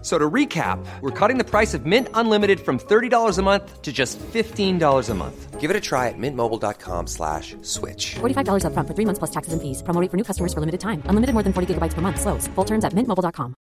So 0.00 0.16
to 0.16 0.30
recap, 0.30 0.78
we're 1.00 1.10
cutting 1.10 1.38
the 1.38 1.44
price 1.44 1.74
of 1.74 1.84
Mint 1.84 2.08
Unlimited 2.14 2.60
from 2.60 2.78
$30 2.78 3.36
a 3.38 3.42
month 3.42 3.82
to 3.82 3.92
just 3.92 4.16
$15 4.20 5.10
a 5.10 5.14
month. 5.14 5.60
Give 5.60 5.70
it 5.70 5.76
a 5.76 5.80
try 5.80 6.06
at 6.06 6.14
mintmobile.com 6.16 7.08
slash 7.08 7.56
switch. 7.62 8.14
$45 8.20 8.64
up 8.64 8.74
front 8.74 8.86
for 8.86 8.94
three 8.94 9.04
months 9.04 9.18
plus 9.18 9.30
taxes 9.32 9.52
and 9.52 9.60
fees. 9.60 9.82
Promo 9.82 10.08
for 10.08 10.16
new 10.16 10.22
customers 10.22 10.54
for 10.54 10.60
limited 10.60 10.78
time. 10.78 11.02
Unlimited 11.06 11.34
more 11.34 11.42
than 11.42 11.52
40 11.52 11.74
gigabytes 11.74 11.94
per 11.94 12.00
month. 12.00 12.20
Slows. 12.20 12.46
Full 12.54 12.64
terms 12.64 12.84
at 12.84 12.92
mintmobile.com. 12.92 13.56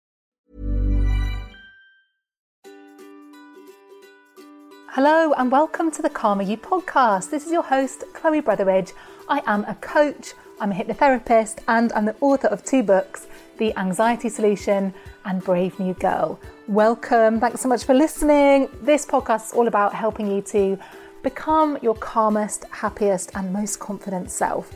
Hello 4.88 5.32
and 5.34 5.50
welcome 5.52 5.90
to 5.92 6.02
the 6.02 6.10
Calmer 6.10 6.42
You 6.42 6.56
podcast. 6.56 7.30
This 7.30 7.46
is 7.46 7.52
your 7.52 7.62
host, 7.62 8.04
Chloe 8.12 8.42
Brotheridge. 8.42 8.92
I 9.28 9.42
am 9.46 9.64
a 9.64 9.74
coach, 9.76 10.34
I'm 10.60 10.70
a 10.70 10.74
hypnotherapist, 10.74 11.58
and 11.66 11.92
I'm 11.94 12.04
the 12.04 12.14
author 12.20 12.46
of 12.46 12.64
two 12.64 12.84
books, 12.84 13.26
The 13.58 13.76
Anxiety 13.76 14.28
Solution 14.28 14.94
and 15.24 15.42
Brave 15.42 15.78
New 15.80 15.94
Girl. 15.94 16.38
Welcome. 16.68 17.40
Thanks 17.40 17.60
so 17.60 17.68
much 17.68 17.82
for 17.82 17.92
listening. 17.92 18.68
This 18.80 19.04
podcast 19.04 19.46
is 19.46 19.52
all 19.52 19.66
about 19.66 19.94
helping 19.94 20.28
you 20.28 20.42
to 20.42 20.78
become 21.24 21.76
your 21.82 21.96
calmest, 21.96 22.66
happiest, 22.70 23.32
and 23.34 23.52
most 23.52 23.80
confident 23.80 24.30
self. 24.30 24.70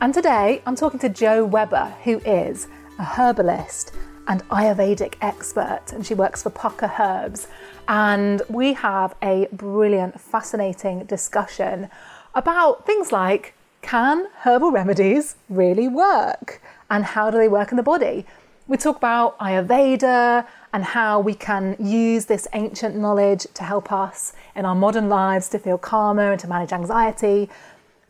And 0.00 0.14
today 0.14 0.62
I'm 0.64 0.74
talking 0.74 0.98
to 1.00 1.10
Jo 1.10 1.44
Webber, 1.44 1.94
who 2.04 2.20
is 2.20 2.66
a 2.98 3.04
herbalist 3.04 3.92
and 4.28 4.42
Ayurvedic 4.48 5.16
expert, 5.20 5.92
and 5.92 6.06
she 6.06 6.14
works 6.14 6.42
for 6.42 6.50
Pukka 6.50 6.98
Herbs. 6.98 7.48
And 7.86 8.40
we 8.48 8.72
have 8.72 9.14
a 9.22 9.46
brilliant, 9.52 10.18
fascinating 10.18 11.04
discussion 11.04 11.90
about 12.34 12.86
things 12.86 13.12
like 13.12 13.54
can 13.82 14.26
herbal 14.40 14.70
remedies 14.70 15.36
really 15.48 15.88
work? 15.88 16.60
And 16.90 17.04
how 17.04 17.30
do 17.30 17.38
they 17.38 17.48
work 17.48 17.70
in 17.70 17.76
the 17.76 17.82
body? 17.82 18.26
We 18.66 18.76
talk 18.76 18.96
about 18.98 19.38
Ayurveda 19.38 20.46
and 20.72 20.84
how 20.84 21.20
we 21.20 21.34
can 21.34 21.76
use 21.78 22.26
this 22.26 22.46
ancient 22.52 22.96
knowledge 22.96 23.46
to 23.54 23.64
help 23.64 23.90
us 23.90 24.34
in 24.54 24.66
our 24.66 24.74
modern 24.74 25.08
lives 25.08 25.48
to 25.50 25.58
feel 25.58 25.78
calmer 25.78 26.32
and 26.32 26.40
to 26.40 26.46
manage 26.46 26.72
anxiety. 26.72 27.48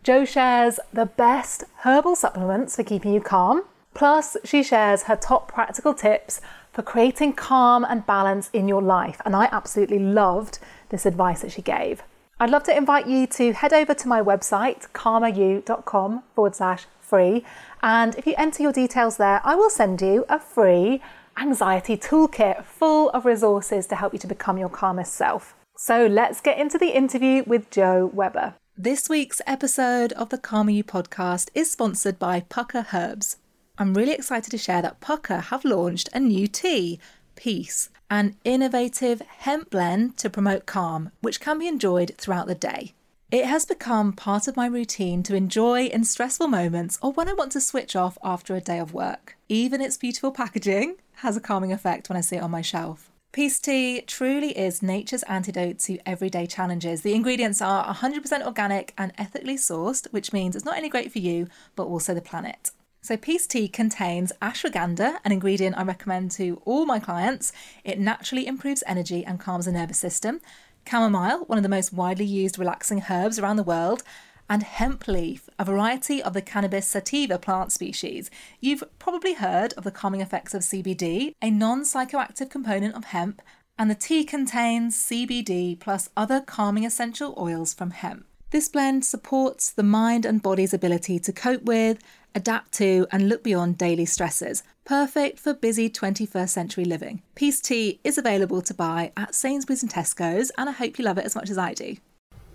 Jo 0.02 0.24
shares 0.24 0.80
the 0.92 1.06
best 1.06 1.64
herbal 1.84 2.16
supplements 2.16 2.76
for 2.76 2.82
keeping 2.82 3.12
you 3.12 3.20
calm. 3.20 3.62
Plus, 3.94 4.36
she 4.44 4.62
shares 4.62 5.04
her 5.04 5.16
top 5.16 5.46
practical 5.48 5.94
tips 5.94 6.40
for 6.72 6.82
creating 6.82 7.32
calm 7.32 7.84
and 7.84 8.06
balance 8.06 8.50
in 8.52 8.68
your 8.68 8.82
life. 8.82 9.20
And 9.24 9.36
I 9.36 9.48
absolutely 9.52 9.98
loved 9.98 10.58
this 10.88 11.06
advice 11.06 11.42
that 11.42 11.52
she 11.52 11.62
gave. 11.62 12.02
I'd 12.40 12.50
love 12.50 12.62
to 12.64 12.76
invite 12.76 13.08
you 13.08 13.26
to 13.26 13.52
head 13.52 13.72
over 13.72 13.94
to 13.94 14.06
my 14.06 14.22
website, 14.22 14.88
calmeryou.com 14.92 16.22
forward 16.36 16.54
slash 16.54 16.86
free. 17.00 17.44
And 17.82 18.14
if 18.14 18.28
you 18.28 18.34
enter 18.38 18.62
your 18.62 18.70
details 18.70 19.16
there, 19.16 19.40
I 19.44 19.56
will 19.56 19.70
send 19.70 20.00
you 20.00 20.24
a 20.28 20.38
free 20.38 21.02
anxiety 21.36 21.96
toolkit 21.96 22.64
full 22.64 23.10
of 23.10 23.24
resources 23.24 23.88
to 23.88 23.96
help 23.96 24.12
you 24.12 24.20
to 24.20 24.28
become 24.28 24.56
your 24.56 24.68
calmest 24.68 25.14
self. 25.14 25.56
So 25.76 26.06
let's 26.06 26.40
get 26.40 26.58
into 26.58 26.78
the 26.78 26.96
interview 26.96 27.42
with 27.44 27.70
Jo 27.70 28.08
Webber. 28.14 28.54
This 28.76 29.08
week's 29.08 29.40
episode 29.44 30.12
of 30.12 30.28
the 30.28 30.38
Calmer 30.38 30.70
You 30.70 30.84
podcast 30.84 31.50
is 31.56 31.72
sponsored 31.72 32.20
by 32.20 32.42
Pukka 32.42 32.94
Herbs. 32.94 33.38
I'm 33.78 33.94
really 33.94 34.12
excited 34.12 34.50
to 34.50 34.58
share 34.58 34.82
that 34.82 35.00
Pukka 35.00 35.42
have 35.44 35.64
launched 35.64 36.08
a 36.12 36.20
new 36.20 36.46
tea, 36.46 37.00
Peace, 37.38 37.88
an 38.10 38.34
innovative 38.42 39.20
hemp 39.20 39.70
blend 39.70 40.16
to 40.16 40.28
promote 40.28 40.66
calm, 40.66 41.12
which 41.20 41.38
can 41.38 41.56
be 41.56 41.68
enjoyed 41.68 42.12
throughout 42.18 42.48
the 42.48 42.54
day. 42.56 42.94
It 43.30 43.44
has 43.44 43.64
become 43.64 44.12
part 44.12 44.48
of 44.48 44.56
my 44.56 44.66
routine 44.66 45.22
to 45.22 45.36
enjoy 45.36 45.84
in 45.84 46.02
stressful 46.02 46.48
moments 46.48 46.98
or 47.00 47.12
when 47.12 47.28
I 47.28 47.34
want 47.34 47.52
to 47.52 47.60
switch 47.60 47.94
off 47.94 48.18
after 48.24 48.56
a 48.56 48.60
day 48.60 48.80
of 48.80 48.92
work. 48.92 49.36
Even 49.48 49.80
its 49.80 49.96
beautiful 49.96 50.32
packaging 50.32 50.96
has 51.18 51.36
a 51.36 51.40
calming 51.40 51.72
effect 51.72 52.08
when 52.08 52.16
I 52.16 52.22
see 52.22 52.34
it 52.34 52.42
on 52.42 52.50
my 52.50 52.60
shelf. 52.60 53.08
Peace 53.30 53.60
tea 53.60 54.00
truly 54.00 54.58
is 54.58 54.82
nature's 54.82 55.22
antidote 55.24 55.78
to 55.80 55.98
everyday 56.04 56.44
challenges. 56.44 57.02
The 57.02 57.14
ingredients 57.14 57.62
are 57.62 57.94
100% 57.94 58.44
organic 58.44 58.94
and 58.98 59.12
ethically 59.16 59.56
sourced, 59.56 60.12
which 60.12 60.32
means 60.32 60.56
it's 60.56 60.64
not 60.64 60.76
only 60.76 60.88
great 60.88 61.12
for 61.12 61.20
you, 61.20 61.46
but 61.76 61.84
also 61.84 62.14
the 62.14 62.20
planet. 62.20 62.72
So, 63.08 63.16
Peace 63.16 63.46
Tea 63.46 63.68
contains 63.68 64.34
ashwagandha, 64.42 65.20
an 65.24 65.32
ingredient 65.32 65.78
I 65.78 65.82
recommend 65.82 66.30
to 66.32 66.60
all 66.66 66.84
my 66.84 66.98
clients. 66.98 67.54
It 67.82 67.98
naturally 67.98 68.46
improves 68.46 68.84
energy 68.86 69.24
and 69.24 69.40
calms 69.40 69.64
the 69.64 69.72
nervous 69.72 69.96
system. 69.96 70.42
Chamomile, 70.86 71.46
one 71.46 71.56
of 71.56 71.62
the 71.62 71.70
most 71.70 71.90
widely 71.90 72.26
used 72.26 72.58
relaxing 72.58 73.04
herbs 73.08 73.38
around 73.38 73.56
the 73.56 73.62
world, 73.62 74.02
and 74.50 74.62
hemp 74.62 75.08
leaf, 75.08 75.48
a 75.58 75.64
variety 75.64 76.22
of 76.22 76.34
the 76.34 76.42
cannabis 76.42 76.86
sativa 76.86 77.38
plant 77.38 77.72
species. 77.72 78.30
You've 78.60 78.84
probably 78.98 79.32
heard 79.32 79.72
of 79.78 79.84
the 79.84 79.90
calming 79.90 80.20
effects 80.20 80.52
of 80.52 80.60
CBD, 80.60 81.32
a 81.40 81.50
non 81.50 81.84
psychoactive 81.84 82.50
component 82.50 82.94
of 82.94 83.04
hemp, 83.04 83.40
and 83.78 83.90
the 83.90 83.94
tea 83.94 84.22
contains 84.22 84.98
CBD 84.98 85.80
plus 85.80 86.10
other 86.14 86.42
calming 86.42 86.84
essential 86.84 87.34
oils 87.38 87.72
from 87.72 87.92
hemp. 87.92 88.26
This 88.50 88.70
blend 88.70 89.04
supports 89.04 89.70
the 89.70 89.82
mind 89.82 90.24
and 90.24 90.42
body's 90.42 90.72
ability 90.72 91.18
to 91.20 91.32
cope 91.32 91.64
with, 91.64 91.98
adapt 92.34 92.72
to, 92.72 93.06
and 93.10 93.28
look 93.28 93.42
beyond 93.42 93.78
daily 93.78 94.06
stresses. 94.06 94.62
Perfect 94.84 95.38
for 95.38 95.52
busy 95.52 95.90
21st 95.90 96.48
century 96.48 96.84
living. 96.84 97.22
Peace 97.34 97.60
Tea 97.60 98.00
is 98.04 98.16
available 98.16 98.62
to 98.62 98.72
buy 98.72 99.12
at 99.16 99.34
Sainsbury's 99.34 99.82
and 99.82 99.92
Tesco's, 99.92 100.50
and 100.56 100.68
I 100.68 100.72
hope 100.72 100.98
you 100.98 101.04
love 101.04 101.18
it 101.18 101.24
as 101.24 101.34
much 101.34 101.50
as 101.50 101.58
I 101.58 101.74
do. 101.74 101.96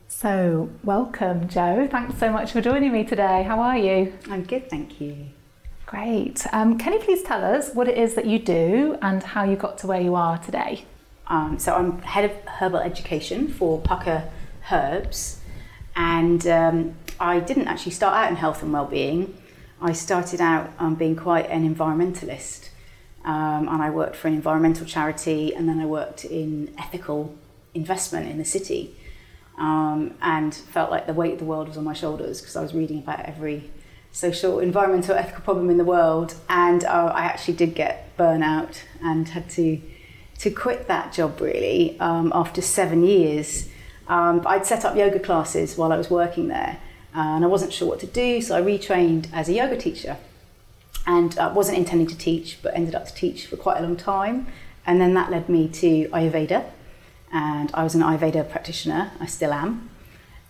So, 0.08 0.70
welcome, 0.84 1.48
Jo. 1.48 1.88
Thanks 1.92 2.18
so 2.20 2.32
much 2.32 2.52
for 2.52 2.62
joining 2.62 2.92
me 2.92 3.04
today. 3.04 3.44
How 3.44 3.60
are 3.60 3.78
you? 3.78 4.14
I'm 4.30 4.44
good, 4.44 4.70
thank 4.70 5.02
you. 5.02 5.28
Great. 5.86 6.46
Um, 6.54 6.78
can 6.78 6.94
you 6.94 7.00
please 7.00 7.24
tell 7.24 7.44
us 7.44 7.74
what 7.74 7.88
it 7.88 7.98
is 7.98 8.14
that 8.16 8.26
you 8.26 8.40
do 8.40 8.98
and 9.02 9.22
how 9.22 9.44
you 9.44 9.56
got 9.56 9.78
to 9.80 9.88
where 9.88 10.02
you 10.02 10.16
are 10.16 10.38
today? 10.38 10.86
Um, 11.28 11.60
so, 11.60 11.76
I'm 11.76 12.00
head 12.04 12.26
of 12.26 12.32
herbal 12.46 12.80
education 12.80 13.48
for 13.48 13.82
Pukka 13.82 14.30
Herbs, 14.72 15.42
and 15.96 16.46
um, 16.48 16.96
I 17.20 17.40
didn't 17.40 17.68
actually 17.68 17.92
start 17.92 18.16
out 18.16 18.30
in 18.30 18.36
health 18.38 18.64
and 18.64 18.72
well-being. 18.72 19.38
I 19.84 19.92
started 19.92 20.40
out 20.40 20.72
um, 20.80 20.96
being 20.96 21.18
quite 21.18 21.50
an 21.50 21.64
environmentalist, 21.76 22.70
um, 23.26 23.68
and 23.68 23.82
I 23.82 23.90
worked 23.90 24.16
for 24.16 24.30
an 24.30 24.34
environmental 24.34 24.86
charity, 24.86 25.54
and 25.54 25.68
then 25.68 25.80
I 25.82 25.86
worked 25.86 26.24
in 26.24 26.74
ethical 26.78 27.36
investment 27.74 28.30
in 28.30 28.38
the 28.38 28.46
city, 28.46 28.96
um, 29.58 30.14
and 30.22 30.56
felt 30.56 30.90
like 30.90 31.06
the 31.06 31.14
weight 31.14 31.34
of 31.34 31.40
the 31.40 31.46
world 31.46 31.68
was 31.68 31.78
on 31.78 31.84
my 31.84 31.92
shoulders 31.92 32.40
because 32.40 32.56
I 32.56 32.62
was 32.62 32.74
reading 32.74 33.00
about 33.00 33.20
every 33.26 33.72
social, 34.14 34.60
environmental, 34.60 35.16
ethical 35.16 35.42
problem 35.42 35.70
in 35.70 35.78
the 35.78 35.84
world, 35.84 36.36
and 36.48 36.86
uh, 36.86 37.12
I 37.14 37.26
actually 37.26 37.56
did 37.56 37.76
get 37.76 38.16
burnout 38.18 38.78
and 39.04 39.28
had 39.28 39.50
to 39.52 39.82
to 40.40 40.50
quit 40.50 40.88
that 40.88 41.14
job 41.14 41.40
really 41.42 42.00
um, 42.00 42.32
after 42.34 42.62
seven 42.62 43.04
years. 43.04 43.70
Um, 44.08 44.44
I'd 44.46 44.66
set 44.66 44.86
up 44.86 44.96
yoga 44.96 45.20
classes 45.20 45.78
while 45.78 45.92
I 45.92 45.98
was 45.98 46.10
working 46.10 46.48
there, 46.48 46.80
and 47.14 47.44
I 47.44 47.48
wasn't 47.48 47.74
sure 47.74 47.88
what 47.88 48.00
to 48.00 48.08
do, 48.08 48.42
so 48.42 48.58
I 48.58 48.62
retrained 48.62 49.28
as 49.34 49.50
a 49.50 49.54
yoga 49.54 49.78
teacher. 49.78 50.18
And 51.06 51.38
uh, 51.38 51.52
wasn't 51.54 51.78
intending 51.78 52.08
to 52.08 52.18
teach, 52.18 52.60
but 52.62 52.74
ended 52.76 52.96
up 52.96 53.06
to 53.08 53.14
teach 53.14 53.46
for 53.46 53.58
quite 53.58 53.78
a 53.78 53.82
long 53.82 53.98
time. 53.98 54.48
And 54.86 55.02
then 55.02 55.14
that 55.16 55.30
led 55.30 55.50
me 55.50 55.68
to 55.68 56.08
Ayurveda, 56.10 56.66
and 57.32 57.72
I 57.74 57.84
was 57.84 57.96
an 57.96 58.02
Ayurveda 58.02 58.50
practitioner, 58.50 59.12
I 59.20 59.26
still 59.26 59.54
am. 59.54 59.90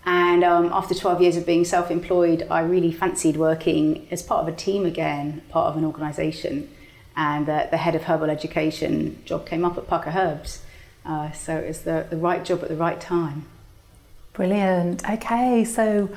And 0.05 0.43
um, 0.43 0.69
after 0.73 0.93
12 0.93 1.21
years 1.21 1.37
of 1.37 1.45
being 1.45 1.65
self 1.65 1.89
employed, 1.89 2.45
I 2.49 2.61
really 2.61 2.91
fancied 2.91 3.37
working 3.37 4.07
as 4.11 4.21
part 4.21 4.41
of 4.41 4.53
a 4.53 4.55
team 4.55 4.85
again, 4.85 5.41
part 5.49 5.67
of 5.67 5.77
an 5.77 5.85
organisation. 5.85 6.69
And 7.15 7.45
the 7.45 7.77
head 7.77 7.95
of 7.95 8.03
herbal 8.03 8.29
education 8.29 9.21
job 9.23 9.45
came 9.45 9.63
up 9.63 9.77
at 9.77 9.87
Pukka 9.87 10.15
Herbs. 10.15 10.63
Uh, 11.05 11.31
so 11.31 11.55
it 11.57 11.67
was 11.67 11.81
the, 11.81 12.07
the 12.09 12.17
right 12.17 12.43
job 12.43 12.63
at 12.63 12.69
the 12.69 12.75
right 12.75 12.99
time. 12.99 13.45
Brilliant. 14.33 15.07
Okay, 15.07 15.63
so 15.63 16.09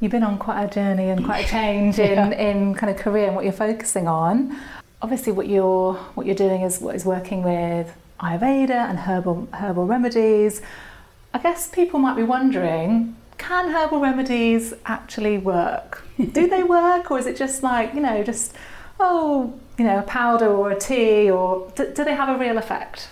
you've 0.00 0.10
been 0.10 0.24
on 0.24 0.38
quite 0.38 0.64
a 0.64 0.68
journey 0.68 1.10
and 1.10 1.24
quite 1.24 1.44
a 1.44 1.48
change 1.48 1.98
in, 1.98 2.16
yeah. 2.16 2.30
in 2.30 2.74
kind 2.74 2.90
of 2.90 2.96
career 2.96 3.26
and 3.26 3.36
what 3.36 3.44
you're 3.44 3.52
focusing 3.52 4.08
on. 4.08 4.58
Obviously, 5.02 5.32
what 5.32 5.48
you're 5.48 5.94
what 6.14 6.26
you're 6.26 6.34
doing 6.34 6.62
is 6.62 6.80
what 6.80 6.94
is 6.94 7.04
working 7.04 7.42
with 7.42 7.94
Ayurveda 8.20 8.70
and 8.70 8.98
herbal 8.98 9.48
herbal 9.54 9.86
remedies. 9.86 10.60
I 11.32 11.38
guess 11.38 11.68
people 11.68 12.00
might 12.00 12.16
be 12.16 12.22
wondering, 12.22 13.16
can 13.38 13.70
herbal 13.70 14.00
remedies 14.00 14.74
actually 14.84 15.38
work? 15.38 16.04
Do 16.32 16.48
they 16.48 16.62
work, 16.62 17.10
or 17.10 17.18
is 17.18 17.26
it 17.26 17.36
just 17.36 17.62
like 17.62 17.94
you 17.94 18.00
know, 18.00 18.22
just 18.22 18.54
oh, 18.98 19.58
you 19.78 19.84
know, 19.84 19.98
a 19.98 20.02
powder 20.02 20.48
or 20.48 20.70
a 20.70 20.78
tea, 20.78 21.30
or 21.30 21.72
do, 21.74 21.90
do 21.94 22.04
they 22.04 22.14
have 22.14 22.28
a 22.28 22.38
real 22.38 22.58
effect? 22.58 23.08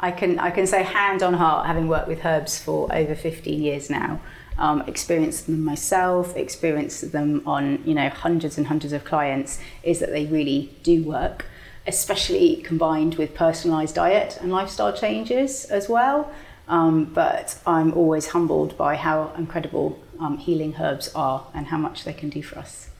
I 0.00 0.10
can 0.10 0.38
I 0.38 0.50
can 0.50 0.66
say 0.66 0.82
hand 0.82 1.22
on 1.22 1.34
heart, 1.34 1.66
having 1.66 1.88
worked 1.88 2.08
with 2.08 2.24
herbs 2.24 2.58
for 2.58 2.92
over 2.92 3.14
15 3.14 3.62
years 3.62 3.90
now, 3.90 4.20
um, 4.58 4.82
experienced 4.86 5.46
them 5.46 5.62
myself, 5.64 6.36
experienced 6.36 7.12
them 7.12 7.42
on 7.46 7.82
you 7.84 7.94
know 7.94 8.08
hundreds 8.08 8.58
and 8.58 8.66
hundreds 8.66 8.92
of 8.92 9.04
clients, 9.04 9.60
is 9.82 9.98
that 10.00 10.10
they 10.10 10.26
really 10.26 10.76
do 10.82 11.02
work, 11.02 11.46
especially 11.86 12.56
combined 12.56 13.16
with 13.16 13.34
personalised 13.34 13.94
diet 13.94 14.38
and 14.40 14.50
lifestyle 14.52 14.92
changes 14.92 15.64
as 15.66 15.88
well. 15.88 16.30
Um, 16.68 17.04
but 17.04 17.60
I'm 17.66 17.92
always 17.94 18.28
humbled 18.28 18.76
by 18.76 18.96
how 18.96 19.32
incredible 19.38 20.00
um, 20.18 20.38
healing 20.38 20.74
herbs 20.80 21.12
are 21.14 21.46
and 21.54 21.66
how 21.66 21.78
much 21.78 22.02
they 22.02 22.12
can 22.12 22.28
do 22.28 22.42
for 22.42 22.58
us. 22.58 22.90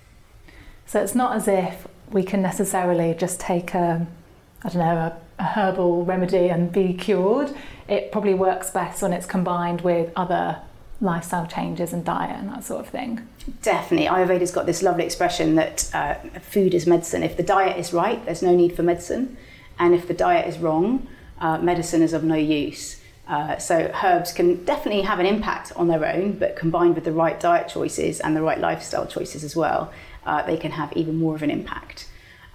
So 0.86 1.02
it's 1.02 1.16
not 1.16 1.34
as 1.34 1.48
if 1.48 1.88
we 2.12 2.22
can 2.22 2.42
necessarily 2.42 3.12
just 3.14 3.40
take 3.40 3.74
a, 3.74 4.06
I 4.62 4.68
don't 4.68 4.78
know, 4.78 4.96
a 4.96 5.18
a 5.38 5.44
herbal 5.44 6.04
remedy 6.04 6.48
and 6.48 6.72
be 6.72 6.94
cured. 6.94 7.54
It 7.88 8.10
probably 8.12 8.34
works 8.34 8.70
best 8.70 9.02
when 9.02 9.12
it's 9.12 9.26
combined 9.26 9.82
with 9.82 10.12
other 10.16 10.60
lifestyle 11.00 11.46
changes 11.46 11.92
and 11.92 12.04
diet 12.04 12.36
and 12.38 12.48
that 12.48 12.64
sort 12.64 12.80
of 12.80 12.88
thing. 12.88 13.26
Definitely. 13.62 14.06
Ayurveda's 14.06 14.50
got 14.50 14.66
this 14.66 14.82
lovely 14.82 15.04
expression 15.04 15.54
that 15.56 15.90
uh, 15.94 16.14
food 16.40 16.74
is 16.74 16.86
medicine. 16.86 17.22
If 17.22 17.36
the 17.36 17.42
diet 17.42 17.78
is 17.78 17.92
right, 17.92 18.24
there's 18.24 18.42
no 18.42 18.54
need 18.54 18.74
for 18.74 18.82
medicine. 18.82 19.36
And 19.78 19.94
if 19.94 20.08
the 20.08 20.14
diet 20.14 20.46
is 20.46 20.58
wrong, 20.58 21.06
uh, 21.38 21.58
medicine 21.58 22.02
is 22.02 22.12
of 22.12 22.24
no 22.24 22.34
use. 22.34 23.00
Uh, 23.28 23.58
so 23.58 23.92
herbs 24.04 24.32
can 24.32 24.64
definitely 24.64 25.02
have 25.02 25.18
an 25.18 25.26
impact 25.26 25.72
on 25.76 25.88
their 25.88 26.06
own, 26.06 26.38
but 26.38 26.56
combined 26.56 26.94
with 26.94 27.04
the 27.04 27.12
right 27.12 27.38
diet 27.40 27.68
choices 27.68 28.20
and 28.20 28.36
the 28.36 28.42
right 28.42 28.60
lifestyle 28.60 29.06
choices 29.06 29.42
as 29.42 29.56
well, 29.56 29.92
uh, 30.24 30.42
they 30.42 30.56
can 30.56 30.70
have 30.70 30.92
even 30.92 31.16
more 31.16 31.34
of 31.34 31.42
an 31.42 31.50
impact. 31.50 32.08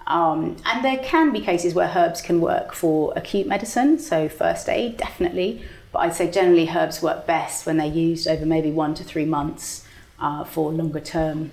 Um, 0.06 0.56
and 0.64 0.84
there 0.84 0.98
can 0.98 1.30
be 1.30 1.40
cases 1.40 1.74
where 1.74 1.92
herbs 1.94 2.22
can 2.22 2.40
work 2.40 2.72
for 2.72 3.12
acute 3.14 3.46
medicine, 3.46 3.98
so 3.98 4.28
first 4.28 4.68
aid, 4.68 4.96
definitely. 4.96 5.62
But 5.92 6.00
I'd 6.00 6.14
say 6.14 6.30
generally 6.30 6.68
herbs 6.68 7.02
work 7.02 7.26
best 7.26 7.66
when 7.66 7.76
they're 7.76 7.86
used 7.86 8.26
over 8.26 8.46
maybe 8.46 8.70
one 8.70 8.94
to 8.94 9.04
three 9.04 9.26
months 9.26 9.86
uh, 10.18 10.44
for 10.44 10.72
longer 10.72 11.00
term 11.00 11.52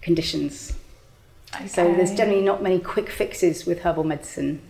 conditions. 0.00 0.74
Okay. 1.54 1.66
So 1.66 1.92
there's 1.92 2.14
generally 2.14 2.42
not 2.42 2.62
many 2.62 2.78
quick 2.78 3.10
fixes 3.10 3.66
with 3.66 3.80
herbal 3.80 4.04
medicine. 4.04 4.62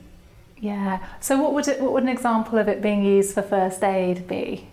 Yeah. 0.58 1.04
So 1.20 1.36
what 1.40 1.52
would 1.54 1.68
it, 1.68 1.80
what 1.80 1.92
would 1.92 2.02
an 2.04 2.08
example 2.08 2.58
of 2.58 2.68
it 2.68 2.80
being 2.80 3.04
used 3.04 3.34
for 3.34 3.42
first 3.42 3.82
aid 3.82 4.26
be? 4.26 4.68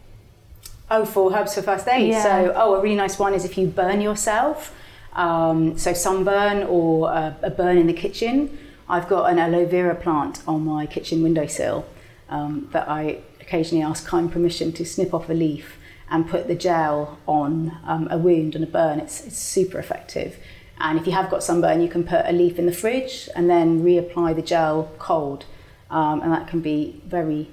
Oh, 0.92 1.06
for 1.06 1.34
herbs 1.34 1.56
for 1.56 1.62
first 1.62 1.88
aid. 1.88 2.10
Yeah. 2.10 2.24
So 2.24 2.54
oh, 2.56 2.76
a 2.76 2.82
really 2.82 2.96
nice 2.96 3.20
one 3.20 3.34
is 3.34 3.46
if 3.46 3.58
you 3.58 3.68
burn 3.68 4.02
yourself. 4.02 4.76
Um, 5.14 5.78
so 5.78 5.94
sunburn 5.94 6.64
or 6.64 7.10
a, 7.10 7.36
a, 7.42 7.50
burn 7.50 7.78
in 7.78 7.88
the 7.88 7.94
kitchen. 7.94 8.58
I've 8.88 9.08
got 9.08 9.32
an 9.32 9.40
aloe 9.40 9.66
vera 9.66 9.96
plant 9.96 10.42
on 10.48 10.64
my 10.64 10.86
kitchen 10.86 11.24
windowsill 11.24 11.86
um, 12.30 12.70
that 12.72 12.88
I 12.88 13.22
occasionally 13.50 13.84
ask 13.84 14.06
kind 14.06 14.32
permission 14.32 14.72
to 14.72 14.86
snip 14.86 15.12
off 15.12 15.28
a 15.28 15.34
leaf 15.34 15.78
and 16.12 16.30
put 16.30 16.48
the 16.48 16.54
gel 16.54 17.18
on 17.26 17.78
um, 17.84 18.08
a 18.12 18.18
wound 18.18 18.54
and 18.54 18.64
a 18.64 18.68
burn. 18.68 19.00
It's, 19.00 19.26
it's 19.26 19.38
super 19.38 19.80
effective. 19.80 20.38
And 20.80 21.00
if 21.00 21.08
you 21.08 21.14
have 21.14 21.32
got 21.32 21.44
sunburn, 21.44 21.82
you 21.82 21.90
can 21.90 22.04
put 22.04 22.26
a 22.26 22.32
leaf 22.32 22.60
in 22.60 22.68
the 22.68 22.72
fridge 22.72 23.28
and 23.36 23.50
then 23.50 23.84
reapply 23.84 24.36
the 24.36 24.44
gel 24.44 24.92
cold. 25.00 25.46
Um, 25.90 26.22
and 26.22 26.32
that 26.32 26.48
can 26.48 26.62
be 26.62 27.02
very 27.06 27.50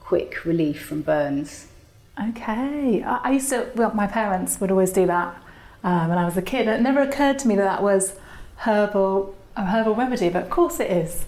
quick 0.00 0.46
relief 0.46 0.82
from 0.86 1.02
burns. 1.02 1.68
Okay. 2.28 3.02
I 3.02 3.32
used 3.32 3.50
to, 3.50 3.70
well, 3.74 3.92
my 3.94 4.06
parents 4.06 4.60
would 4.60 4.70
always 4.70 4.92
do 4.92 5.06
that 5.06 5.36
um, 5.82 6.08
when 6.08 6.16
I 6.16 6.24
was 6.24 6.38
a 6.38 6.42
kid. 6.42 6.68
It 6.68 6.80
never 6.80 7.00
occurred 7.00 7.38
to 7.40 7.48
me 7.48 7.54
that 7.56 7.64
that 7.64 7.82
was 7.82 8.16
herbal, 8.58 9.34
a 9.56 9.66
herbal 9.66 9.94
remedy, 9.94 10.30
but 10.30 10.44
of 10.44 10.50
course 10.50 10.80
it 10.80 10.90
is. 10.90 11.26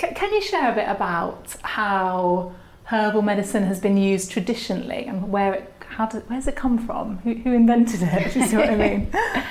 C- 0.00 0.14
can 0.14 0.32
you 0.32 0.42
share 0.42 0.72
a 0.72 0.74
bit 0.74 0.88
about 0.88 1.56
how 1.62 2.52
herbal 2.86 3.22
medicine 3.22 3.64
has 3.64 3.80
been 3.80 3.96
used 3.96 4.30
traditionally 4.30 5.04
and 5.06 5.30
where 5.30 5.54
it, 5.54 5.72
how 5.88 6.06
did, 6.06 6.28
where 6.28 6.38
does 6.38 6.46
it 6.46 6.56
come 6.56 6.78
from? 6.78 7.18
Who, 7.18 7.34
who 7.34 7.52
invented 7.52 8.00
it? 8.02 8.32
Do 8.32 8.40
you 8.40 8.46
see 8.46 8.56
what 8.56 8.70
I 8.70 8.76
mean? 8.76 9.12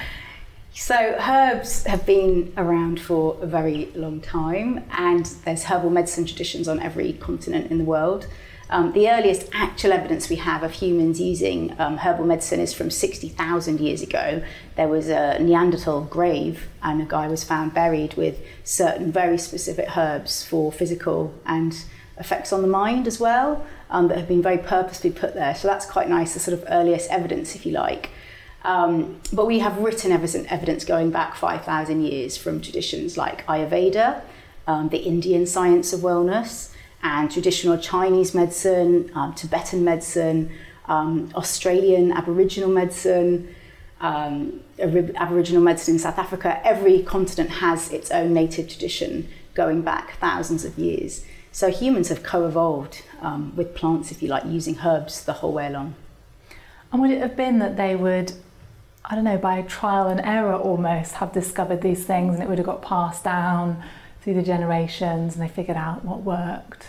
So, 0.77 0.93
herbs 0.93 1.85
have 1.85 2.05
been 2.05 2.51
around 2.57 2.99
for 2.99 3.37
a 3.41 3.47
very 3.47 3.85
long 3.95 4.19
time, 4.19 4.83
and 4.91 5.25
there's 5.45 5.63
herbal 5.63 5.89
medicine 5.89 6.25
traditions 6.25 6.67
on 6.67 6.81
every 6.81 7.13
continent 7.13 7.71
in 7.71 7.77
the 7.77 7.85
world. 7.85 8.27
Um, 8.69 8.91
the 8.91 9.09
earliest 9.09 9.47
actual 9.53 9.93
evidence 9.93 10.29
we 10.29 10.35
have 10.35 10.63
of 10.63 10.73
humans 10.73 11.21
using 11.21 11.73
um, 11.79 11.95
herbal 11.95 12.25
medicine 12.25 12.59
is 12.59 12.73
from 12.73 12.91
60,000 12.91 13.79
years 13.79 14.01
ago. 14.01 14.43
There 14.75 14.89
was 14.89 15.07
a 15.07 15.39
Neanderthal 15.39 16.01
grave, 16.01 16.67
and 16.83 17.01
a 17.01 17.05
guy 17.05 17.29
was 17.29 17.45
found 17.45 17.73
buried 17.73 18.15
with 18.15 18.37
certain 18.65 19.13
very 19.13 19.37
specific 19.37 19.95
herbs 19.95 20.45
for 20.45 20.73
physical 20.73 21.33
and 21.45 21.85
effects 22.17 22.53
on 22.53 22.61
the 22.61 22.67
mind 22.67 23.07
as 23.07 23.19
well 23.19 23.65
um, 23.89 24.07
that 24.07 24.17
have 24.17 24.27
been 24.27 24.41
very 24.41 24.57
purposely 24.57 25.11
put 25.11 25.33
there. 25.33 25.55
So 25.55 25.67
that's 25.67 25.85
quite 25.85 26.09
nice, 26.09 26.33
the 26.33 26.39
sort 26.39 26.57
of 26.57 26.65
earliest 26.69 27.09
evidence, 27.11 27.55
if 27.55 27.65
you 27.65 27.71
like. 27.71 28.09
Um, 28.63 29.21
but 29.31 29.45
we 29.45 29.59
have 29.59 29.77
written 29.77 30.11
evidence 30.11 30.85
going 30.85 31.11
back 31.11 31.35
5,000 31.35 32.01
years 32.03 32.35
from 32.35 32.61
traditions 32.61 33.15
like 33.15 33.45
Ayurveda, 33.45 34.21
um, 34.65 34.89
the 34.89 34.97
Indian 34.97 35.45
science 35.45 35.93
of 35.93 35.99
wellness 35.99 36.71
and 37.03 37.29
traditional 37.29 37.77
Chinese 37.77 38.33
medicine, 38.33 39.11
um, 39.13 39.35
Tibetan 39.35 39.83
medicine, 39.83 40.51
um, 40.87 41.29
Australian 41.35 42.11
Aboriginal 42.11 42.69
medicine, 42.69 43.53
um, 44.01 44.61
Aboriginal 44.79 45.61
medicine 45.61 45.95
in 45.95 45.99
South 45.99 46.17
Africa. 46.17 46.59
Every 46.65 47.03
continent 47.03 47.51
has 47.51 47.91
its 47.91 48.09
own 48.09 48.33
native 48.33 48.67
tradition 48.67 49.29
going 49.53 49.83
back 49.83 50.17
thousands 50.17 50.65
of 50.65 50.79
years. 50.79 51.23
So 51.55 51.71
humans 51.71 52.09
have 52.09 52.21
co 52.21 52.45
evolved 52.45 53.01
um, 53.21 53.55
with 53.55 53.75
plants, 53.75 54.11
if 54.11 54.21
you 54.21 54.27
like, 54.27 54.43
using 54.43 54.77
herbs 54.79 55.23
the 55.23 55.31
whole 55.31 55.53
way 55.53 55.67
along. 55.67 55.95
And 56.91 57.01
would 57.01 57.11
it 57.11 57.21
have 57.21 57.37
been 57.37 57.59
that 57.59 57.77
they 57.77 57.95
would, 57.95 58.33
I 59.05 59.15
don't 59.15 59.23
know, 59.23 59.37
by 59.37 59.61
trial 59.61 60.09
and 60.09 60.19
error 60.19 60.53
almost, 60.53 61.13
have 61.13 61.31
discovered 61.31 61.81
these 61.81 62.03
things 62.03 62.33
and 62.33 62.43
it 62.43 62.49
would 62.49 62.57
have 62.57 62.67
got 62.67 62.81
passed 62.81 63.23
down 63.23 63.81
through 64.19 64.33
the 64.33 64.43
generations 64.43 65.35
and 65.35 65.41
they 65.41 65.47
figured 65.47 65.77
out 65.77 66.03
what 66.03 66.23
worked? 66.23 66.87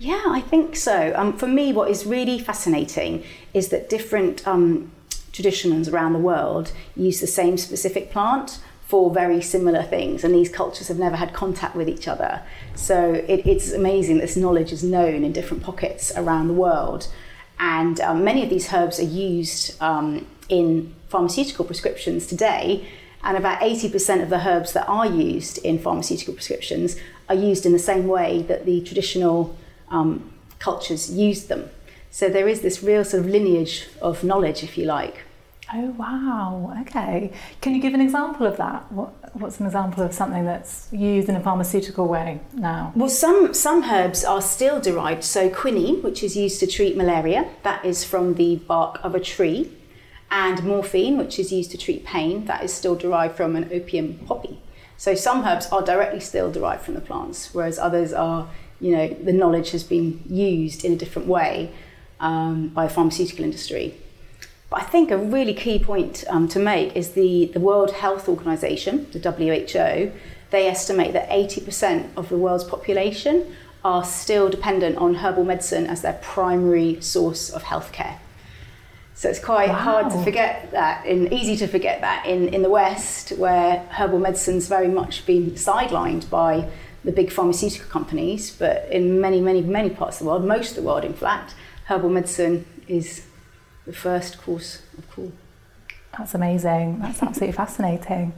Yeah, 0.00 0.24
I 0.26 0.40
think 0.40 0.74
so. 0.74 1.12
Um, 1.14 1.38
for 1.38 1.46
me, 1.46 1.72
what 1.72 1.88
is 1.88 2.04
really 2.06 2.40
fascinating 2.40 3.22
is 3.54 3.68
that 3.68 3.88
different 3.88 4.44
um, 4.48 4.90
traditions 5.30 5.88
around 5.88 6.12
the 6.12 6.18
world 6.18 6.72
use 6.96 7.20
the 7.20 7.28
same 7.28 7.56
specific 7.56 8.10
plant 8.10 8.58
for 8.86 9.10
very 9.10 9.42
similar 9.42 9.82
things, 9.82 10.22
and 10.22 10.32
these 10.32 10.48
cultures 10.48 10.88
have 10.88 10.98
never 10.98 11.16
had 11.16 11.32
contact 11.32 11.74
with 11.74 11.88
each 11.88 12.06
other. 12.06 12.42
So 12.76 13.14
it, 13.14 13.44
it's 13.44 13.72
amazing 13.72 14.18
this 14.18 14.36
knowledge 14.36 14.72
is 14.72 14.84
known 14.84 15.24
in 15.24 15.32
different 15.32 15.62
pockets 15.64 16.12
around 16.16 16.46
the 16.46 16.54
world. 16.54 17.08
And 17.58 18.00
um, 18.00 18.22
many 18.22 18.44
of 18.44 18.50
these 18.50 18.72
herbs 18.72 19.00
are 19.00 19.04
used 19.04 19.80
um, 19.82 20.26
in 20.48 20.94
pharmaceutical 21.08 21.64
prescriptions 21.64 22.26
today. 22.28 22.86
And 23.24 23.36
about 23.36 23.60
80% 23.60 24.22
of 24.22 24.30
the 24.30 24.46
herbs 24.46 24.72
that 24.74 24.88
are 24.88 25.06
used 25.06 25.58
in 25.58 25.80
pharmaceutical 25.80 26.34
prescriptions 26.34 26.96
are 27.28 27.34
used 27.34 27.66
in 27.66 27.72
the 27.72 27.78
same 27.80 28.06
way 28.06 28.42
that 28.42 28.66
the 28.66 28.82
traditional 28.82 29.56
um, 29.88 30.32
cultures 30.60 31.10
used 31.10 31.48
them. 31.48 31.70
So 32.10 32.28
there 32.28 32.46
is 32.46 32.60
this 32.60 32.84
real 32.84 33.04
sort 33.04 33.24
of 33.24 33.28
lineage 33.28 33.88
of 34.00 34.22
knowledge, 34.22 34.62
if 34.62 34.78
you 34.78 34.84
like. 34.84 35.25
Oh 35.74 35.90
wow! 35.98 36.76
Okay, 36.82 37.32
can 37.60 37.74
you 37.74 37.82
give 37.82 37.92
an 37.92 38.00
example 38.00 38.46
of 38.46 38.56
that? 38.56 38.90
What, 38.92 39.12
what's 39.34 39.58
an 39.58 39.66
example 39.66 40.04
of 40.04 40.12
something 40.14 40.44
that's 40.44 40.88
used 40.92 41.28
in 41.28 41.34
a 41.34 41.40
pharmaceutical 41.40 42.06
way 42.06 42.40
now? 42.52 42.92
Well, 42.94 43.08
some 43.08 43.52
some 43.52 43.82
herbs 43.82 44.24
are 44.24 44.40
still 44.40 44.80
derived. 44.80 45.24
So 45.24 45.50
quinine, 45.50 46.02
which 46.02 46.22
is 46.22 46.36
used 46.36 46.60
to 46.60 46.68
treat 46.68 46.96
malaria, 46.96 47.50
that 47.64 47.84
is 47.84 48.04
from 48.04 48.34
the 48.34 48.56
bark 48.56 49.00
of 49.02 49.16
a 49.16 49.20
tree, 49.20 49.72
and 50.30 50.62
morphine, 50.62 51.18
which 51.18 51.38
is 51.38 51.52
used 51.52 51.72
to 51.72 51.78
treat 51.78 52.04
pain, 52.04 52.44
that 52.44 52.62
is 52.62 52.72
still 52.72 52.94
derived 52.94 53.36
from 53.36 53.56
an 53.56 53.68
opium 53.72 54.20
poppy. 54.26 54.62
So 54.96 55.14
some 55.16 55.44
herbs 55.44 55.66
are 55.72 55.82
directly 55.82 56.20
still 56.20 56.50
derived 56.52 56.82
from 56.82 56.94
the 56.94 57.00
plants, 57.00 57.52
whereas 57.52 57.78
others 57.78 58.12
are 58.12 58.48
you 58.80 58.92
know, 58.92 59.08
the 59.08 59.32
knowledge 59.32 59.70
has 59.70 59.82
been 59.82 60.22
used 60.28 60.84
in 60.84 60.92
a 60.92 60.96
different 60.96 61.28
way 61.28 61.72
um, 62.20 62.68
by 62.68 62.86
the 62.86 62.92
pharmaceutical 62.92 63.44
industry. 63.44 63.98
But 64.70 64.82
I 64.82 64.84
think 64.84 65.10
a 65.10 65.18
really 65.18 65.54
key 65.54 65.78
point 65.78 66.24
um, 66.28 66.48
to 66.48 66.58
make 66.58 66.96
is 66.96 67.12
the, 67.12 67.46
the 67.52 67.60
World 67.60 67.92
Health 67.92 68.28
Organization, 68.28 69.06
the 69.12 69.20
WHO, 69.20 70.12
they 70.50 70.68
estimate 70.68 71.12
that 71.12 71.28
80% 71.28 72.16
of 72.16 72.28
the 72.28 72.36
world's 72.36 72.64
population 72.64 73.54
are 73.84 74.04
still 74.04 74.48
dependent 74.48 74.96
on 74.96 75.16
herbal 75.16 75.44
medicine 75.44 75.86
as 75.86 76.02
their 76.02 76.14
primary 76.14 77.00
source 77.00 77.50
of 77.50 77.62
healthcare. 77.62 78.18
So 79.14 79.28
it's 79.28 79.38
quite 79.38 79.68
wow. 79.68 79.74
hard 79.74 80.10
to 80.12 80.24
forget 80.24 80.70
that, 80.72 81.06
and 81.06 81.32
easy 81.32 81.56
to 81.58 81.66
forget 81.66 82.00
that 82.02 82.26
in, 82.26 82.48
in 82.48 82.62
the 82.62 82.68
West, 82.68 83.30
where 83.30 83.78
herbal 83.90 84.18
medicine's 84.18 84.68
very 84.68 84.88
much 84.88 85.24
been 85.24 85.52
sidelined 85.52 86.28
by 86.28 86.68
the 87.02 87.12
big 87.12 87.32
pharmaceutical 87.32 87.88
companies. 87.88 88.50
But 88.50 88.88
in 88.90 89.20
many, 89.20 89.40
many, 89.40 89.62
many 89.62 89.90
parts 89.90 90.20
of 90.20 90.24
the 90.24 90.30
world, 90.30 90.44
most 90.44 90.70
of 90.70 90.76
the 90.76 90.82
world, 90.82 91.04
in 91.04 91.14
fact, 91.14 91.54
herbal 91.86 92.10
medicine 92.10 92.66
is 92.88 93.25
the 93.86 93.92
first 93.92 94.38
course 94.38 94.82
of 94.98 95.10
call. 95.10 95.32
That's 96.18 96.34
amazing. 96.34 96.98
That's 97.00 97.22
absolutely 97.22 97.52
fascinating. 97.52 98.32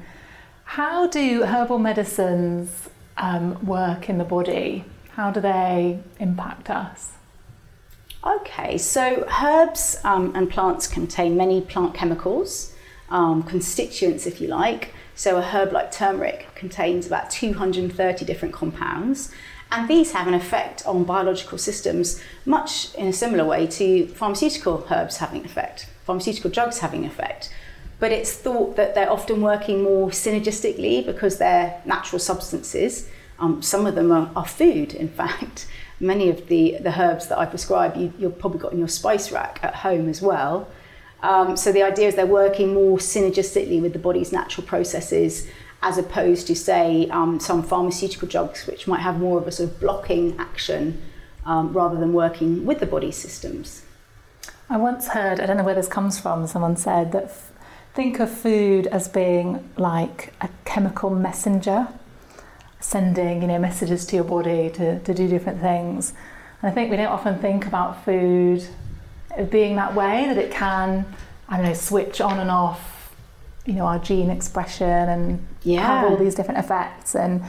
How 0.65 1.07
do 1.07 1.45
herbal 1.45 1.79
medicines 1.79 2.89
um, 3.17 3.65
work 3.65 4.09
in 4.09 4.19
the 4.19 4.25
body? 4.25 4.85
How 5.13 5.31
do 5.31 5.41
they 5.41 6.01
impact 6.21 6.71
us? 6.71 7.13
Okay, 8.25 8.77
so 8.79 9.27
herbs 9.43 9.99
um, 10.05 10.33
and 10.35 10.51
plants 10.51 10.87
contain 10.87 11.37
many 11.37 11.61
plant 11.61 11.95
chemicals, 11.95 12.75
um, 13.11 13.43
constituents, 13.45 14.27
if 14.27 14.41
you 14.41 14.49
like. 14.49 14.93
So, 15.15 15.37
a 15.37 15.43
herb 15.43 15.73
like 15.73 15.91
turmeric 15.91 16.47
contains 16.55 17.07
about 17.07 17.31
230 17.31 18.25
different 18.25 18.55
compounds, 18.55 19.33
and 19.71 19.89
these 19.89 20.13
have 20.13 20.27
an 20.27 20.35
effect 20.35 20.87
on 20.87 21.05
biological 21.05 21.59
systems, 21.59 22.23
much 22.47 22.95
in 22.95 23.07
a 23.07 23.13
similar 23.13 23.45
way 23.45 23.67
to 23.67 24.07
pharmaceutical 24.09 24.87
herbs 24.91 25.19
having 25.19 25.45
effect, 25.45 25.89
pharmaceutical 26.05 26.51
drugs 26.51 26.79
having 26.79 27.05
effect. 27.05 27.53
But 28.01 28.13
it's 28.13 28.33
thought 28.33 28.77
that 28.77 28.95
they're 28.95 29.11
often 29.11 29.43
working 29.43 29.83
more 29.83 30.09
synergistically 30.09 31.05
because 31.05 31.39
they're 31.39 31.83
natural 31.85 32.19
substances. 32.19 33.09
Um, 33.39 33.61
some 33.61 33.87
of 33.87 33.95
them 33.95 34.11
are, 34.11 34.31
are, 34.35 34.47
food, 34.47 34.95
in 34.95 35.09
fact. 35.21 35.67
Many 36.01 36.31
of 36.31 36.47
the, 36.47 36.79
the 36.81 36.99
herbs 36.99 37.27
that 37.27 37.39
I 37.39 37.45
prescribe, 37.45 37.97
you, 37.97 38.13
you've 38.19 38.39
probably 38.39 38.61
got 38.61 38.73
in 38.73 38.79
your 38.79 38.89
spice 38.89 39.33
rack 39.33 39.59
at 39.63 39.75
home 39.75 40.09
as 40.09 40.23
well. 40.23 40.69
Um, 41.23 41.57
so 41.57 41.73
the 41.73 41.83
idea 41.83 42.09
is 42.09 42.15
they're 42.15 42.27
working 42.27 42.73
more 42.73 42.99
synergistically 42.99 43.83
with 43.83 43.93
the 43.93 43.99
body's 43.99 44.31
natural 44.33 44.67
processes 44.67 45.49
as 45.83 45.97
opposed 45.97 46.47
to, 46.49 46.57
say, 46.57 47.09
um, 47.11 47.39
some 47.39 47.63
pharmaceutical 47.63 48.27
drugs, 48.27 48.67
which 48.67 48.87
might 48.87 49.01
have 49.01 49.19
more 49.19 49.39
of 49.39 49.47
a 49.47 49.53
sort 49.53 49.71
of 49.71 49.81
blocking 49.81 50.37
action 50.39 51.01
um, 51.47 51.73
rather 51.73 51.97
than 51.99 52.13
working 52.13 52.67
with 52.67 52.81
the 52.81 52.87
body 52.87 53.13
systems. 53.13 53.83
I 54.69 54.77
once 54.77 55.09
heard, 55.09 55.41
I 55.41 55.47
don't 55.47 55.57
know 55.57 55.65
where 55.65 55.75
this 55.75 55.89
comes 55.89 56.19
from, 56.19 56.47
someone 56.47 56.77
said 56.77 57.13
that 57.13 57.25
f- 57.25 57.53
think 57.95 58.21
of 58.21 58.31
food 58.31 58.87
as 58.89 59.09
being 59.09 59.71
like 59.77 60.35
a 60.41 60.51
chemical 60.65 61.11
messenger, 61.11 61.89
sending 62.81 63.43
you 63.43 63.49
know 63.49 63.59
messages 63.59 64.05
to 64.07 64.17
your 64.17 64.25
body 64.25 64.71
to, 64.71 64.99
to 65.01 65.15
do 65.15 65.27
different 65.27 65.61
things. 65.61 66.13
And 66.61 66.71
I 66.71 66.75
think 66.75 66.91
we 66.91 66.97
don't 66.97 67.07
often 67.07 67.39
think 67.39 67.67
about 67.67 68.05
food 68.05 68.67
being 69.51 69.77
that 69.77 69.95
way, 69.95 70.27
that 70.27 70.37
it 70.37 70.51
can, 70.51 71.07
I 71.49 71.57
don't 71.57 71.67
know, 71.67 71.75
switch 71.75 72.21
on 72.21 72.39
and 72.41 72.51
off 72.51 72.98
you 73.69 73.75
know 73.75 73.85
our 73.85 73.99
gene 73.99 74.31
expression 74.31 74.89
and 74.89 75.47
yeah. 75.63 75.87
have 75.87 76.11
all 76.11 76.17
these 76.17 76.35
different 76.35 76.59
effects. 76.59 77.15
And 77.15 77.45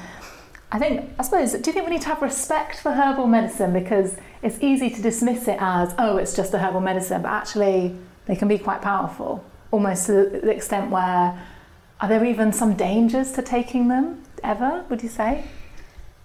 I 0.72 0.78
think 0.78 1.10
I 1.18 1.24
suppose 1.24 1.54
do 1.54 1.58
you 1.70 1.74
think 1.74 1.86
we 1.86 1.94
need 1.94 2.02
to 2.02 2.10
have 2.10 2.22
respect 2.22 2.82
for 2.82 2.92
herbal 2.92 3.26
medicine? 3.26 3.72
Because 3.72 4.18
it's 4.44 4.60
easy 4.62 4.90
to 4.90 5.02
dismiss 5.02 5.48
it 5.48 5.58
as 5.62 5.96
oh 5.98 6.18
it's 6.18 6.36
just 6.36 6.54
a 6.54 6.60
herbal 6.60 6.82
medicine 6.82 7.22
but 7.22 7.32
actually 7.32 7.96
they 8.26 8.36
can 8.36 8.48
be 8.48 8.58
quite 8.58 8.82
powerful 8.82 9.44
almost 9.72 10.06
to 10.08 10.14
the 10.14 10.52
extent 10.52 10.92
where 10.92 11.42
are 12.02 12.08
there 12.08 12.24
even 12.26 12.54
some 12.54 12.74
dangers 12.76 13.32
to 13.34 13.42
taking 13.42 13.88
them 13.88 14.22
ever 14.44 14.86
would 14.90 15.02
you 15.02 15.10
say? 15.10 15.46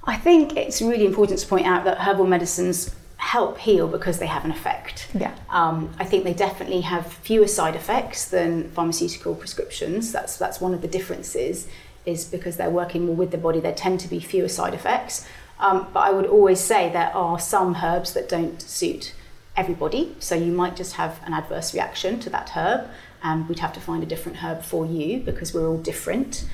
I 0.06 0.16
think 0.16 0.56
it's 0.56 0.82
really 0.82 1.06
important 1.06 1.38
to 1.38 1.46
point 1.46 1.66
out 1.66 1.84
that 1.84 1.98
herbal 1.98 2.26
medicines 2.26 2.94
help 3.16 3.58
heal 3.58 3.88
because 3.88 4.18
they 4.18 4.26
have 4.26 4.44
an 4.44 4.50
effect. 4.50 5.08
Yeah. 5.14 5.34
Um, 5.50 5.94
I 5.98 6.04
think 6.04 6.24
they 6.24 6.34
definitely 6.34 6.82
have 6.82 7.12
fewer 7.12 7.46
side 7.46 7.74
effects 7.74 8.26
than 8.26 8.70
pharmaceutical 8.70 9.34
prescriptions. 9.34 10.12
That's 10.12 10.36
that's 10.36 10.60
one 10.60 10.74
of 10.74 10.82
the 10.82 10.88
differences. 10.88 11.68
Is 12.06 12.26
because 12.26 12.58
they're 12.58 12.70
working 12.70 13.06
more 13.06 13.16
with 13.16 13.30
the 13.30 13.38
body. 13.38 13.60
There 13.60 13.74
tend 13.74 14.00
to 14.00 14.08
be 14.08 14.20
fewer 14.20 14.48
side 14.48 14.74
effects. 14.74 15.26
Um, 15.58 15.86
but 15.92 16.00
I 16.00 16.10
would 16.10 16.26
always 16.26 16.60
say 16.60 16.90
there 16.90 17.14
are 17.14 17.38
some 17.38 17.76
herbs 17.82 18.12
that 18.12 18.28
don't 18.28 18.60
suit 18.60 19.14
everybody. 19.56 20.14
So 20.18 20.34
you 20.34 20.52
might 20.52 20.76
just 20.76 20.94
have 20.94 21.20
an 21.24 21.32
adverse 21.32 21.72
reaction 21.72 22.20
to 22.20 22.30
that 22.30 22.50
herb, 22.50 22.90
and 23.22 23.48
we'd 23.48 23.60
have 23.60 23.72
to 23.74 23.80
find 23.80 24.02
a 24.02 24.06
different 24.06 24.38
herb 24.38 24.62
for 24.62 24.84
you 24.84 25.20
because 25.20 25.54
we're 25.54 25.68
all 25.68 25.78
different. 25.78 26.46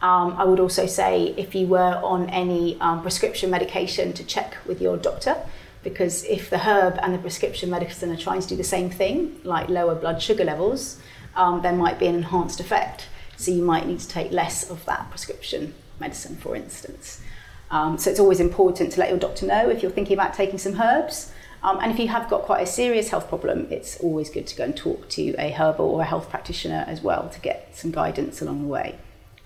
Um, 0.00 0.34
I 0.36 0.44
would 0.44 0.60
also 0.60 0.86
say 0.86 1.34
if 1.36 1.54
you 1.54 1.66
were 1.66 2.00
on 2.04 2.30
any 2.30 2.80
um, 2.80 3.02
prescription 3.02 3.50
medication 3.50 4.12
to 4.12 4.24
check 4.24 4.56
with 4.66 4.80
your 4.80 4.96
doctor 4.96 5.36
because 5.82 6.24
if 6.24 6.50
the 6.50 6.58
herb 6.58 6.98
and 7.02 7.14
the 7.14 7.18
prescription 7.18 7.70
medicine 7.70 8.10
are 8.10 8.16
trying 8.16 8.40
to 8.40 8.48
do 8.48 8.56
the 8.56 8.64
same 8.64 8.90
thing, 8.90 9.40
like 9.44 9.68
lower 9.68 9.94
blood 9.94 10.20
sugar 10.20 10.44
levels, 10.44 11.00
um, 11.36 11.62
there 11.62 11.72
might 11.72 11.98
be 11.98 12.06
an 12.06 12.14
enhanced 12.14 12.60
effect. 12.60 13.06
So 13.36 13.52
you 13.52 13.62
might 13.62 13.86
need 13.86 14.00
to 14.00 14.08
take 14.08 14.32
less 14.32 14.68
of 14.68 14.84
that 14.86 15.10
prescription 15.10 15.74
medicine, 16.00 16.36
for 16.36 16.56
instance. 16.56 17.20
Um, 17.70 17.98
so 17.98 18.10
it's 18.10 18.20
always 18.20 18.40
important 18.40 18.92
to 18.92 19.00
let 19.00 19.10
your 19.10 19.18
doctor 19.18 19.46
know 19.46 19.68
if 19.68 19.82
you're 19.82 19.92
thinking 19.92 20.14
about 20.14 20.34
taking 20.34 20.58
some 20.58 20.80
herbs. 20.80 21.32
Um, 21.62 21.78
and 21.80 21.90
if 21.90 21.98
you 21.98 22.08
have 22.08 22.30
got 22.30 22.42
quite 22.42 22.62
a 22.62 22.66
serious 22.66 23.10
health 23.10 23.28
problem, 23.28 23.66
it's 23.70 23.98
always 23.98 24.30
good 24.30 24.46
to 24.46 24.56
go 24.56 24.64
and 24.64 24.76
talk 24.76 25.08
to 25.10 25.34
a 25.38 25.50
herbal 25.50 25.86
or 25.86 26.02
a 26.02 26.04
health 26.04 26.30
practitioner 26.30 26.84
as 26.86 27.00
well 27.02 27.28
to 27.30 27.40
get 27.40 27.76
some 27.76 27.90
guidance 27.90 28.40
along 28.40 28.62
the 28.62 28.68
way. 28.68 28.98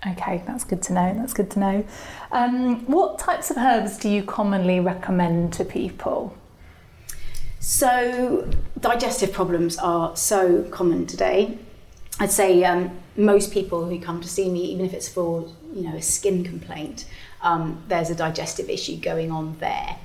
Okay, 0.05 0.43
that's 0.45 0.65
good 0.65 0.81
to 0.83 0.93
know. 0.93 1.13
That's 1.15 1.33
good 1.33 1.49
to 1.51 1.59
know. 1.59 1.85
Um, 2.31 2.85
what 2.87 3.19
types 3.19 3.49
of 3.49 3.57
herbs 3.57 3.97
do 3.97 4.09
you 4.09 4.21
commonly 4.23 4.79
recommend 4.79 5.53
to 5.53 5.63
people? 5.63 6.35
So, 7.59 8.49
digestive 8.81 9.31
problems 9.31 9.77
are 9.77 10.15
so 10.17 10.63
common 10.63 11.07
today. 11.07 11.57
I'd 12.19 12.31
say 12.31 12.63
um, 12.65 12.91
most 13.15 13.53
people 13.53 13.85
who 13.85 13.99
come 13.99 14.19
to 14.19 14.27
see 14.27 14.49
me, 14.49 14.65
even 14.65 14.85
if 14.85 14.93
it's 14.93 15.07
for 15.07 15.49
you 15.73 15.83
know 15.83 15.95
a 15.95 16.01
skin 16.01 16.43
complaint, 16.43 17.05
um, 17.41 17.81
there's 17.87 18.09
a 18.09 18.15
digestive 18.15 18.69
issue 18.69 18.97
going 18.97 19.31
on 19.31 19.57
there. 19.59 19.95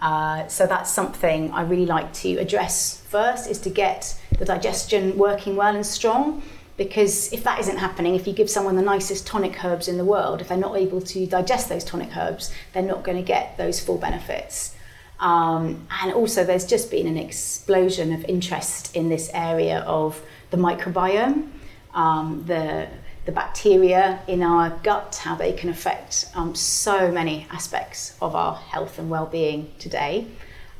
Uh, 0.00 0.48
so 0.48 0.66
that's 0.66 0.90
something 0.90 1.52
I 1.52 1.62
really 1.62 1.86
like 1.86 2.12
to 2.14 2.38
address 2.38 3.02
first, 3.08 3.48
is 3.48 3.60
to 3.60 3.70
get 3.70 4.18
the 4.38 4.46
digestion 4.46 5.18
working 5.18 5.54
well 5.54 5.76
and 5.76 5.86
strong 5.86 6.42
because 6.76 7.32
if 7.32 7.44
that 7.44 7.60
isn't 7.60 7.76
happening, 7.76 8.14
if 8.14 8.26
you 8.26 8.32
give 8.32 8.48
someone 8.48 8.76
the 8.76 8.82
nicest 8.82 9.26
tonic 9.26 9.62
herbs 9.64 9.88
in 9.88 9.98
the 9.98 10.04
world, 10.04 10.40
if 10.40 10.48
they're 10.48 10.56
not 10.56 10.76
able 10.76 11.00
to 11.00 11.26
digest 11.26 11.68
those 11.68 11.84
tonic 11.84 12.16
herbs, 12.16 12.52
they're 12.72 12.82
not 12.82 13.04
going 13.04 13.16
to 13.16 13.22
get 13.22 13.56
those 13.58 13.78
full 13.78 13.98
benefits. 13.98 14.74
Um, 15.20 15.86
and 16.02 16.12
also, 16.12 16.44
there's 16.44 16.66
just 16.66 16.90
been 16.90 17.06
an 17.06 17.16
explosion 17.16 18.12
of 18.12 18.24
interest 18.24 18.96
in 18.96 19.08
this 19.08 19.30
area 19.32 19.80
of 19.80 20.20
the 20.50 20.56
microbiome, 20.56 21.48
um, 21.94 22.42
the, 22.46 22.88
the 23.26 23.32
bacteria 23.32 24.20
in 24.26 24.42
our 24.42 24.70
gut, 24.82 25.20
how 25.22 25.36
they 25.36 25.52
can 25.52 25.70
affect 25.70 26.28
um, 26.34 26.54
so 26.56 27.12
many 27.12 27.46
aspects 27.50 28.16
of 28.20 28.34
our 28.34 28.56
health 28.56 28.98
and 28.98 29.10
well 29.10 29.26
being 29.26 29.70
today. 29.78 30.26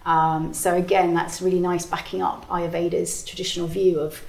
Um, 0.04 0.52
so, 0.52 0.74
again, 0.74 1.14
that's 1.14 1.40
really 1.40 1.60
nice 1.60 1.86
backing 1.86 2.22
up 2.22 2.48
Ayurveda's 2.48 3.24
traditional 3.24 3.68
view 3.68 4.00
of 4.00 4.24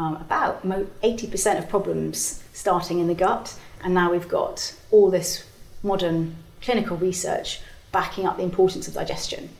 um, 0.00 0.16
about 0.16 0.66
80% 0.66 1.58
of 1.58 1.68
problems 1.68 2.42
starting 2.54 3.00
in 3.00 3.06
the 3.06 3.14
gut, 3.14 3.54
and 3.84 3.92
now 3.92 4.10
we've 4.10 4.28
got 4.28 4.74
all 4.90 5.10
this 5.10 5.44
modern 5.82 6.36
clinical 6.62 6.96
research 6.96 7.60
backing 7.92 8.26
up 8.26 8.38
the 8.38 8.42
importance 8.42 8.88
of 8.88 8.94
digestion. 8.94 9.50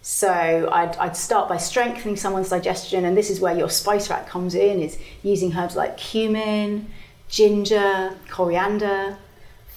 So 0.00 0.68
I'd, 0.70 0.96
I'd, 0.96 1.16
start 1.16 1.48
by 1.48 1.56
strengthening 1.56 2.16
someone's 2.16 2.50
digestion, 2.50 3.04
and 3.04 3.16
this 3.16 3.28
is 3.28 3.40
where 3.40 3.56
your 3.56 3.68
spice 3.68 4.08
rack 4.08 4.28
comes 4.28 4.54
in: 4.54 4.80
is 4.80 4.98
using 5.24 5.52
herbs 5.52 5.74
like 5.74 5.96
cumin, 5.96 6.88
ginger, 7.28 8.16
coriander, 8.28 9.16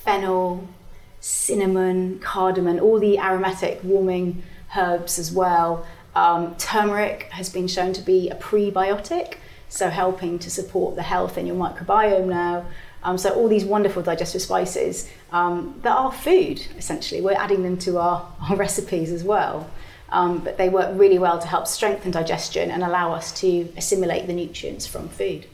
fennel, 0.03 0.67
cinnamon, 1.19 2.19
cardamom, 2.19 2.79
all 2.79 3.00
the 3.00 3.17
aromatic 3.17 3.83
warming 3.83 4.43
herbs 4.77 5.17
as 5.17 5.31
well. 5.31 5.85
Um, 6.15 6.55
turmeric 6.57 7.24
has 7.31 7.50
been 7.50 7.67
shown 7.67 7.93
to 7.93 8.01
be 8.01 8.29
a 8.29 8.35
prebiotic, 8.35 9.35
so 9.75 9.89
helping 9.89 10.39
to 10.39 10.50
support 10.50 10.96
the 10.96 11.03
health 11.03 11.38
in 11.38 11.46
your 11.46 11.55
microbiome 11.55 12.27
now. 12.27 12.65
Um, 13.03 13.17
so 13.17 13.29
all 13.32 13.48
these 13.48 13.65
wonderful 13.65 14.01
digestive 14.01 14.41
spices 14.41 15.10
um, 15.32 15.79
that 15.84 15.96
are 15.96 16.12
food, 16.12 16.65
essentially. 16.77 17.22
We're 17.22 17.34
adding 17.34 17.62
them 17.62 17.77
to 17.79 18.00
our, 18.00 18.32
our 18.50 18.55
recipes 18.55 19.12
as 19.12 19.24
well. 19.24 19.70
Um, 20.10 20.39
but 20.39 20.58
they 20.58 20.70
work 20.70 20.98
really 20.98 21.20
well 21.20 21.39
to 21.39 21.48
help 21.48 21.67
strengthen 21.67 22.12
digestion 22.12 22.72
and 22.72 22.84
allow 22.84 23.12
us 23.12 23.32
to 23.41 23.67
assimilate 23.75 24.27
the 24.27 24.34
nutrients 24.34 24.88
from 24.88 25.10
food. 25.10 25.48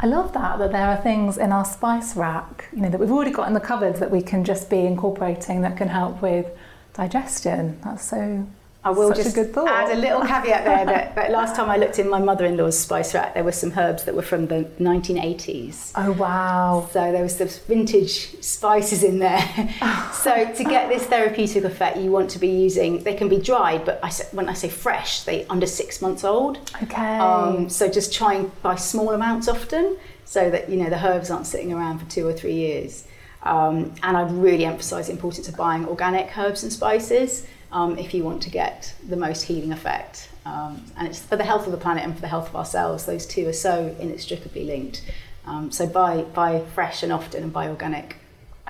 I 0.00 0.06
love 0.06 0.32
that 0.32 0.58
that 0.58 0.72
there 0.72 0.88
are 0.88 0.96
things 0.96 1.38
in 1.38 1.52
our 1.52 1.64
spice 1.64 2.16
rack, 2.16 2.66
you 2.72 2.80
know, 2.80 2.88
that 2.88 2.98
we've 2.98 3.12
already 3.12 3.30
got 3.30 3.48
in 3.48 3.54
the 3.54 3.60
cupboards 3.60 4.00
that 4.00 4.10
we 4.10 4.22
can 4.22 4.44
just 4.44 4.68
be 4.70 4.80
incorporating 4.80 5.62
that 5.62 5.76
can 5.76 5.88
help 5.88 6.20
with 6.20 6.46
digestion. 6.94 7.78
That's 7.84 8.04
so 8.04 8.46
I 8.82 8.90
will 8.90 9.08
Such 9.08 9.18
a 9.18 9.22
just 9.24 9.34
good 9.34 9.52
thought. 9.52 9.68
add 9.68 9.90
a 9.90 10.00
little 10.00 10.22
caveat 10.22 10.64
there 10.64 10.86
that, 10.86 11.14
that 11.16 11.30
last 11.30 11.54
time 11.54 11.68
I 11.68 11.76
looked 11.76 11.98
in 11.98 12.08
my 12.08 12.18
mother-in-law's 12.18 12.78
spice 12.78 13.12
rack, 13.14 13.34
there 13.34 13.44
were 13.44 13.52
some 13.52 13.72
herbs 13.76 14.04
that 14.04 14.14
were 14.14 14.22
from 14.22 14.46
the 14.46 14.64
1980s. 14.80 15.92
Oh 15.96 16.12
wow. 16.12 16.88
So 16.90 17.12
there 17.12 17.22
was 17.22 17.36
some 17.36 17.48
vintage 17.48 18.42
spices 18.42 19.02
in 19.02 19.18
there. 19.18 19.40
so 20.14 20.50
to 20.54 20.64
get 20.64 20.88
this 20.88 21.04
therapeutic 21.04 21.64
effect, 21.64 21.98
you 21.98 22.10
want 22.10 22.30
to 22.30 22.38
be 22.38 22.48
using. 22.48 23.02
They 23.02 23.14
can 23.14 23.28
be 23.28 23.38
dried, 23.38 23.84
but 23.84 24.00
I, 24.02 24.10
when 24.32 24.48
I 24.48 24.54
say 24.54 24.70
fresh, 24.70 25.24
they 25.24 25.44
under 25.46 25.66
six 25.66 26.00
months 26.00 26.24
old. 26.24 26.58
Okay. 26.82 27.18
Um, 27.18 27.68
so 27.68 27.86
just 27.90 28.14
try 28.14 28.34
and 28.34 28.62
buy 28.62 28.76
small 28.76 29.10
amounts 29.10 29.46
often, 29.46 29.98
so 30.24 30.50
that 30.50 30.70
you 30.70 30.76
know 30.76 30.88
the 30.88 31.04
herbs 31.06 31.30
aren't 31.30 31.46
sitting 31.46 31.70
around 31.72 31.98
for 31.98 32.06
two 32.10 32.26
or 32.26 32.32
three 32.32 32.54
years. 32.54 33.06
Um, 33.42 33.94
and 34.02 34.16
I'd 34.16 34.30
really 34.32 34.64
emphasise 34.64 35.06
the 35.06 35.12
importance 35.12 35.48
of 35.48 35.56
buying 35.56 35.86
organic 35.86 36.36
herbs 36.36 36.62
and 36.62 36.72
spices 36.72 37.46
um, 37.72 37.98
if 37.98 38.14
you 38.14 38.24
want 38.24 38.42
to 38.42 38.50
get 38.50 38.94
the 39.08 39.16
most 39.16 39.42
healing 39.42 39.72
effect. 39.72 40.28
Um, 40.44 40.84
and 40.96 41.08
it's 41.08 41.20
for 41.20 41.36
the 41.36 41.44
health 41.44 41.66
of 41.66 41.72
the 41.72 41.78
planet 41.78 42.04
and 42.04 42.14
for 42.14 42.20
the 42.20 42.28
health 42.28 42.48
of 42.48 42.56
ourselves. 42.56 43.06
Those 43.06 43.26
two 43.26 43.46
are 43.48 43.52
so 43.52 43.94
inextricably 43.98 44.64
linked. 44.64 45.02
Um, 45.46 45.70
so 45.70 45.86
buy 45.86 46.22
buy 46.22 46.64
fresh 46.74 47.02
and 47.02 47.12
often, 47.12 47.42
and 47.42 47.52
buy 47.52 47.68
organic. 47.68 48.16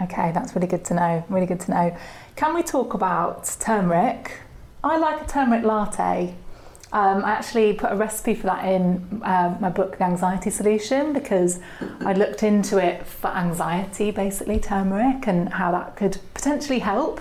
Okay, 0.03 0.33
that's 0.33 0.55
really 0.55 0.69
good 0.69 0.85
to 0.87 0.95
know. 0.95 1.25
Really 1.29 1.47
good 1.47 1.61
to 1.61 1.71
know. 1.71 1.97
Can 2.37 2.55
we 2.55 2.63
talk 2.63 2.95
about 2.95 3.55
turmeric? 3.61 4.33
I 4.83 4.97
like 4.97 5.21
a 5.21 5.27
turmeric 5.27 5.65
latte. 5.65 6.35
Um, 6.93 7.25
I 7.25 7.31
actually 7.31 7.75
put 7.75 7.93
a 7.93 7.97
recipe 7.97 8.35
for 8.35 8.47
that 8.47 8.65
in 8.65 9.21
uh, 9.23 9.57
my 9.61 9.69
book, 9.69 9.99
The 9.99 10.05
Anxiety 10.05 10.51
Solution, 10.51 11.13
because 11.13 11.61
I 12.01 12.15
looked 12.15 12.43
into 12.43 12.79
it 12.79 13.07
for 13.07 13.29
anxiety, 13.29 14.11
basically, 14.11 14.59
turmeric, 14.59 15.29
and 15.29 15.51
how 15.51 15.71
that 15.71 15.95
could 15.95 16.19
potentially 16.35 16.81
help. 16.81 17.21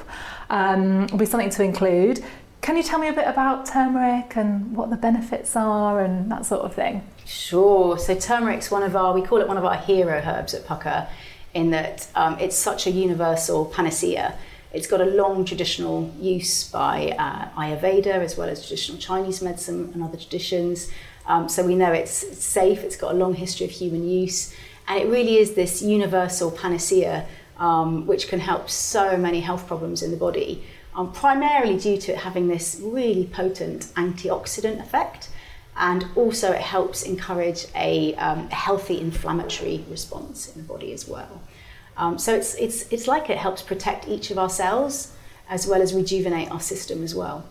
Um, 0.49 1.03
it'll 1.03 1.17
be 1.17 1.25
something 1.25 1.49
to 1.51 1.63
include. 1.63 2.23
Can 2.61 2.75
you 2.75 2.83
tell 2.83 2.99
me 2.99 3.07
a 3.07 3.13
bit 3.13 3.27
about 3.27 3.65
turmeric 3.65 4.35
and 4.35 4.75
what 4.75 4.89
the 4.89 4.97
benefits 4.97 5.55
are 5.55 6.03
and 6.03 6.29
that 6.31 6.45
sort 6.45 6.61
of 6.61 6.73
thing? 6.73 7.03
Sure. 7.25 7.97
So 7.97 8.15
turmeric's 8.15 8.69
one 8.69 8.83
of 8.83 8.95
our, 8.95 9.13
we 9.13 9.21
call 9.21 9.39
it 9.39 9.47
one 9.47 9.57
of 9.57 9.63
our 9.63 9.77
hero 9.77 10.21
herbs 10.25 10.53
at 10.53 10.65
Pukka, 10.65 11.07
in 11.53 11.71
that 11.71 12.07
um, 12.15 12.37
it's 12.39 12.57
such 12.57 12.85
a 12.85 12.91
universal 12.91 13.65
panacea. 13.65 14.35
It's 14.73 14.87
got 14.87 15.01
a 15.01 15.05
long 15.05 15.45
traditional 15.45 16.13
use 16.19 16.69
by 16.69 17.15
uh, 17.17 17.49
Ayurveda 17.59 18.07
as 18.07 18.37
well 18.37 18.49
as 18.49 18.61
traditional 18.61 18.99
Chinese 18.99 19.41
medicine 19.41 19.91
and 19.93 20.03
other 20.03 20.17
traditions. 20.17 20.91
Um, 21.25 21.47
so 21.47 21.65
we 21.65 21.75
know 21.75 21.91
it's, 21.91 22.23
it's 22.23 22.43
safe, 22.43 22.83
it's 22.83 22.97
got 22.97 23.15
a 23.15 23.17
long 23.17 23.35
history 23.35 23.65
of 23.65 23.71
human 23.71 24.07
use, 24.07 24.53
and 24.87 24.99
it 24.99 25.07
really 25.07 25.37
is 25.37 25.53
this 25.53 25.81
universal 25.81 26.51
panacea 26.51 27.25
um, 27.59 28.07
which 28.07 28.27
can 28.27 28.39
help 28.39 28.69
so 28.69 29.17
many 29.17 29.41
health 29.41 29.67
problems 29.67 30.01
in 30.01 30.11
the 30.11 30.17
body, 30.17 30.63
um, 30.95 31.11
primarily 31.11 31.77
due 31.77 31.97
to 31.97 32.13
it 32.13 32.17
having 32.17 32.47
this 32.47 32.79
really 32.81 33.25
potent 33.25 33.87
antioxidant 33.95 34.79
effect 34.81 35.29
and 35.77 36.05
also 36.15 36.51
it 36.51 36.61
helps 36.61 37.03
encourage 37.03 37.65
a, 37.75 38.13
um, 38.15 38.49
healthy 38.49 38.99
inflammatory 38.99 39.85
response 39.89 40.53
in 40.53 40.61
the 40.61 40.67
body 40.67 40.91
as 40.91 41.07
well. 41.07 41.41
Um, 41.95 42.17
so 42.17 42.35
it's, 42.35 42.55
it's, 42.55 42.91
it's 42.91 43.07
like 43.07 43.29
it 43.29 43.37
helps 43.37 43.61
protect 43.61 44.07
each 44.07 44.29
of 44.31 44.37
our 44.37 44.49
cells 44.49 45.13
as 45.49 45.67
well 45.67 45.81
as 45.81 45.93
rejuvenate 45.93 46.51
our 46.51 46.59
system 46.59 47.03
as 47.03 47.15
well. 47.15 47.45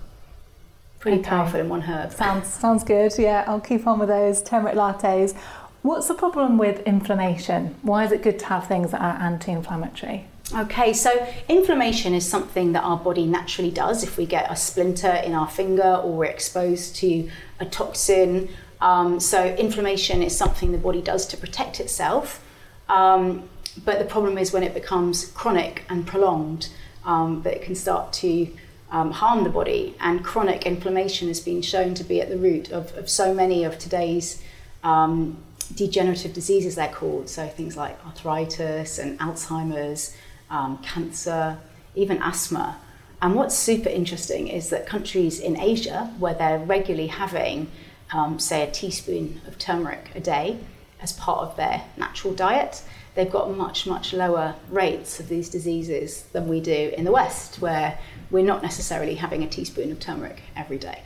Pretty 1.01 1.21
Okay. 1.21 1.29
powerful 1.29 1.61
in 1.61 1.69
one 1.69 1.83
herb. 1.83 2.13
Sounds 2.13 2.49
sounds 2.49 2.83
good. 2.83 3.13
Yeah, 3.19 3.45
I'll 3.47 3.61
keep 3.61 3.87
on 3.87 4.01
with 4.01 4.09
those 4.09 4.43
turmeric 4.43 4.75
lattes. 4.75 5.35
What's 5.83 6.09
the 6.09 6.15
problem 6.15 6.59
with 6.59 6.81
inflammation? 6.81 7.77
Why 7.83 8.05
is 8.05 8.13
it 8.13 8.23
good 8.23 8.39
to 8.41 8.47
have 8.47 8.67
things 8.67 8.91
that 8.91 9.01
are 9.01 9.23
anti-inflammatory? 9.23 10.27
Okay, 10.53 10.93
so 10.93 11.27
inflammation 11.49 12.15
is 12.15 12.27
something 12.29 12.73
that 12.73 12.83
our 12.83 12.97
body 12.97 13.27
naturally 13.27 13.71
does 13.71 14.03
if 14.03 14.17
we 14.17 14.27
get 14.27 14.51
a 14.51 14.57
splinter 14.57 15.13
in 15.13 15.35
our 15.35 15.49
finger 15.49 16.01
or 16.03 16.17
we're 16.17 16.25
exposed 16.25 16.97
to 16.97 17.31
a 17.61 17.67
toxin. 17.67 18.49
Um, 18.81 19.21
so, 19.21 19.45
inflammation 19.45 20.23
is 20.23 20.37
something 20.37 20.73
the 20.73 20.79
body 20.79 21.03
does 21.03 21.27
to 21.27 21.37
protect 21.37 21.81
itself. 21.81 22.43
Um, 22.89 23.49
but 23.85 23.99
the 23.99 24.05
problem 24.05 24.39
is 24.39 24.53
when 24.53 24.63
it 24.63 24.73
becomes 24.75 25.27
chronic 25.33 25.85
and 25.89 26.07
prolonged, 26.07 26.71
um, 27.05 27.43
that 27.43 27.55
it 27.55 27.63
can 27.63 27.75
start 27.75 28.13
to 28.15 28.49
um, 28.91 29.11
harm 29.11 29.45
the 29.45 29.51
body. 29.51 29.95
And 30.01 30.25
chronic 30.25 30.65
inflammation 30.65 31.29
has 31.29 31.41
been 31.41 31.63
shown 31.63 31.95
to 31.95 32.05
be 32.05 32.21
at 32.21 32.31
the 32.31 32.39
root 32.39 32.73
of, 32.73 32.97
of 32.97 33.09
so 33.11 33.35
many 33.35 33.65
of 33.65 33.79
today's 33.79 34.43
um, 34.83 35.37
degenerative 35.75 36.33
diseases, 36.33 36.75
they're 36.75 36.89
called. 36.89 37.29
So 37.29 37.47
things 37.49 37.77
like 37.77 37.99
arthritis 38.07 38.99
and 38.99 39.19
Alzheimer's, 39.19 40.17
um, 40.51 40.79
cancer, 40.79 41.59
even 41.95 42.23
asthma. 42.23 42.79
And 43.21 43.35
what's 43.35 43.57
super 43.57 43.89
interesting 43.89 44.49
is 44.49 44.71
that 44.71 44.87
countries 44.87 45.41
in 45.41 45.59
Asia, 45.59 46.13
where 46.19 46.35
they're 46.35 46.59
regularly 46.59 47.09
having, 47.09 47.71
um, 48.13 48.39
say, 48.39 48.63
a 48.63 48.71
teaspoon 48.71 49.41
of 49.47 49.59
turmeric 49.59 50.11
a 50.15 50.21
day 50.21 50.59
as 51.01 51.13
part 51.13 51.41
of 51.41 51.57
their 51.57 51.83
natural 51.97 52.33
diet, 52.33 52.83
they've 53.15 53.31
got 53.31 53.51
much, 53.57 53.87
much 53.87 54.13
lower 54.13 54.55
rates 54.71 55.19
of 55.19 55.29
these 55.29 55.49
diseases 55.49 56.23
than 56.33 56.49
we 56.49 56.61
do 56.61 56.93
in 56.97 57.05
the 57.05 57.13
West, 57.13 57.61
where 57.61 57.99
we're 58.31 58.45
not 58.45 58.63
necessarily 58.63 59.17
having 59.17 59.43
a 59.43 59.49
teaspoon 59.49 59.91
of 59.91 59.99
turmeric 59.99 60.43
every 60.55 60.79
day. 60.79 61.03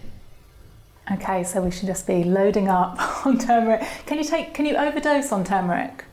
Okay, 1.10 1.42
so 1.42 1.60
we 1.60 1.70
should 1.70 1.86
just 1.88 2.06
be 2.06 2.22
loading 2.24 2.68
up 2.68 2.96
on 3.26 3.38
turmeric. 3.38 3.82
Can 4.06 4.18
you 4.18 4.24
take? 4.24 4.54
Can 4.54 4.66
you 4.66 4.76
overdose 4.76 5.32
on 5.32 5.44
turmeric? 5.44 6.04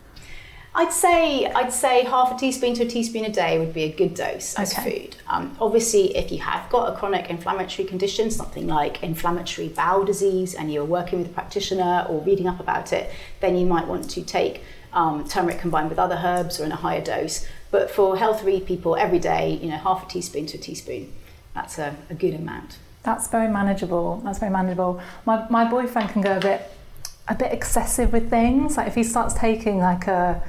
I'd 0.76 0.92
say 0.94 1.46
I'd 1.46 1.74
say 1.74 2.04
half 2.06 2.32
a 2.32 2.38
teaspoon 2.38 2.74
to 2.76 2.84
a 2.84 2.88
teaspoon 2.88 3.26
a 3.26 3.30
day 3.32 3.60
would 3.60 3.74
be 3.74 3.84
a 3.84 3.92
good 3.92 4.14
dose 4.14 4.56
as 4.56 4.78
Okay. 4.78 5.02
food. 5.02 5.16
Um, 5.28 5.56
obviously, 5.60 6.16
if 6.16 6.32
you 6.32 6.40
have 6.40 6.70
got 6.70 6.94
a 6.94 6.98
chronic 6.98 7.30
inflammatory 7.30 7.88
condition, 7.88 8.30
something 8.32 8.68
like 8.68 9.04
inflammatory 9.04 9.68
bowel 9.70 10.06
disease, 10.06 10.54
and 10.54 10.72
you're 10.72 10.86
working 10.86 11.20
with 11.20 11.28
a 11.30 11.34
practitioner 11.34 12.06
or 12.10 12.22
reading 12.22 12.48
up 12.48 12.60
about 12.60 12.94
it, 12.94 13.12
then 13.42 13.58
you 13.58 13.66
might 13.66 13.88
want 13.88 14.10
to 14.12 14.24
take 14.24 14.62
um, 14.94 15.28
turmeric 15.28 15.60
combined 15.60 15.90
with 15.90 16.00
other 16.00 16.20
herbs 16.24 16.60
or 16.60 16.66
in 16.66 16.72
a 16.72 16.76
higher 16.78 17.02
dose. 17.02 17.48
But 17.72 17.92
for 17.92 18.18
healthy 18.18 18.60
people, 18.62 18.96
every 18.96 19.20
day, 19.20 19.60
you 19.62 19.70
know, 19.70 19.78
half 19.78 20.06
a 20.06 20.10
teaspoon 20.10 20.46
to 20.48 20.58
a 20.58 20.62
teaspoon, 20.62 21.12
that's 21.54 21.78
a, 21.78 21.96
a 22.10 22.16
good 22.16 22.34
amount. 22.34 22.78
That's 23.04 23.28
very 23.28 23.48
manageable. 23.48 24.22
That's 24.24 24.40
very 24.40 24.52
manageable. 24.52 25.02
My 25.26 25.48
my 25.50 25.70
boyfriend 25.70 26.10
can 26.10 26.22
go 26.22 26.38
a 26.38 26.40
bit 26.40 26.62
a 27.28 27.36
bit 27.36 27.52
excessive 27.54 28.12
with 28.12 28.30
things. 28.30 28.78
Like 28.78 28.88
if 28.88 28.96
he 28.96 29.04
starts 29.04 29.34
taking 29.34 29.78
like 29.80 30.08
a 30.08 30.42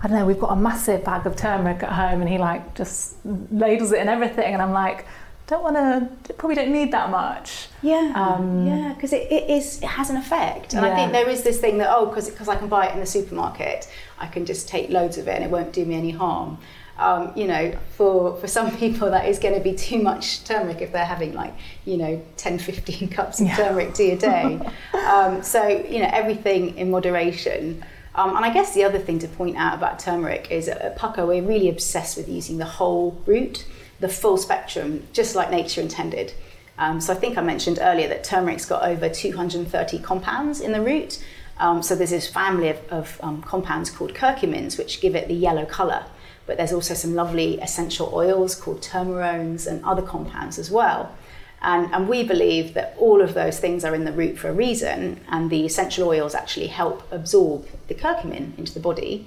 I 0.00 0.06
don't 0.06 0.16
know, 0.18 0.26
we've 0.26 0.38
got 0.38 0.52
a 0.52 0.56
massive 0.56 1.04
bag 1.04 1.26
of 1.26 1.34
turmeric 1.36 1.82
at 1.82 1.92
home 1.92 2.20
and 2.20 2.30
he 2.30 2.38
like 2.38 2.74
just 2.74 3.16
ladles 3.24 3.92
it 3.92 4.00
in 4.00 4.08
everything 4.08 4.52
and 4.54 4.62
I'm 4.62 4.72
like, 4.72 5.06
don't 5.48 5.62
want 5.62 5.76
to 5.76 6.34
probably 6.34 6.54
don't 6.56 6.70
need 6.72 6.92
that 6.92 7.10
much. 7.10 7.68
Yeah, 7.82 8.12
Um, 8.14 8.66
yeah, 8.66 8.92
because 8.94 9.12
it, 9.12 9.32
it 9.32 9.48
is 9.50 9.78
it 9.82 9.86
has 9.98 10.10
an 10.10 10.16
effect, 10.16 10.74
and 10.74 10.84
I 10.86 10.94
think 10.94 11.12
there 11.12 11.28
is 11.28 11.42
this 11.42 11.58
thing 11.58 11.78
that 11.78 11.88
oh, 11.90 12.06
because 12.06 12.28
because 12.30 12.48
I 12.48 12.56
can 12.56 12.68
buy 12.68 12.86
it 12.86 12.94
in 12.94 13.00
the 13.00 13.06
supermarket, 13.06 13.88
I 14.18 14.26
can 14.26 14.44
just 14.44 14.68
take 14.68 14.90
loads 14.90 15.16
of 15.18 15.26
it 15.26 15.34
and 15.36 15.44
it 15.44 15.50
won't 15.50 15.72
do 15.72 15.84
me 15.84 15.94
any 15.96 16.10
harm. 16.12 16.58
Um, 16.98 17.32
you 17.36 17.46
know, 17.46 17.78
for 17.96 18.36
for 18.36 18.48
some 18.48 18.76
people 18.84 19.10
that 19.10 19.26
is 19.26 19.38
going 19.38 19.54
to 19.54 19.60
be 19.60 19.74
too 19.74 20.00
much 20.02 20.44
turmeric 20.44 20.80
if 20.82 20.92
they're 20.92 21.04
having 21.04 21.32
like 21.32 21.54
you 21.84 21.96
know 21.96 22.22
10, 22.36 22.58
15 22.58 23.08
cups 23.16 23.40
of 23.40 23.46
Yeah. 23.46 23.56
turmeric 23.56 23.94
tea 23.94 24.10
a 24.10 24.18
day. 24.18 24.60
um, 25.06 25.42
so 25.42 25.66
you 25.68 26.00
know 26.02 26.10
everything 26.12 26.76
in 26.76 26.90
moderation. 26.90 27.82
Um, 28.14 28.34
and 28.36 28.44
I 28.44 28.52
guess 28.52 28.74
the 28.74 28.82
other 28.82 28.98
thing 28.98 29.20
to 29.20 29.28
point 29.28 29.56
out 29.56 29.74
about 29.74 30.00
turmeric 30.00 30.50
is 30.50 30.66
at 30.68 30.98
Pukka, 30.98 31.24
we're 31.24 31.40
really 31.42 31.68
obsessed 31.68 32.16
with 32.16 32.28
using 32.28 32.58
the 32.58 32.64
whole 32.64 33.22
root, 33.26 33.64
the 34.00 34.08
full 34.08 34.36
spectrum, 34.36 35.06
just 35.12 35.34
like 35.34 35.50
nature 35.50 35.80
intended. 35.80 36.32
Um, 36.78 37.00
so 37.00 37.12
I 37.12 37.16
think 37.16 37.36
I 37.36 37.40
mentioned 37.40 37.78
earlier 37.80 38.08
that 38.08 38.22
turmeric's 38.22 38.64
got 38.64 38.84
over 38.84 39.08
230 39.08 39.98
compounds 39.98 40.60
in 40.60 40.72
the 40.72 40.80
root. 40.80 41.22
Um, 41.58 41.82
so 41.82 41.96
there's 41.96 42.10
this 42.10 42.28
family 42.28 42.68
of, 42.68 42.78
of 42.90 43.20
um, 43.22 43.42
compounds 43.42 43.90
called 43.90 44.14
curcumins, 44.14 44.78
which 44.78 45.00
give 45.00 45.16
it 45.16 45.26
the 45.26 45.34
yellow 45.34 45.66
colour. 45.66 46.06
But 46.46 46.56
there's 46.56 46.72
also 46.72 46.94
some 46.94 47.14
lovely 47.14 47.60
essential 47.60 48.10
oils 48.14 48.54
called 48.54 48.80
turmerones 48.80 49.66
and 49.66 49.84
other 49.84 50.02
compounds 50.02 50.58
as 50.58 50.70
well. 50.70 51.14
And, 51.60 51.92
and 51.92 52.08
we 52.08 52.22
believe 52.22 52.74
that 52.74 52.94
all 52.98 53.20
of 53.20 53.34
those 53.34 53.58
things 53.58 53.84
are 53.84 53.94
in 53.94 54.04
the 54.04 54.12
root 54.12 54.38
for 54.38 54.48
a 54.48 54.52
reason, 54.52 55.20
and 55.28 55.50
the 55.50 55.66
essential 55.66 56.08
oils 56.08 56.34
actually 56.34 56.68
help 56.68 57.02
absorb 57.12 57.66
the 57.88 57.94
curcumin 57.94 58.56
into 58.56 58.72
the 58.72 58.80
body. 58.80 59.26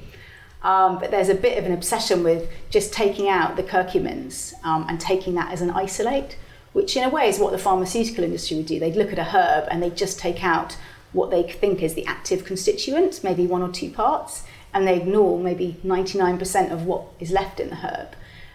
Um, 0.64 1.00
but 1.00 1.10
there's 1.10 1.30
a 1.30 1.36
bit 1.36 1.58
of 1.58 1.66
an 1.66 1.72
obsession 1.72 2.24
with 2.24 2.50
just 2.70 2.94
taking 2.94 3.28
out 3.28 3.56
the 3.56 3.64
curcumins 3.64 4.54
um, 4.64 4.86
and 4.88 5.00
taking 5.00 5.34
that 5.36 5.52
as 5.52 5.62
an 5.62 5.72
isolate, 5.72 6.38
which 6.74 6.96
in 6.96 7.04
a 7.04 7.10
way 7.10 7.28
is 7.28 7.40
what 7.40 7.52
the 7.52 7.58
pharmaceutical 7.58 8.24
industry 8.24 8.58
would 8.58 8.68
do. 8.68 8.80
They'd 8.80 8.96
look 8.96 9.12
at 9.12 9.20
a 9.20 9.24
herb 9.24 9.68
and 9.72 9.82
they'd 9.82 9.98
just 9.98 10.20
take 10.20 10.44
out 10.44 10.78
what 11.14 11.32
they 11.32 11.44
think 11.44 11.82
is 11.82 11.96
the 11.96 12.06
active 12.06 12.46
constituent, 12.46 13.24
maybe 13.24 13.46
one 13.46 13.62
or 13.62 13.72
two 13.72 13.90
parts, 13.90 14.44
and 14.74 14.88
they 14.88 14.98
ignore 14.98 15.40
maybe 15.40 15.78
99% 15.84 16.72
of 16.72 16.86
what 16.86 17.04
is 17.20 17.32
left 17.32 17.60
in 17.60 17.70
the 17.70 17.76
herb. 17.78 18.10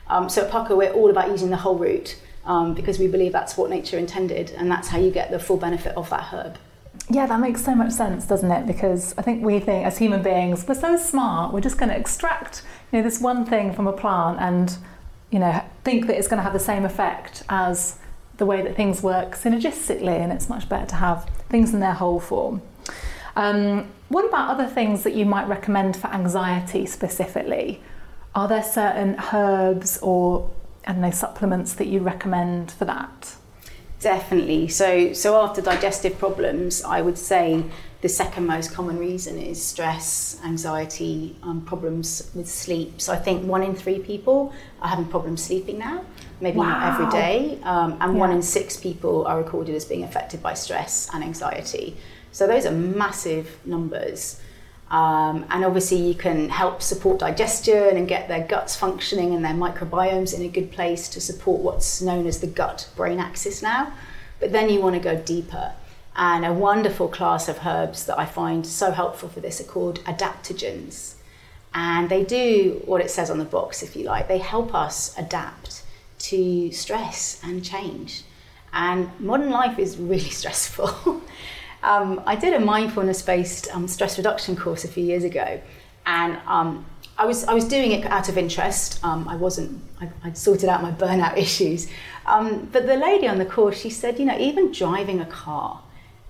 Um, 0.06 0.28
so 0.28 0.46
at 0.46 0.50
Pukka, 0.50 0.76
we're 0.76 0.92
all 0.92 1.10
about 1.10 1.30
using 1.30 1.50
the 1.50 1.56
whole 1.56 1.76
root 1.76 2.18
um, 2.44 2.74
because 2.74 2.98
we 2.98 3.08
believe 3.08 3.32
that's 3.32 3.56
what 3.56 3.68
nature 3.68 3.98
intended 3.98 4.50
and 4.52 4.70
that's 4.70 4.88
how 4.88 4.98
you 4.98 5.10
get 5.10 5.30
the 5.30 5.38
full 5.38 5.56
benefit 5.56 5.96
of 5.96 6.08
that 6.10 6.32
herb. 6.32 6.58
Yeah, 7.08 7.26
that 7.26 7.38
makes 7.38 7.64
so 7.64 7.74
much 7.74 7.92
sense, 7.92 8.26
doesn't 8.26 8.50
it? 8.50 8.66
Because 8.66 9.14
I 9.16 9.22
think 9.22 9.44
we 9.44 9.60
think 9.60 9.86
as 9.86 9.98
human 9.98 10.22
beings, 10.22 10.66
we're 10.66 10.74
so 10.74 10.96
smart, 10.96 11.52
we're 11.52 11.60
just 11.60 11.78
going 11.78 11.90
to 11.90 11.96
extract, 11.96 12.62
you 12.90 12.98
know, 12.98 13.04
this 13.04 13.20
one 13.20 13.44
thing 13.44 13.72
from 13.72 13.86
a 13.86 13.92
plant 13.92 14.40
and, 14.40 14.76
you 15.30 15.38
know, 15.38 15.62
think 15.84 16.08
that 16.08 16.16
it's 16.16 16.26
going 16.26 16.38
to 16.38 16.42
have 16.42 16.52
the 16.52 16.58
same 16.58 16.84
effect 16.84 17.44
as 17.48 17.98
the 18.38 18.46
way 18.46 18.60
that 18.60 18.74
things 18.74 19.02
work 19.02 19.36
synergistically, 19.36 20.18
and 20.20 20.32
it's 20.32 20.48
much 20.48 20.68
better 20.68 20.86
to 20.86 20.96
have 20.96 21.30
things 21.48 21.72
in 21.72 21.80
their 21.80 21.94
whole 21.94 22.20
form. 22.20 22.60
Um, 23.36 23.88
what 24.08 24.24
about 24.24 24.50
other 24.50 24.66
things 24.66 25.04
that 25.04 25.14
you 25.14 25.26
might 25.26 25.46
recommend 25.46 25.96
for 25.96 26.08
anxiety 26.08 26.86
specifically? 26.86 27.80
Are 28.34 28.48
there 28.48 28.62
certain 28.62 29.16
herbs 29.32 29.98
or 30.02 30.50
I 30.86 30.92
don't 30.92 31.00
know 31.00 31.10
supplements 31.10 31.74
that 31.74 31.86
you 31.86 32.00
recommend 32.00 32.70
for 32.70 32.84
that? 32.84 33.36
Definitely. 34.06 34.68
So, 34.68 35.12
so 35.14 35.42
after 35.42 35.60
digestive 35.60 36.16
problems, 36.16 36.84
I 36.84 37.02
would 37.02 37.18
say 37.18 37.64
the 38.02 38.08
second 38.08 38.46
most 38.46 38.72
common 38.72 38.98
reason 38.98 39.36
is 39.36 39.60
stress, 39.60 40.40
anxiety, 40.44 41.34
um, 41.42 41.62
problems 41.62 42.30
with 42.32 42.48
sleep. 42.48 43.00
So 43.00 43.12
I 43.12 43.16
think 43.16 43.44
one 43.44 43.64
in 43.64 43.74
three 43.74 43.98
people 43.98 44.52
are 44.80 44.86
having 44.86 45.06
problems 45.06 45.42
sleeping 45.42 45.80
now. 45.80 46.04
Maybe 46.40 46.58
wow. 46.58 46.68
not 46.68 46.92
every 46.92 47.10
day, 47.10 47.58
um, 47.64 47.98
and 48.00 48.14
yeah. 48.14 48.20
one 48.20 48.30
in 48.30 48.42
six 48.42 48.76
people 48.76 49.26
are 49.26 49.38
recorded 49.38 49.74
as 49.74 49.84
being 49.84 50.04
affected 50.04 50.40
by 50.40 50.54
stress 50.54 51.10
and 51.12 51.24
anxiety. 51.24 51.96
So 52.30 52.46
those 52.46 52.64
are 52.64 52.70
massive 52.70 53.58
numbers. 53.66 54.40
Um, 54.90 55.44
and 55.51 55.64
obviously, 55.64 55.99
you 55.99 56.14
can 56.14 56.49
help 56.49 56.81
support 56.81 57.18
digestion 57.18 57.96
and 57.96 58.07
get 58.07 58.29
their 58.29 58.46
guts 58.46 58.77
functioning 58.77 59.35
and 59.35 59.44
their 59.44 59.53
microbiomes 59.53 60.35
in 60.35 60.42
a 60.42 60.49
good 60.49 60.70
place 60.70 61.09
to 61.09 61.20
support 61.20 61.61
what's 61.61 62.01
known 62.01 62.27
as 62.27 62.40
the 62.40 62.46
gut 62.46 62.88
brain 62.94 63.18
axis 63.18 63.62
now. 63.62 63.92
But 64.38 64.53
then 64.53 64.68
you 64.68 64.81
want 64.81 64.94
to 64.94 65.01
go 65.01 65.16
deeper. 65.16 65.72
And 66.14 66.46
a 66.46 66.53
wonderful 66.53 67.09
class 67.09 67.49
of 67.49 67.66
herbs 67.66 68.07
that 68.07 68.18
I 68.18 68.25
find 68.25 68.66
so 68.66 68.90
helpful 68.90 69.29
for 69.29 69.40
this 69.40 69.61
are 69.61 69.64
called 69.64 70.03
adaptogens. 70.05 71.14
And 71.75 72.09
they 72.09 72.25
do 72.25 72.81
what 72.87 73.03
it 73.03 73.11
says 73.11 73.29
on 73.29 73.38
the 73.38 73.44
box, 73.44 73.83
if 73.83 73.96
you 73.96 74.05
like. 74.05 74.29
They 74.29 74.38
help 74.38 74.75
us 74.75 75.14
adapt 75.18 75.83
to 76.20 76.72
stress 76.72 77.38
and 77.44 77.62
change. 77.62 78.22
And 78.72 79.11
modern 79.20 79.51
life 79.51 79.79
is 79.79 79.99
really 79.99 80.20
stressful. 80.31 81.22
Um, 81.87 82.20
I 82.27 82.35
did 82.35 82.53
a 82.53 82.59
mindfulness 82.59 83.22
based 83.22 83.72
um, 83.72 83.87
stress 83.87 84.18
reduction 84.18 84.57
course 84.57 84.85
a 84.85 84.88
few 84.88 85.05
years 85.05 85.22
ago, 85.22 85.61
and 86.05 86.37
um, 86.49 86.85
I, 87.16 87.27
was, 87.27 87.44
I 87.44 87.55
was 87.55 87.64
doing 87.64 87.92
it 87.92 88.05
out 88.07 88.29
of 88.29 88.37
interest. 88.37 88.99
Um, 89.05 89.29
I 89.29 89.37
wasn't, 89.37 89.81
I, 90.01 90.11
would 90.25 90.37
sorted 90.37 90.68
out 90.68 90.83
my 90.83 90.90
burnout 90.90 91.37
issues. 91.46 91.88
Um, 92.27 92.68
but 92.72 92.88
the 92.88 92.96
lady 92.96 93.29
on 93.29 93.38
the 93.38 93.44
course, 93.44 93.81
she 93.81 93.88
said, 93.88 94.18
you 94.18 94.25
know, 94.25 94.37
even 94.37 94.72
driving 94.72 95.20
a 95.20 95.27
car, 95.27 95.81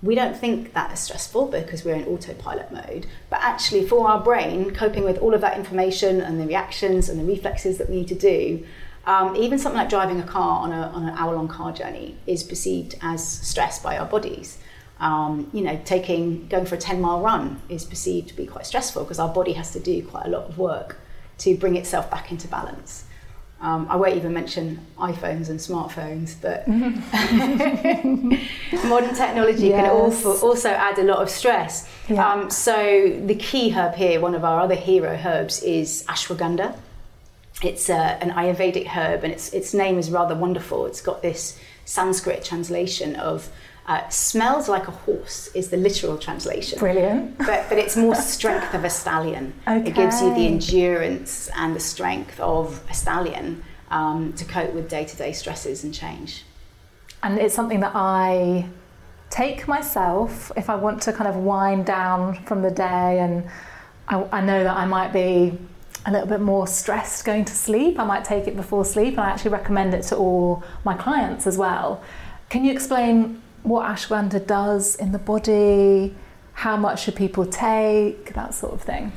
we 0.03 0.13
don't 0.13 0.37
think 0.37 0.73
that 0.73 0.91
is 0.91 0.99
stressful 0.99 1.47
because 1.47 1.83
we're 1.83 1.95
in 1.95 2.05
autopilot 2.05 2.71
mode. 2.71 3.07
But 3.31 3.39
actually, 3.41 3.87
for 3.87 4.07
our 4.07 4.23
brain, 4.23 4.75
coping 4.75 5.03
with 5.03 5.17
all 5.17 5.33
of 5.33 5.41
that 5.41 5.57
information 5.57 6.21
and 6.21 6.39
the 6.39 6.45
reactions 6.45 7.09
and 7.09 7.19
the 7.19 7.25
reflexes 7.25 7.79
that 7.79 7.89
we 7.89 7.95
need 7.95 8.07
to 8.09 8.15
do, 8.15 8.63
um, 9.07 9.35
even 9.35 9.57
something 9.57 9.79
like 9.79 9.89
driving 9.89 10.21
a 10.21 10.27
car 10.27 10.59
on, 10.59 10.71
a, 10.71 10.81
on 10.89 11.03
an 11.03 11.17
hour 11.17 11.33
long 11.33 11.47
car 11.47 11.71
journey 11.71 12.15
is 12.27 12.43
perceived 12.43 12.93
as 13.01 13.27
stress 13.27 13.79
by 13.79 13.97
our 13.97 14.05
bodies. 14.05 14.59
Um, 14.99 15.49
you 15.53 15.61
know, 15.61 15.79
taking 15.85 16.47
going 16.47 16.65
for 16.65 16.75
a 16.75 16.79
10 16.79 16.99
mile 16.99 17.21
run 17.21 17.61
is 17.69 17.83
perceived 17.83 18.29
to 18.29 18.35
be 18.35 18.47
quite 18.47 18.65
stressful 18.65 19.03
because 19.03 19.19
our 19.19 19.31
body 19.31 19.53
has 19.53 19.71
to 19.73 19.79
do 19.79 20.03
quite 20.03 20.25
a 20.25 20.29
lot 20.29 20.45
of 20.45 20.57
work 20.57 20.97
to 21.39 21.55
bring 21.55 21.75
itself 21.75 22.09
back 22.09 22.31
into 22.31 22.47
balance. 22.47 23.03
Um, 23.59 23.87
I 23.89 23.95
won't 23.95 24.15
even 24.15 24.33
mention 24.33 24.85
iPhones 24.99 25.49
and 25.49 25.59
smartphones, 25.59 26.35
but 26.39 26.67
modern 28.87 29.15
technology 29.15 29.69
yes. 29.69 29.81
can 29.81 29.89
also, 29.89 30.37
also 30.45 30.69
add 30.69 30.99
a 30.99 31.03
lot 31.03 31.23
of 31.23 31.29
stress. 31.29 31.89
Yeah. 32.07 32.23
Um, 32.23 32.51
so, 32.51 33.19
the 33.25 33.33
key 33.33 33.71
herb 33.71 33.95
here, 33.95 34.19
one 34.19 34.35
of 34.35 34.45
our 34.45 34.59
other 34.59 34.75
hero 34.75 35.19
herbs, 35.25 35.63
is 35.63 36.05
ashwagandha. 36.07 36.77
It's 37.63 37.89
uh, 37.89 38.19
an 38.21 38.29
Ayurvedic 38.29 38.89
herb, 38.89 39.23
and 39.23 39.33
its, 39.33 39.51
its 39.53 39.73
name 39.73 39.97
is 39.97 40.11
rather 40.11 40.35
wonderful. 40.35 40.85
It's 40.85 41.01
got 41.01 41.23
this 41.23 41.59
Sanskrit 41.85 42.43
translation 42.43 43.15
of 43.15 43.49
uh, 43.87 44.07
smells 44.09 44.67
like 44.67 44.87
a 44.87 44.91
horse 44.91 45.49
is 45.53 45.69
the 45.69 45.77
literal 45.77 46.17
translation. 46.17 46.77
Brilliant. 46.77 47.37
But, 47.37 47.69
but 47.69 47.77
it's 47.77 47.95
more 47.95 48.15
strength 48.35 48.73
of 48.73 48.83
a 48.83 48.89
stallion. 48.89 49.53
Okay. 49.67 49.89
It 49.89 49.95
gives 49.95 50.21
you 50.21 50.33
the 50.33 50.45
endurance 50.45 51.49
and 51.55 51.75
the 51.75 51.79
strength 51.79 52.39
of 52.39 52.83
a 52.89 52.93
stallion 52.93 53.63
um, 53.89 54.33
to 54.33 54.45
cope 54.45 54.73
with 54.73 54.89
day 54.89 55.05
to 55.05 55.15
day 55.15 55.31
stresses 55.31 55.83
and 55.85 55.93
change. 55.93 56.43
And 57.23 57.39
it's 57.39 57.55
something 57.55 57.79
that 57.79 57.93
I 57.95 58.67
take 59.29 59.67
myself 59.67 60.51
if 60.57 60.69
I 60.69 60.75
want 60.75 61.01
to 61.03 61.13
kind 61.13 61.29
of 61.29 61.37
wind 61.37 61.85
down 61.85 62.43
from 62.45 62.61
the 62.61 62.71
day 62.71 63.19
and 63.19 63.45
I, 64.07 64.23
I 64.31 64.41
know 64.41 64.63
that 64.63 64.75
I 64.75 64.85
might 64.85 65.11
be 65.11 65.57
a 66.05 66.11
little 66.11 66.27
bit 66.27 66.39
more 66.39 66.67
stressed 66.67 67.25
going 67.25 67.43
to 67.45 67.53
sleep. 67.53 67.99
I 67.99 68.05
might 68.05 68.23
take 68.23 68.47
it 68.47 68.55
before 68.55 68.85
sleep, 68.85 69.13
and 69.13 69.21
I 69.21 69.29
actually 69.29 69.51
recommend 69.51 69.93
it 69.93 70.03
to 70.03 70.15
all 70.15 70.63
my 70.85 70.93
clients 70.93 71.45
as 71.45 71.57
well. 71.57 72.01
Can 72.49 72.63
you 72.63 72.71
explain 72.71 73.41
what 73.67 73.85
ashwagandha 73.87 74.45
does 74.45 74.95
in 74.95 75.11
the 75.11 75.19
body, 75.19 76.15
how 76.53 76.77
much 76.77 77.03
should 77.03 77.15
people 77.15 77.45
take, 77.45 78.33
that 78.33 78.53
sort 78.53 78.73
of 78.73 78.81
thing. 78.81 79.11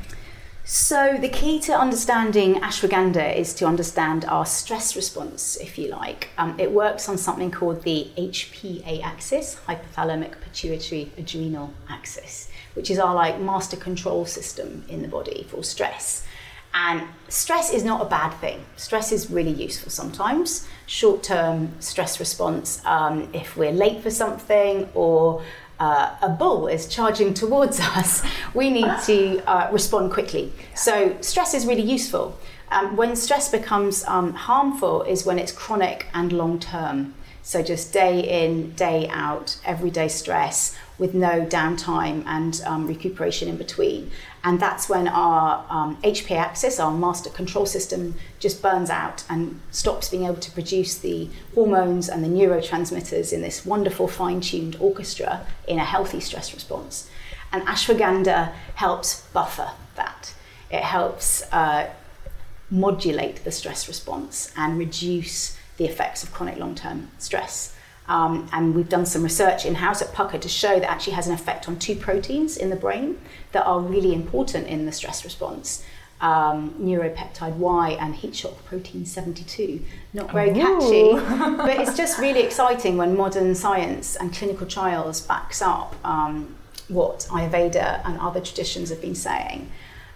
So, 0.64 1.16
the 1.20 1.28
key 1.28 1.58
to 1.62 1.72
understanding 1.72 2.60
ashwagandha 2.60 3.34
is 3.34 3.54
to 3.54 3.66
understand 3.66 4.24
our 4.26 4.46
stress 4.46 4.94
response, 4.94 5.56
if 5.56 5.78
you 5.78 5.88
like. 5.88 6.28
Um, 6.38 6.54
it 6.60 6.70
works 6.70 7.08
on 7.08 7.18
something 7.18 7.50
called 7.50 7.82
the 7.82 8.08
HPA 8.16 9.02
axis, 9.02 9.58
hypothalamic 9.66 10.40
pituitary 10.40 11.10
adrenal 11.18 11.72
axis, 11.88 12.50
which 12.74 12.88
is 12.88 13.00
our 13.00 13.14
like 13.16 13.40
master 13.40 13.76
control 13.76 14.26
system 14.26 14.84
in 14.88 15.02
the 15.02 15.08
body 15.08 15.44
for 15.48 15.64
stress. 15.64 16.24
And 16.72 17.02
stress 17.28 17.72
is 17.72 17.84
not 17.84 18.00
a 18.00 18.04
bad 18.04 18.30
thing. 18.34 18.64
Stress 18.76 19.12
is 19.12 19.30
really 19.30 19.52
useful 19.52 19.90
sometimes. 19.90 20.68
Short 20.86 21.22
term 21.22 21.72
stress 21.80 22.20
response, 22.20 22.80
um, 22.84 23.28
if 23.32 23.56
we're 23.56 23.72
late 23.72 24.02
for 24.02 24.10
something 24.10 24.88
or 24.94 25.42
uh, 25.80 26.14
a 26.22 26.28
bull 26.28 26.68
is 26.68 26.86
charging 26.86 27.34
towards 27.34 27.80
us, 27.96 28.22
we 28.54 28.70
need 28.70 28.92
to 29.06 29.42
uh, 29.48 29.68
respond 29.72 30.12
quickly. 30.12 30.52
So, 30.74 31.16
stress 31.20 31.54
is 31.54 31.66
really 31.66 31.82
useful. 31.82 32.38
Um, 32.70 32.96
when 32.96 33.16
stress 33.16 33.50
becomes 33.50 34.04
um, 34.04 34.32
harmful 34.34 35.02
is 35.02 35.26
when 35.26 35.38
it's 35.38 35.50
chronic 35.50 36.06
and 36.14 36.32
long 36.32 36.60
term. 36.60 37.14
So, 37.42 37.62
just 37.62 37.92
day 37.92 38.44
in, 38.44 38.72
day 38.72 39.08
out, 39.08 39.58
everyday 39.64 40.08
stress 40.08 40.76
with 40.98 41.14
no 41.14 41.46
downtime 41.46 42.22
and 42.26 42.60
um, 42.66 42.86
recuperation 42.86 43.48
in 43.48 43.56
between. 43.56 44.10
And 44.42 44.58
that's 44.58 44.88
when 44.88 45.06
our 45.06 45.66
um, 45.68 45.96
HPA 46.02 46.36
axis, 46.36 46.80
our 46.80 46.90
master 46.90 47.28
control 47.28 47.66
system, 47.66 48.14
just 48.38 48.62
burns 48.62 48.88
out 48.88 49.22
and 49.28 49.60
stops 49.70 50.08
being 50.08 50.24
able 50.24 50.36
to 50.36 50.50
produce 50.50 50.98
the 50.98 51.28
hormones 51.54 52.08
and 52.08 52.24
the 52.24 52.28
neurotransmitters 52.28 53.32
in 53.32 53.42
this 53.42 53.66
wonderful 53.66 54.08
fine 54.08 54.40
tuned 54.40 54.76
orchestra 54.80 55.46
in 55.68 55.78
a 55.78 55.84
healthy 55.84 56.20
stress 56.20 56.54
response. 56.54 57.10
And 57.52 57.66
ashwagandha 57.66 58.52
helps 58.76 59.22
buffer 59.32 59.72
that. 59.96 60.34
It 60.70 60.82
helps 60.82 61.42
uh, 61.52 61.90
modulate 62.70 63.44
the 63.44 63.52
stress 63.52 63.88
response 63.88 64.52
and 64.56 64.78
reduce 64.78 65.58
the 65.76 65.84
effects 65.84 66.22
of 66.22 66.32
chronic 66.32 66.58
long 66.58 66.74
term 66.74 67.10
stress. 67.18 67.74
Um, 68.10 68.48
and 68.52 68.74
we've 68.74 68.88
done 68.88 69.06
some 69.06 69.22
research 69.22 69.64
in 69.64 69.76
house 69.76 70.02
at 70.02 70.08
Pukka 70.08 70.40
to 70.40 70.48
show 70.48 70.80
that 70.80 70.90
actually 70.90 71.12
has 71.12 71.28
an 71.28 71.32
effect 71.32 71.68
on 71.68 71.78
two 71.78 71.94
proteins 71.94 72.56
in 72.56 72.68
the 72.68 72.74
brain 72.74 73.20
that 73.52 73.64
are 73.64 73.78
really 73.78 74.12
important 74.12 74.66
in 74.66 74.84
the 74.84 74.90
stress 74.90 75.24
response. 75.24 75.84
Um, 76.20 76.74
neuropeptide 76.80 77.54
Y 77.54 77.90
and 78.00 78.16
heat 78.16 78.34
shock 78.34 78.64
protein 78.64 79.06
72. 79.06 79.84
Not 80.12 80.32
very 80.32 80.50
Ooh. 80.50 80.54
catchy, 80.54 81.12
but 81.56 81.78
it's 81.78 81.96
just 81.96 82.18
really 82.18 82.40
exciting 82.48 82.96
when 82.96 83.16
modern 83.16 83.54
science 83.54 84.16
and 84.16 84.34
clinical 84.34 84.66
trials 84.66 85.20
backs 85.20 85.62
up 85.62 85.94
um, 86.04 86.56
what 86.88 87.28
Ayurveda 87.30 88.04
and 88.04 88.18
other 88.18 88.40
traditions 88.40 88.90
have 88.90 89.00
been 89.00 89.14
saying. 89.14 89.70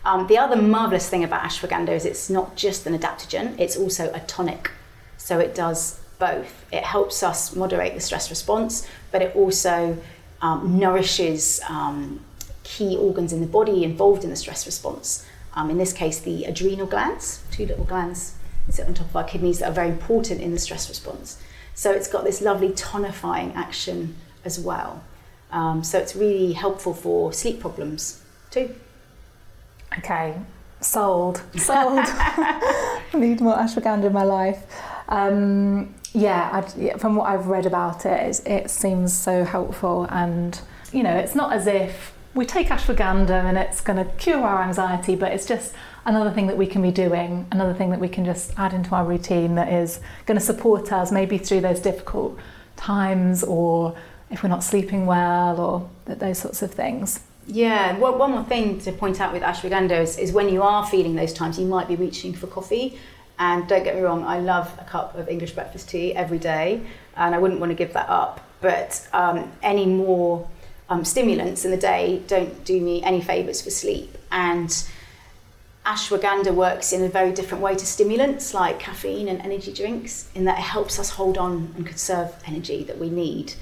Um, 0.05 0.27
the 0.27 0.37
other 0.37 0.61
marvelous 0.61 1.09
thing 1.09 1.23
about 1.23 1.43
ashwagandha 1.45 1.91
is 1.91 2.05
it's 2.05 2.29
not 2.29 2.57
just 2.57 2.87
an 2.87 2.99
adaptogen, 2.99 3.55
it's 3.57 3.77
also 3.77 4.13
a 4.13 4.21
tonic. 4.21 4.73
So 5.17 5.39
it 5.39 5.55
does 5.55 6.01
both. 6.19 6.65
It 6.73 6.85
helps 6.85 7.23
us 7.23 7.55
moderate 7.55 7.95
the 7.95 8.01
stress 8.01 8.31
response, 8.31 8.87
but 9.11 9.23
it 9.23 9.35
also 9.37 9.97
um, 10.43 10.79
nourishes 10.79 11.61
um, 11.69 12.21
key 12.63 12.97
organs 12.97 13.33
in 13.33 13.41
the 13.41 13.47
body 13.47 13.85
involved 13.85 14.25
in 14.25 14.31
the 14.31 14.37
stress 14.37 14.67
response. 14.67 15.27
Um, 15.55 15.71
in 15.71 15.79
this 15.79 15.93
case, 15.93 16.19
the 16.21 16.45
adrenal 16.45 16.87
glands, 16.87 17.43
two 17.51 17.67
little 17.67 17.85
glands 17.85 18.35
sit 18.71 18.87
on 18.87 18.95
top 18.95 19.09
of 19.09 19.17
our 19.17 19.25
kidneys 19.25 19.59
that 19.59 19.69
are 19.69 19.75
very 19.75 19.91
important 19.91 20.41
in 20.41 20.53
the 20.53 20.59
stress 20.59 20.89
response. 20.89 21.39
So 21.75 21.91
it's 21.93 22.09
got 22.09 22.25
this 22.25 22.41
lovely 22.41 22.71
tonifying 22.71 23.55
action 23.55 24.17
as 24.45 24.59
well. 24.59 25.03
Um, 25.51 25.85
so 25.85 25.99
it's 25.99 26.17
really 26.17 26.53
helpful 26.53 26.95
for 26.95 27.33
sleep 27.33 27.61
problems 27.61 28.23
too. 28.51 28.75
Okay, 29.99 30.35
sold, 30.81 31.43
sold. 31.57 32.01
I 32.01 33.05
need 33.15 33.41
more 33.41 33.57
ashwagandha 33.57 34.07
in 34.07 34.13
my 34.13 34.25
life. 34.25 34.65
Um, 35.09 35.95
yeah, 36.15 36.71
yeah, 36.77 36.97
from 36.97 37.17
what 37.17 37.29
I've 37.29 37.49
read 37.49 37.67
about 37.67 38.07
it, 38.07 38.41
it 38.47 38.71
seems 38.71 39.13
so 39.13 39.45
helpful. 39.45 40.07
And, 40.11 40.59
you 40.93 41.03
know, 41.03 41.15
it's 41.15 41.35
not 41.35 41.53
as 41.53 41.67
if 41.67 42.15
we 42.35 42.47
take 42.47 42.69
ashwagandha 42.69 43.31
and 43.31 43.59
it's 43.59 43.81
going 43.81 44.05
to 44.05 44.11
cure 44.13 44.41
our 44.41 44.63
anxiety, 44.63 45.17
but 45.17 45.33
it's 45.33 45.45
just 45.45 45.75
another 46.07 46.31
thing 46.31 46.47
that 46.47 46.57
we 46.57 46.67
can 46.67 46.83
be 46.83 46.93
doing, 46.93 47.47
another 47.51 47.75
thing 47.75 47.91
that 47.91 47.99
we 47.99 48.09
can 48.09 48.25
just 48.25 48.53
add 48.57 48.73
into 48.73 48.95
our 48.95 49.05
routine 49.05 49.57
that 49.57 49.73
is 49.73 50.01
going 50.27 50.39
to 50.39 50.45
support 50.45 50.93
us 50.93 51.11
maybe 51.11 51.37
through 51.37 51.61
those 51.61 51.81
difficult 51.81 52.39
times 52.77 53.43
or 53.43 53.97
if 54.31 54.43
we're 54.43 54.49
not 54.49 54.63
sleeping 54.63 55.07
well 55.07 55.61
or 55.61 55.91
th- 56.07 56.19
those 56.21 56.39
sorts 56.39 56.63
of 56.63 56.71
things. 56.71 57.21
Yeah, 57.47 57.99
one 57.99 58.19
one 58.19 58.31
more 58.31 58.45
thing 58.45 58.81
to 58.81 58.93
point 58.93 59.21
out 59.21 59.33
with 59.33 59.43
ashwagandha 59.43 60.01
is, 60.01 60.17
is 60.17 60.33
when 60.33 60.49
you 60.49 60.63
are 60.63 60.87
feeling 60.87 61.15
those 61.15 61.33
times, 61.33 61.59
you 61.59 61.67
might 61.67 61.89
be 61.89 61.97
reaching 61.97 62.33
for 62.33 62.47
coffee. 62.47 62.99
And 63.39 63.67
don't 63.67 63.83
get 63.83 63.97
me 63.97 64.03
wrong, 64.03 64.25
I 64.25 64.39
love 64.39 64.73
a 64.79 64.85
cup 64.85 65.17
of 65.17 65.29
English 65.29 65.53
breakfast 65.53 65.89
tea 65.89 66.15
every 66.15 66.39
day, 66.39 66.83
and 67.17 67.35
I 67.35 67.39
wouldn't 67.39 67.61
want 67.61 67.71
to 67.71 67.75
give 67.75 67.93
that 67.95 68.09
up. 68.09 68.41
But 68.61 69.07
um, 69.13 69.51
any 69.63 69.87
more 69.87 70.49
um, 70.89 71.05
stimulants 71.05 71.65
in 71.65 71.71
the 71.71 71.77
day 71.77 72.23
don't 72.27 72.65
do 72.65 72.81
me 72.81 73.03
any 73.03 73.21
favours 73.21 73.61
for 73.61 73.71
sleep. 73.71 74.17
And 74.31 74.71
ashwagandha 75.85 76.55
works 76.55 76.93
in 76.93 77.03
a 77.03 77.09
very 77.09 77.33
different 77.33 77.63
way 77.63 77.75
to 77.75 77.85
stimulants 77.85 78.55
like 78.55 78.79
caffeine 78.79 79.29
and 79.29 79.41
energy 79.43 79.73
drinks, 79.73 80.31
in 80.35 80.45
that 80.45 80.59
it 80.59 80.63
helps 80.63 80.99
us 80.99 81.11
hold 81.11 81.37
on 81.37 81.75
and 81.77 81.87
conserve 81.87 82.33
energy 82.47 82.85
that 82.85 82.99
we 82.99 83.11
need. 83.11 83.55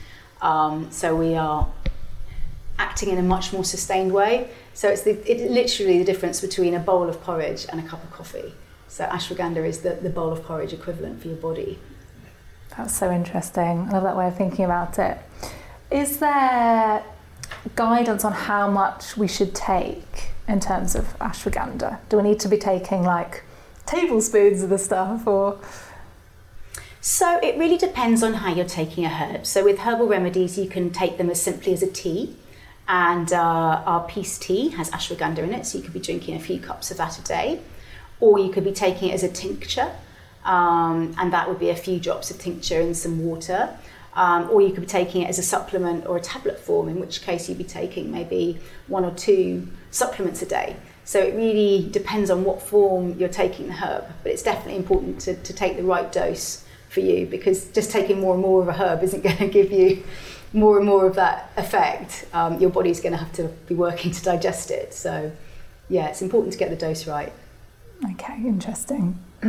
Um, 0.42 0.90
so 0.90 1.16
we 1.16 1.34
are 1.34 1.66
acting 2.78 3.10
in 3.10 3.18
a 3.18 3.22
much 3.22 3.52
more 3.52 3.64
sustained 3.64 4.12
way. 4.12 4.50
So 4.74 4.88
it's 4.88 5.02
the, 5.02 5.12
it, 5.30 5.50
literally 5.50 5.98
the 5.98 6.04
difference 6.04 6.40
between 6.40 6.74
a 6.74 6.80
bowl 6.80 7.08
of 7.08 7.22
porridge 7.22 7.66
and 7.70 7.80
a 7.80 7.88
cup 7.88 8.02
of 8.04 8.10
coffee. 8.10 8.52
So 8.92 9.06
ashwagandha 9.06 9.66
is 9.66 9.80
the, 9.80 9.94
the 9.94 10.10
bowl 10.10 10.30
of 10.30 10.44
porridge 10.44 10.74
equivalent 10.74 11.22
for 11.22 11.28
your 11.28 11.38
body. 11.38 11.78
That's 12.76 12.94
so 12.94 13.10
interesting. 13.10 13.88
I 13.88 13.90
love 13.90 14.02
that 14.02 14.18
way 14.18 14.28
of 14.28 14.36
thinking 14.36 14.66
about 14.66 14.98
it. 14.98 15.16
Is 15.90 16.18
there 16.18 17.02
guidance 17.74 18.22
on 18.22 18.32
how 18.32 18.70
much 18.70 19.16
we 19.16 19.28
should 19.28 19.54
take 19.54 20.32
in 20.46 20.60
terms 20.60 20.94
of 20.94 21.18
ashwagandha? 21.20 22.00
Do 22.10 22.18
we 22.18 22.22
need 22.22 22.40
to 22.40 22.48
be 22.48 22.58
taking 22.58 23.02
like 23.02 23.44
tablespoons 23.86 24.62
of 24.62 24.68
the 24.68 24.76
stuff 24.76 25.26
or? 25.26 25.58
So 27.00 27.40
it 27.42 27.56
really 27.56 27.78
depends 27.78 28.22
on 28.22 28.34
how 28.34 28.52
you're 28.52 28.66
taking 28.66 29.06
a 29.06 29.08
herb. 29.08 29.46
So 29.46 29.64
with 29.64 29.78
herbal 29.78 30.06
remedies, 30.06 30.58
you 30.58 30.68
can 30.68 30.90
take 30.90 31.16
them 31.16 31.30
as 31.30 31.40
simply 31.40 31.72
as 31.72 31.82
a 31.82 31.90
tea. 31.90 32.36
And 32.86 33.32
uh, 33.32 33.82
our 33.86 34.06
peace 34.06 34.36
tea 34.36 34.68
has 34.68 34.90
ashwagandha 34.90 35.38
in 35.38 35.54
it, 35.54 35.64
so 35.64 35.78
you 35.78 35.84
could 35.84 35.94
be 35.94 36.00
drinking 36.00 36.36
a 36.36 36.40
few 36.40 36.60
cups 36.60 36.90
of 36.90 36.98
that 36.98 37.18
a 37.18 37.22
day. 37.22 37.60
Or 38.22 38.38
you 38.38 38.50
could 38.50 38.64
be 38.64 38.72
taking 38.72 39.10
it 39.10 39.14
as 39.14 39.24
a 39.24 39.28
tincture, 39.28 39.90
um, 40.44 41.14
and 41.18 41.32
that 41.32 41.48
would 41.48 41.58
be 41.58 41.70
a 41.70 41.76
few 41.76 41.98
drops 41.98 42.30
of 42.30 42.38
tincture 42.38 42.80
in 42.80 42.94
some 42.94 43.24
water. 43.26 43.76
Um, 44.14 44.50
or 44.50 44.60
you 44.60 44.72
could 44.72 44.82
be 44.82 44.86
taking 44.86 45.22
it 45.22 45.28
as 45.28 45.38
a 45.38 45.42
supplement 45.42 46.06
or 46.06 46.18
a 46.18 46.20
tablet 46.20 46.58
form, 46.58 46.88
in 46.88 47.00
which 47.00 47.22
case 47.22 47.48
you'd 47.48 47.58
be 47.58 47.64
taking 47.64 48.12
maybe 48.12 48.60
one 48.86 49.04
or 49.04 49.14
two 49.14 49.68
supplements 49.90 50.42
a 50.42 50.46
day. 50.46 50.76
So 51.04 51.18
it 51.18 51.34
really 51.34 51.88
depends 51.90 52.30
on 52.30 52.44
what 52.44 52.62
form 52.62 53.18
you're 53.18 53.28
taking 53.28 53.68
the 53.68 53.74
herb, 53.74 54.04
but 54.22 54.30
it's 54.30 54.42
definitely 54.42 54.76
important 54.76 55.20
to, 55.22 55.34
to 55.34 55.52
take 55.52 55.76
the 55.76 55.82
right 55.82 56.12
dose 56.12 56.64
for 56.90 57.00
you 57.00 57.26
because 57.26 57.66
just 57.72 57.90
taking 57.90 58.20
more 58.20 58.34
and 58.34 58.42
more 58.42 58.60
of 58.62 58.68
a 58.68 58.72
herb 58.74 59.02
isn't 59.02 59.22
going 59.28 59.38
to 59.38 59.48
give 59.48 59.72
you 59.72 60.04
more 60.52 60.76
and 60.76 60.86
more 60.86 61.06
of 61.06 61.14
that 61.16 61.50
effect. 61.56 62.26
Um, 62.32 62.60
your 62.60 62.70
body's 62.70 63.00
going 63.00 63.12
to 63.12 63.18
have 63.18 63.32
to 63.32 63.48
be 63.66 63.74
working 63.74 64.12
to 64.12 64.22
digest 64.22 64.70
it. 64.70 64.92
So, 64.92 65.32
yeah, 65.88 66.08
it's 66.08 66.22
important 66.22 66.52
to 66.52 66.58
get 66.58 66.70
the 66.70 66.76
dose 66.76 67.06
right. 67.06 67.32
Okay, 68.04 68.34
interesting. 68.44 69.18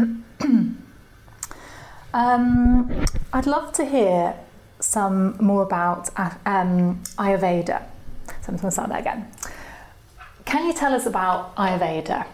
um, 2.14 3.06
I'd 3.34 3.48
love 3.48 3.74
to 3.74 3.86
hear 3.86 4.36
some 4.80 5.38
more 5.40 5.64
about 5.64 6.10
uh, 6.18 6.32
um, 6.46 7.02
Ayurveda. 7.18 7.84
So 8.28 8.34
I'm 8.50 8.56
going 8.58 8.60
to 8.60 8.72
start 8.72 8.90
that 8.90 9.02
again. 9.02 9.28
Can 10.46 10.68
you 10.68 10.74
tell 10.74 10.94
us 10.94 11.06
about 11.06 11.56
Ayurveda? 11.56 12.28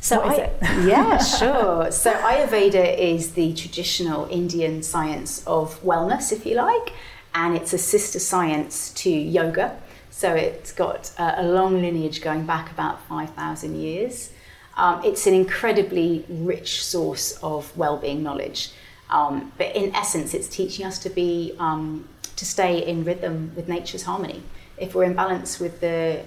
So 0.00 0.20
I- 0.22 0.34
it? 0.34 0.56
yeah, 0.86 1.18
sure. 1.38 1.90
So 1.92 2.12
Ayurveda 2.12 2.98
is 2.98 3.32
the 3.32 3.54
traditional 3.54 4.26
Indian 4.30 4.82
science 4.82 5.46
of 5.46 5.80
wellness, 5.82 6.32
if 6.32 6.44
you 6.44 6.56
like, 6.56 6.92
and 7.34 7.56
it's 7.56 7.72
a 7.72 7.78
sister 7.78 8.18
science 8.18 8.90
to 8.94 9.10
yoga. 9.10 9.76
So 10.10 10.34
it's 10.34 10.72
got 10.72 11.12
uh, 11.18 11.34
a 11.36 11.44
long 11.44 11.80
lineage 11.80 12.22
going 12.22 12.44
back 12.46 12.70
about 12.70 13.02
5,000 13.08 13.76
years. 13.76 14.30
Um, 14.76 15.04
it's 15.04 15.26
an 15.26 15.34
incredibly 15.34 16.24
rich 16.28 16.84
source 16.84 17.38
of 17.42 17.76
well-being 17.76 18.22
knowledge. 18.22 18.72
Um, 19.10 19.52
but 19.58 19.74
in 19.76 19.94
essence, 19.94 20.34
it's 20.34 20.48
teaching 20.48 20.84
us 20.84 20.98
to 21.00 21.10
be 21.10 21.54
um, 21.58 22.08
to 22.36 22.44
stay 22.44 22.84
in 22.84 23.04
rhythm 23.04 23.52
with 23.54 23.68
nature's 23.68 24.02
harmony. 24.02 24.42
If 24.76 24.94
we're 24.94 25.04
in 25.04 25.14
balance 25.14 25.60
with 25.60 25.80
the 25.80 26.22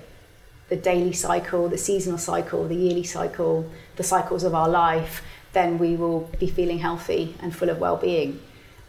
the 0.70 0.76
daily 0.76 1.14
cycle, 1.14 1.70
the 1.70 1.78
seasonal 1.78 2.18
cycle, 2.18 2.68
the 2.68 2.76
yearly 2.76 3.04
cycle, 3.04 3.70
the 3.96 4.04
cycles 4.04 4.44
of 4.44 4.54
our 4.54 4.68
life, 4.68 5.24
then 5.54 5.80
we 5.80 5.96
will 5.96 6.30
be 6.40 6.48
feeling 6.48 6.80
healthy 6.80 7.36
and 7.42 7.56
full 7.56 7.70
of 7.70 7.80
well-being. 7.80 8.40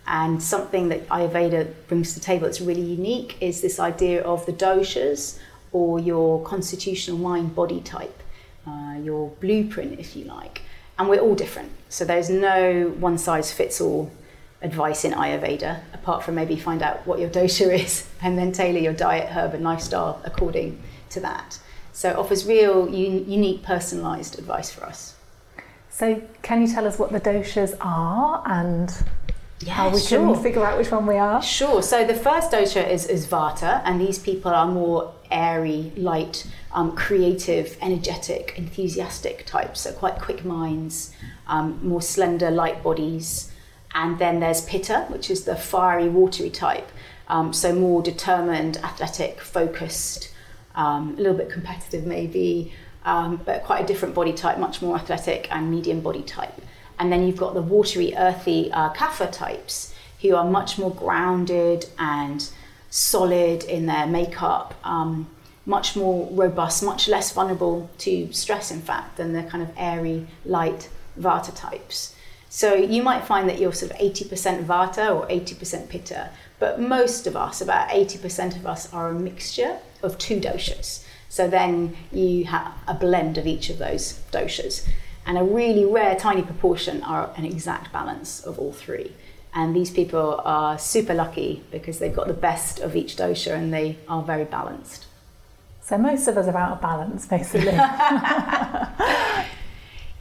And 0.06 0.42
something 0.42 0.88
that 0.88 1.06
Ayurveda 1.08 1.72
brings 1.86 2.14
to 2.14 2.18
the 2.18 2.24
table 2.24 2.46
that's 2.46 2.60
really 2.60 2.82
unique 2.82 3.36
is 3.40 3.60
this 3.60 3.78
idea 3.78 4.22
of 4.22 4.44
the 4.46 4.52
doshas 4.52 5.38
or 5.70 6.00
your 6.00 6.42
constitutional 6.42 7.18
mind 7.18 7.54
body 7.54 7.80
type, 7.80 8.22
uh, 8.68 8.98
your 8.98 9.30
blueprint, 9.40 9.98
if 9.98 10.14
you 10.14 10.24
like. 10.24 10.62
And 10.98 11.08
we're 11.08 11.20
all 11.20 11.34
different. 11.34 11.72
So 11.88 12.04
there's 12.04 12.28
no 12.28 12.94
one 12.98 13.18
size 13.18 13.52
fits 13.52 13.80
all 13.80 14.10
advice 14.60 15.04
in 15.04 15.12
Ayurveda, 15.12 15.80
apart 15.94 16.24
from 16.24 16.34
maybe 16.34 16.56
find 16.56 16.82
out 16.82 17.06
what 17.06 17.18
your 17.18 17.30
dosha 17.30 17.72
is 17.84 18.06
and 18.20 18.36
then 18.36 18.52
tailor 18.52 18.80
your 18.80 18.92
diet, 18.92 19.30
herb, 19.30 19.54
and 19.54 19.64
lifestyle 19.64 20.20
according 20.24 20.80
to 21.10 21.20
that. 21.20 21.58
So 21.92 22.10
it 22.10 22.16
offers 22.16 22.46
real, 22.46 22.82
un- 22.84 23.30
unique, 23.30 23.62
personalised 23.62 24.38
advice 24.38 24.70
for 24.70 24.84
us. 24.84 25.14
So, 25.90 26.22
can 26.42 26.60
you 26.62 26.72
tell 26.72 26.86
us 26.86 26.96
what 26.96 27.10
the 27.10 27.20
doshas 27.20 27.76
are 27.80 28.40
and 28.46 28.92
how 29.66 29.90
we 29.90 29.98
sure. 29.98 30.34
can 30.34 30.42
figure 30.42 30.64
out 30.64 30.78
which 30.78 30.92
one 30.92 31.06
we 31.06 31.16
are? 31.16 31.42
Sure. 31.42 31.82
So 31.82 32.06
the 32.06 32.14
first 32.14 32.52
dosha 32.52 32.88
is, 32.88 33.06
is 33.06 33.26
Vata, 33.26 33.82
and 33.84 34.00
these 34.00 34.18
people 34.18 34.52
are 34.52 34.66
more 34.66 35.12
airy, 35.30 35.92
light, 35.96 36.46
um, 36.72 36.94
creative, 36.94 37.76
energetic, 37.80 38.54
enthusiastic 38.56 39.46
types. 39.46 39.80
So 39.82 39.92
quite 39.92 40.20
quick 40.20 40.44
minds, 40.44 41.14
um, 41.46 41.78
more 41.82 42.02
slender, 42.02 42.50
light 42.50 42.82
bodies. 42.82 43.50
And 43.94 44.18
then 44.18 44.40
there's 44.40 44.60
Pitta, 44.62 45.06
which 45.08 45.30
is 45.30 45.44
the 45.44 45.56
fiery, 45.56 46.08
watery 46.08 46.50
type. 46.50 46.88
Um, 47.28 47.52
so 47.52 47.74
more 47.74 48.02
determined, 48.02 48.78
athletic, 48.78 49.40
focused, 49.40 50.32
um, 50.74 51.14
a 51.18 51.20
little 51.20 51.36
bit 51.36 51.50
competitive 51.50 52.06
maybe, 52.06 52.72
um, 53.04 53.40
but 53.44 53.64
quite 53.64 53.84
a 53.84 53.86
different 53.86 54.14
body 54.14 54.32
type, 54.32 54.58
much 54.58 54.80
more 54.80 54.96
athletic 54.96 55.48
and 55.50 55.70
medium 55.70 56.00
body 56.00 56.22
type. 56.22 56.54
And 56.98 57.12
then 57.12 57.26
you've 57.26 57.36
got 57.36 57.54
the 57.54 57.62
watery, 57.62 58.14
earthy 58.16 58.70
uh, 58.72 58.92
Kapha 58.92 59.30
types 59.30 59.94
who 60.20 60.34
are 60.34 60.44
much 60.44 60.78
more 60.78 60.90
grounded 60.90 61.86
and 61.98 62.48
solid 62.90 63.64
in 63.64 63.86
their 63.86 64.06
makeup, 64.06 64.74
um, 64.84 65.28
much 65.66 65.94
more 65.94 66.28
robust, 66.32 66.82
much 66.82 67.08
less 67.08 67.32
vulnerable 67.32 67.90
to 67.98 68.32
stress, 68.32 68.70
in 68.70 68.80
fact, 68.80 69.16
than 69.16 69.32
the 69.32 69.42
kind 69.42 69.62
of 69.62 69.70
airy, 69.76 70.26
light 70.44 70.88
Vata 71.18 71.54
types. 71.54 72.14
So 72.48 72.74
you 72.74 73.02
might 73.02 73.24
find 73.24 73.48
that 73.48 73.58
you're 73.58 73.74
sort 73.74 73.92
of 73.92 73.98
80% 73.98 74.64
Vata 74.64 75.14
or 75.14 75.26
80% 75.26 75.88
Pitta, 75.88 76.30
but 76.58 76.80
most 76.80 77.26
of 77.26 77.36
us, 77.36 77.60
about 77.60 77.90
80% 77.90 78.56
of 78.56 78.66
us, 78.66 78.92
are 78.92 79.10
a 79.10 79.14
mixture 79.14 79.78
of 80.02 80.16
two 80.16 80.40
doshas. 80.40 81.04
So 81.28 81.46
then 81.46 81.94
you 82.10 82.44
have 82.46 82.72
a 82.86 82.94
blend 82.94 83.36
of 83.36 83.46
each 83.46 83.68
of 83.68 83.78
those 83.78 84.20
doshas. 84.32 84.88
And 85.26 85.36
a 85.36 85.44
really 85.44 85.84
rare, 85.84 86.16
tiny 86.16 86.40
proportion 86.40 87.02
are 87.02 87.30
an 87.36 87.44
exact 87.44 87.92
balance 87.92 88.40
of 88.40 88.58
all 88.58 88.72
three. 88.72 89.12
And 89.58 89.74
these 89.74 89.90
people 89.90 90.40
are 90.44 90.78
super 90.78 91.12
lucky 91.12 91.62
because 91.70 91.98
they've 91.98 92.14
got 92.14 92.28
the 92.28 92.40
best 92.48 92.80
of 92.80 92.96
each 92.96 93.16
dosha 93.16 93.52
and 93.52 93.74
they 93.74 93.98
are 94.08 94.22
very 94.22 94.44
balanced. 94.44 95.06
So, 95.82 95.98
most 95.98 96.28
of 96.28 96.36
us 96.36 96.46
are 96.46 96.56
out 96.56 96.72
of 96.72 96.80
balance, 96.80 97.26
basically. 97.26 97.72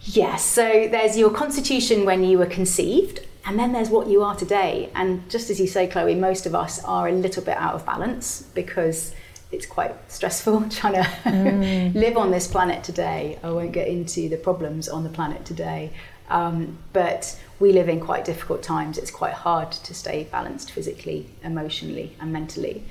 Yes, 0.09 0.45
so 0.45 0.87
there's 0.89 1.17
your 1.17 1.29
constitution 1.31 2.05
when 2.05 2.23
you 2.23 2.37
were 2.37 2.45
conceived, 2.45 3.19
and 3.45 3.59
then 3.59 3.73
there's 3.73 3.89
what 3.89 4.07
you 4.07 4.23
are 4.23 4.35
today. 4.35 4.89
And 4.95 5.29
just 5.29 5.49
as 5.49 5.59
you 5.59 5.67
say, 5.67 5.85
Chloe, 5.85 6.15
most 6.15 6.45
of 6.45 6.55
us 6.55 6.81
are 6.85 7.09
a 7.09 7.11
little 7.11 7.43
bit 7.43 7.57
out 7.57 7.75
of 7.75 7.85
balance 7.85 8.43
because 8.55 9.13
it's 9.51 9.65
quite 9.65 9.93
stressful 10.09 10.69
trying 10.69 11.03
to 11.03 11.91
live 11.93 12.15
on 12.15 12.31
this 12.31 12.47
planet 12.47 12.85
today. 12.85 13.37
I 13.43 13.49
won't 13.49 13.73
get 13.73 13.89
into 13.89 14.29
the 14.29 14.37
problems 14.37 14.87
on 14.87 15.03
the 15.03 15.09
planet 15.09 15.43
today, 15.43 15.91
um, 16.29 16.77
but 16.93 17.37
we 17.59 17.71
live 17.71 17.89
in 17.89 17.99
quite 17.99 18.25
difficult 18.25 18.61
times. 18.61 18.97
It's 18.97 19.11
quite 19.11 19.33
hard 19.33 19.71
to 19.71 19.93
stay 19.93 20.27
balanced 20.31 20.71
physically, 20.71 21.29
emotionally, 21.43 22.15
and 22.19 22.31
mentally. 22.31 22.83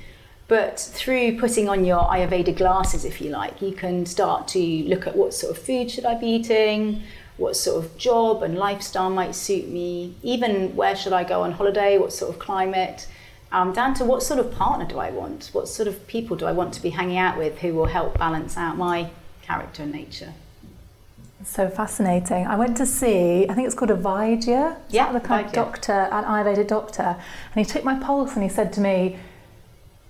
But 0.47 0.79
through 0.79 1.39
putting 1.39 1.67
on 1.67 1.83
your 1.83 1.99
Ayurveda 1.99 2.55
glasses, 2.55 3.03
if 3.03 3.19
you 3.19 3.29
like, 3.29 3.61
you 3.61 3.73
can 3.73 4.05
start 4.05 4.47
to 4.49 4.59
look 4.59 5.05
at 5.05 5.15
what 5.15 5.33
sort 5.33 5.55
of 5.55 5.61
food 5.61 5.91
should 5.91 6.05
I 6.05 6.15
be 6.15 6.27
eating, 6.27 7.03
what 7.35 7.55
sort 7.55 7.83
of 7.83 7.97
job 7.97 8.43
and 8.43 8.57
lifestyle 8.57 9.09
might 9.09 9.35
suit 9.35 9.67
me, 9.67 10.15
even 10.23 10.75
where 10.75 10.95
should 10.95 11.13
I 11.13 11.23
go 11.23 11.41
on 11.43 11.51
holiday, 11.51 11.97
what 11.97 12.13
sort 12.13 12.33
of 12.33 12.39
climate, 12.39 13.07
um, 13.51 13.73
down 13.73 13.93
to 13.95 14.05
what 14.05 14.23
sort 14.23 14.39
of 14.39 14.53
partner 14.53 14.85
do 14.85 14.99
I 14.99 15.11
want, 15.11 15.49
what 15.53 15.67
sort 15.67 15.87
of 15.87 16.07
people 16.07 16.37
do 16.37 16.45
I 16.45 16.51
want 16.53 16.73
to 16.75 16.81
be 16.81 16.89
hanging 16.89 17.17
out 17.17 17.37
with 17.37 17.59
who 17.59 17.73
will 17.73 17.85
help 17.85 18.17
balance 18.17 18.57
out 18.57 18.77
my 18.77 19.09
character 19.41 19.83
and 19.83 19.91
nature. 19.91 20.33
So 21.47 21.69
fascinating. 21.69 22.45
I 22.45 22.57
went 22.57 22.75
to 22.77 22.85
see, 22.85 23.47
I 23.49 23.53
think 23.53 23.65
it's 23.65 23.73
called 23.73 23.89
a 23.89 23.95
Vaidya. 23.95 24.75
Is 24.89 24.93
Yeah, 24.93 25.13
the 25.13 25.21
kind 25.21 25.47
of 25.47 25.53
doctor, 25.53 25.93
an 25.93 26.25
Ayurveda 26.25 26.67
doctor. 26.67 27.15
And 27.55 27.55
he 27.55 27.63
took 27.65 27.85
my 27.85 27.97
pulse 27.97 28.33
and 28.33 28.43
he 28.43 28.49
said 28.49 28.73
to 28.73 28.81
me, 28.81 29.17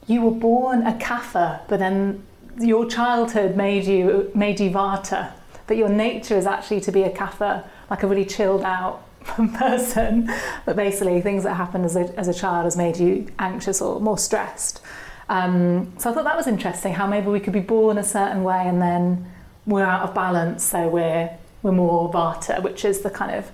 You 0.08 0.24
were 0.24 0.32
born 0.32 0.86
a 0.86 0.94
kapha, 0.94 1.62
but 1.70 1.78
then 1.78 2.24
your 2.60 2.88
childhood 2.88 3.56
made 3.56 3.86
you 3.86 4.32
made 4.34 4.60
you 4.60 4.72
vata. 4.72 5.32
But 5.68 5.78
your 5.78 5.90
nature 5.90 6.36
is 6.36 6.48
actually 6.48 6.82
to 6.82 6.92
be 6.92 7.04
a 7.04 7.12
kapha, 7.12 7.64
like 7.92 8.02
a 8.02 8.08
really 8.08 8.26
chilled 8.26 8.64
out 8.64 9.06
person. 9.54 10.30
But 10.66 10.76
basically, 10.76 11.22
things 11.22 11.44
that 11.44 11.54
happened 11.54 11.86
as 11.86 11.96
a, 11.96 12.20
as 12.20 12.28
a 12.28 12.34
child 12.34 12.66
has 12.66 12.76
made 12.76 12.98
you 12.98 13.28
anxious 13.38 13.80
or 13.80 14.02
more 14.02 14.18
stressed. 14.18 14.82
Um, 15.30 15.94
so 16.00 16.10
I 16.10 16.14
thought 16.14 16.24
that 16.24 16.36
was 16.36 16.48
interesting. 16.48 16.94
How 16.96 17.06
maybe 17.06 17.28
we 17.28 17.40
could 17.40 17.54
be 17.54 17.60
born 17.60 18.00
a 18.00 18.04
certain 18.04 18.44
way 18.44 18.64
and 18.68 18.82
then 18.82 19.32
we're 19.68 19.84
out 19.84 20.02
of 20.08 20.16
balance, 20.16 20.64
so 20.64 20.88
we're 20.88 21.30
we're 21.62 21.72
more 21.72 22.12
vata, 22.12 22.64
which 22.64 22.86
is 22.86 23.02
the 23.02 23.10
kind 23.10 23.36
of 23.36 23.52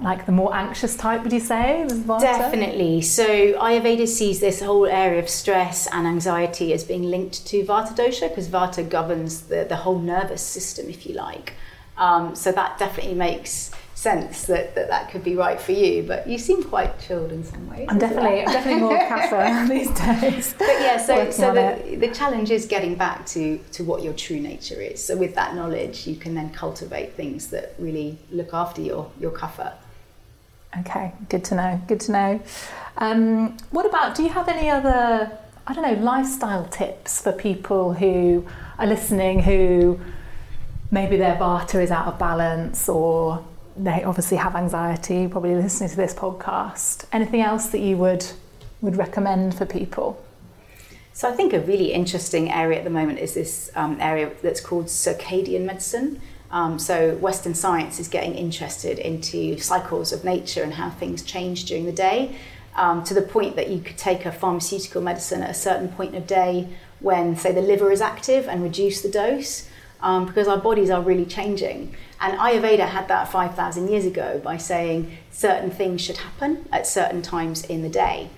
like 0.00 0.26
the 0.26 0.32
more 0.32 0.54
anxious 0.54 0.96
type. 0.96 1.22
Would 1.22 1.32
you 1.32 1.40
say? 1.40 1.86
Definitely. 2.20 3.02
So 3.02 3.26
Ayurveda 3.26 4.06
sees 4.06 4.40
this 4.40 4.60
whole 4.60 4.86
area 4.86 5.18
of 5.18 5.28
stress 5.28 5.88
and 5.92 6.06
anxiety 6.06 6.72
as 6.72 6.84
being 6.84 7.04
linked 7.04 7.46
to 7.48 7.64
Vata 7.64 7.94
dosha 7.96 8.28
because 8.28 8.48
Vata 8.48 8.88
governs 8.88 9.42
the, 9.42 9.66
the 9.68 9.76
whole 9.76 9.98
nervous 9.98 10.42
system, 10.42 10.88
if 10.88 11.04
you 11.06 11.14
like. 11.14 11.54
Um, 11.96 12.36
so 12.36 12.52
that 12.52 12.78
definitely 12.78 13.14
makes 13.14 13.67
sense 13.98 14.46
that, 14.46 14.76
that 14.76 14.86
that 14.88 15.10
could 15.10 15.24
be 15.24 15.34
right 15.34 15.60
for 15.60 15.72
you. 15.72 16.04
But 16.04 16.28
you 16.28 16.38
seem 16.38 16.62
quite 16.62 17.00
chilled 17.00 17.32
in 17.32 17.42
some 17.42 17.68
ways. 17.68 17.86
I'm 17.88 17.98
definitely. 17.98 18.40
I'm 18.40 18.46
definitely 18.46 18.82
more 18.82 18.98
kapha 18.98 19.68
these 19.76 19.90
days. 19.90 20.54
But 20.56 20.68
yeah, 20.80 20.98
so, 20.98 21.30
so 21.30 21.52
the, 21.52 21.96
the 21.96 22.08
challenge 22.14 22.50
is 22.52 22.66
getting 22.66 22.94
back 22.94 23.26
to, 23.26 23.58
to 23.72 23.82
what 23.82 24.04
your 24.04 24.12
true 24.12 24.38
nature 24.38 24.80
is. 24.80 25.04
So 25.04 25.16
with 25.16 25.34
that 25.34 25.56
knowledge, 25.56 26.06
you 26.06 26.14
can 26.14 26.34
then 26.36 26.50
cultivate 26.50 27.14
things 27.14 27.48
that 27.48 27.74
really 27.78 28.18
look 28.30 28.54
after 28.54 28.80
your, 28.80 29.10
your 29.18 29.32
kapha. 29.32 29.74
Okay, 30.80 31.12
good 31.28 31.44
to 31.46 31.56
know. 31.56 31.80
Good 31.88 32.00
to 32.00 32.12
know. 32.12 32.40
Um, 32.98 33.56
what 33.70 33.84
about? 33.84 34.14
Do 34.14 34.22
you 34.22 34.28
have 34.28 34.48
any 34.48 34.70
other? 34.70 35.36
I 35.66 35.74
don't 35.74 35.82
know 35.82 36.02
lifestyle 36.02 36.66
tips 36.66 37.20
for 37.20 37.32
people 37.32 37.94
who 37.94 38.46
are 38.78 38.86
listening 38.86 39.40
who 39.40 40.00
maybe 40.90 41.16
their 41.16 41.36
vata 41.36 41.82
is 41.82 41.90
out 41.90 42.06
of 42.06 42.18
balance 42.18 42.88
or 42.88 43.44
they 43.78 44.02
obviously 44.02 44.36
have 44.36 44.56
anxiety. 44.56 45.28
Probably 45.28 45.54
listening 45.54 45.90
to 45.90 45.96
this 45.96 46.14
podcast. 46.14 47.04
Anything 47.12 47.40
else 47.40 47.68
that 47.68 47.80
you 47.80 47.96
would 47.96 48.26
would 48.80 48.96
recommend 48.96 49.56
for 49.56 49.66
people? 49.66 50.24
So 51.12 51.28
I 51.28 51.32
think 51.32 51.52
a 51.52 51.60
really 51.60 51.92
interesting 51.92 52.50
area 52.50 52.78
at 52.78 52.84
the 52.84 52.90
moment 52.90 53.18
is 53.18 53.34
this 53.34 53.70
um, 53.74 53.96
area 54.00 54.30
that's 54.40 54.60
called 54.60 54.86
circadian 54.86 55.64
medicine. 55.64 56.20
Um, 56.50 56.78
so 56.78 57.16
Western 57.16 57.54
science 57.54 57.98
is 57.98 58.08
getting 58.08 58.34
interested 58.34 58.98
into 58.98 59.58
cycles 59.58 60.12
of 60.12 60.24
nature 60.24 60.62
and 60.62 60.74
how 60.74 60.90
things 60.90 61.22
change 61.22 61.64
during 61.64 61.86
the 61.86 61.92
day, 61.92 62.36
um, 62.76 63.02
to 63.04 63.14
the 63.14 63.22
point 63.22 63.56
that 63.56 63.68
you 63.68 63.80
could 63.80 63.98
take 63.98 64.24
a 64.24 64.32
pharmaceutical 64.32 65.02
medicine 65.02 65.42
at 65.42 65.50
a 65.50 65.54
certain 65.54 65.88
point 65.88 66.14
of 66.14 66.26
day 66.26 66.68
when, 67.00 67.36
say, 67.36 67.52
the 67.52 67.60
liver 67.60 67.90
is 67.90 68.00
active 68.00 68.48
and 68.48 68.62
reduce 68.62 69.02
the 69.02 69.10
dose, 69.10 69.68
um, 70.00 70.24
because 70.24 70.48
our 70.48 70.56
bodies 70.58 70.88
are 70.88 71.02
really 71.02 71.26
changing. 71.26 71.94
And 72.20 72.38
Ayurveda 72.38 72.88
had 72.88 73.08
that 73.08 73.28
5,000 73.30 73.88
years 73.88 74.04
ago 74.04 74.40
by 74.42 74.56
saying 74.56 75.16
certain 75.30 75.70
things 75.70 76.00
should 76.00 76.16
happen 76.16 76.68
at 76.72 76.86
certain 76.86 77.22
times 77.22 77.64
in 77.64 77.82
the 77.82 77.88
day. 77.88 78.30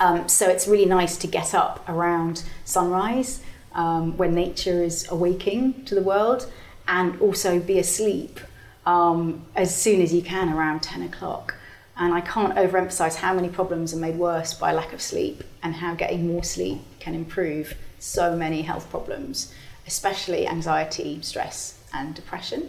Um, 0.00 0.28
so 0.28 0.48
it's 0.48 0.68
really 0.68 0.86
nice 0.86 1.16
to 1.18 1.26
get 1.26 1.54
up 1.54 1.84
around 1.88 2.44
sunrise 2.64 3.42
um, 3.72 4.16
when 4.16 4.34
nature 4.34 4.82
is 4.82 5.10
awaking 5.10 5.84
to 5.86 5.94
the 5.94 6.02
world 6.02 6.50
and 6.86 7.20
also 7.20 7.58
be 7.58 7.78
asleep 7.78 8.40
um, 8.86 9.44
as 9.56 9.74
soon 9.74 10.00
as 10.00 10.12
you 10.12 10.22
can 10.22 10.52
around 10.52 10.82
10 10.82 11.02
o'clock. 11.02 11.54
And 11.96 12.14
I 12.14 12.20
can't 12.20 12.54
overemphasize 12.54 13.16
how 13.16 13.34
many 13.34 13.48
problems 13.48 13.92
are 13.92 13.98
made 13.98 14.16
worse 14.16 14.54
by 14.54 14.72
lack 14.72 14.92
of 14.92 15.02
sleep 15.02 15.42
and 15.62 15.74
how 15.74 15.94
getting 15.94 16.28
more 16.28 16.44
sleep 16.44 16.80
can 17.00 17.14
improve 17.14 17.74
so 17.98 18.36
many 18.36 18.62
health 18.62 18.88
problems, 18.88 19.52
especially 19.86 20.46
anxiety, 20.46 21.20
stress, 21.22 21.78
and 21.92 22.14
depression. 22.14 22.68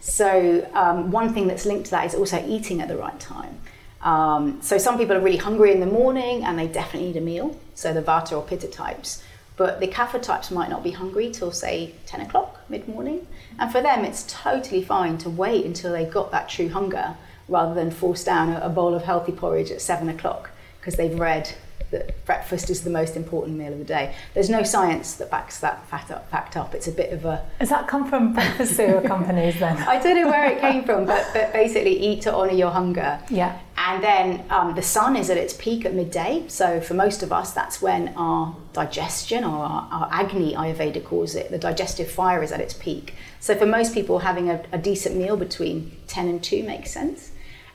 So, 0.00 0.68
um, 0.72 1.10
one 1.10 1.34
thing 1.34 1.46
that's 1.46 1.66
linked 1.66 1.86
to 1.86 1.90
that 1.92 2.06
is 2.06 2.14
also 2.14 2.44
eating 2.46 2.80
at 2.80 2.88
the 2.88 2.96
right 2.96 3.18
time. 3.20 3.60
Um, 4.02 4.62
so, 4.62 4.78
some 4.78 4.96
people 4.96 5.14
are 5.16 5.20
really 5.20 5.36
hungry 5.36 5.72
in 5.72 5.80
the 5.80 5.86
morning 5.86 6.42
and 6.44 6.58
they 6.58 6.66
definitely 6.66 7.08
need 7.08 7.18
a 7.18 7.24
meal, 7.24 7.58
so 7.74 7.92
the 7.92 8.02
Vata 8.02 8.32
or 8.32 8.42
Pitta 8.42 8.66
types. 8.66 9.22
But 9.56 9.78
the 9.78 9.86
Kapha 9.86 10.22
types 10.22 10.50
might 10.50 10.70
not 10.70 10.82
be 10.82 10.92
hungry 10.92 11.30
till, 11.30 11.52
say, 11.52 11.94
10 12.06 12.22
o'clock 12.22 12.58
mid 12.70 12.88
morning. 12.88 13.26
And 13.58 13.70
for 13.70 13.82
them, 13.82 14.06
it's 14.06 14.24
totally 14.26 14.82
fine 14.82 15.18
to 15.18 15.28
wait 15.28 15.66
until 15.66 15.92
they've 15.92 16.10
got 16.10 16.30
that 16.30 16.48
true 16.48 16.70
hunger 16.70 17.14
rather 17.46 17.74
than 17.74 17.90
force 17.90 18.24
down 18.24 18.48
a, 18.48 18.60
a 18.60 18.68
bowl 18.70 18.94
of 18.94 19.02
healthy 19.02 19.32
porridge 19.32 19.70
at 19.70 19.82
7 19.82 20.08
o'clock 20.08 20.50
because 20.80 20.94
they've 20.94 21.18
read 21.18 21.54
that 21.90 22.24
breakfast 22.24 22.70
is 22.70 22.82
the 22.82 22.90
most 22.90 23.16
important 23.16 23.58
meal 23.58 23.72
of 23.72 23.78
the 23.78 23.84
day. 23.84 24.14
There's 24.34 24.50
no 24.50 24.62
science 24.62 25.14
that 25.14 25.30
backs 25.30 25.58
that 25.60 25.86
fact 25.86 26.10
up. 26.10 26.30
Fact 26.30 26.56
up. 26.56 26.74
It's 26.74 26.86
a 26.86 26.92
bit 26.92 27.12
of 27.12 27.24
a 27.24 27.44
Has 27.58 27.70
that 27.70 27.88
come 27.88 28.08
from 28.08 28.32
breakfast 28.34 28.76
cereal 28.76 29.02
companies 29.02 29.58
then? 29.58 29.76
I 29.78 30.00
don't 30.00 30.16
know 30.16 30.28
where 30.28 30.50
it 30.50 30.60
came 30.60 30.84
from, 30.84 31.06
but, 31.06 31.28
but 31.32 31.52
basically 31.52 31.98
eat 31.98 32.22
to 32.22 32.34
honour 32.34 32.52
your 32.52 32.70
hunger. 32.70 33.20
Yeah. 33.28 33.58
And 33.76 34.04
then 34.04 34.44
um, 34.50 34.74
the 34.74 34.82
sun 34.82 35.16
is 35.16 35.30
at 35.30 35.38
its 35.38 35.54
peak 35.54 35.84
at 35.86 35.94
midday. 35.94 36.44
So 36.48 36.80
for 36.80 36.94
most 36.94 37.22
of 37.22 37.32
us, 37.32 37.52
that's 37.52 37.80
when 37.80 38.08
our 38.16 38.54
digestion 38.74 39.42
or 39.42 39.64
our, 39.64 39.88
our 39.90 40.08
Agni, 40.12 40.54
Ayurveda 40.54 41.02
calls 41.02 41.34
it, 41.34 41.50
the 41.50 41.58
digestive 41.58 42.10
fire 42.10 42.42
is 42.42 42.52
at 42.52 42.60
its 42.60 42.74
peak. 42.74 43.14
So 43.40 43.56
for 43.56 43.66
most 43.66 43.94
people, 43.94 44.18
having 44.18 44.50
a, 44.50 44.62
a 44.70 44.78
decent 44.78 45.16
meal 45.16 45.36
between 45.36 45.96
10 46.08 46.28
and 46.28 46.44
2 46.44 46.62
makes 46.62 46.90
sense. 46.92 47.29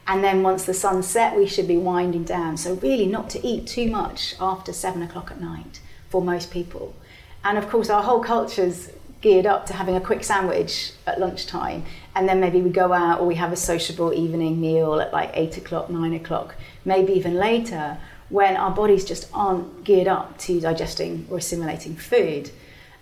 And 0.08 0.24
then 0.24 0.44
once 0.44 0.66
the 0.66 0.74
sun 0.74 1.02
set, 1.02 1.36
we 1.36 1.48
should 1.48 1.68
be 1.68 1.78
winding 1.78 2.24
down. 2.24 2.58
So 2.58 2.76
really 2.76 3.08
not 3.08 3.30
to 3.32 3.46
eat 3.46 3.66
too 3.66 3.90
much 3.90 4.36
after 4.40 4.72
7 4.72 5.02
o'clock 5.02 5.32
at 5.32 5.42
night 5.42 5.80
for 6.10 6.22
most 6.22 6.52
people. 6.52 6.96
And 7.44 7.58
of 7.58 7.70
course, 7.70 7.90
our 7.90 8.04
whole 8.04 8.22
culture's 8.22 8.90
geared 9.22 9.48
up 9.48 9.66
to 9.66 9.74
having 9.74 9.96
a 9.96 10.02
quick 10.02 10.24
sandwich 10.24 10.92
at 11.08 11.20
lunchtime. 11.20 11.84
And 12.16 12.30
then 12.30 12.40
maybe 12.40 12.62
we 12.62 12.70
go 12.70 12.94
out 12.94 13.20
or 13.20 13.26
we 13.26 13.36
have 13.36 13.52
a 13.52 13.56
sociable 13.56 14.14
evening 14.14 14.62
meal 14.62 15.00
at 15.00 15.12
like 15.12 15.32
8 15.34 15.58
o'clock, 15.58 15.90
9 15.90 16.14
o'clock, 16.14 16.56
maybe 16.86 17.14
even 17.14 17.34
later, 17.34 17.98
when 18.30 18.56
our 18.56 18.72
bodies 18.72 19.06
just 19.06 19.28
aren't 19.34 19.84
geared 19.84 20.08
up 20.08 20.38
to 20.40 20.60
digesting 20.60 21.26
or 21.32 21.40
assimilating 21.40 21.96
food. 21.96 22.52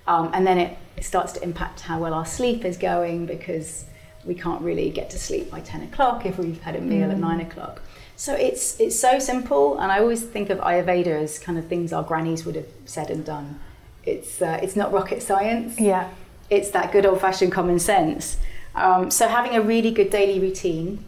Um, 0.08 0.30
and 0.34 0.48
then 0.48 0.58
it 0.58 0.78
starts 1.02 1.34
to 1.34 1.44
impact 1.44 1.82
how 1.82 2.00
well 2.00 2.14
our 2.14 2.26
sleep 2.26 2.64
is 2.64 2.78
going 2.78 3.26
because 3.26 3.86
we 4.26 4.36
can't 4.36 4.62
really 4.62 4.90
get 4.90 5.10
to 5.12 5.20
sleep 5.20 5.52
by 5.52 5.60
10 5.60 5.84
o'clock 5.84 6.26
if 6.26 6.38
we've 6.38 6.62
had 6.62 6.76
a 6.76 6.82
meal 6.82 7.12
at 7.12 7.18
9 7.18 7.40
o'clock. 7.42 7.82
So 8.16 8.34
it's, 8.36 8.80
it's 8.80 8.98
so 9.00 9.20
simple, 9.20 9.78
and 9.80 9.92
I 9.92 10.00
always 10.00 10.24
think 10.24 10.50
of 10.50 10.60
Ayurveda 10.60 11.08
as 11.08 11.40
kind 11.40 11.58
of 11.58 11.68
things 11.68 11.92
our 11.92 12.04
grannies 12.04 12.46
would 12.46 12.56
have 12.56 12.68
said 12.86 13.10
and 13.10 13.26
done. 13.26 13.60
It's, 14.06 14.42
uh, 14.42 14.60
it's 14.62 14.76
not 14.76 14.92
rocket 14.94 15.24
science 15.24 15.80
Yeah. 15.80 16.10
it's 16.50 16.70
that 16.72 16.92
good 16.92 17.06
old 17.06 17.22
fashioned 17.22 17.52
common 17.52 17.80
sense. 17.80 18.38
Um, 18.76 19.10
so 19.12 19.28
having 19.28 19.56
a 19.56 19.62
really 19.62 19.92
good 19.92 20.10
daily 20.10 20.40
routine, 20.40 21.04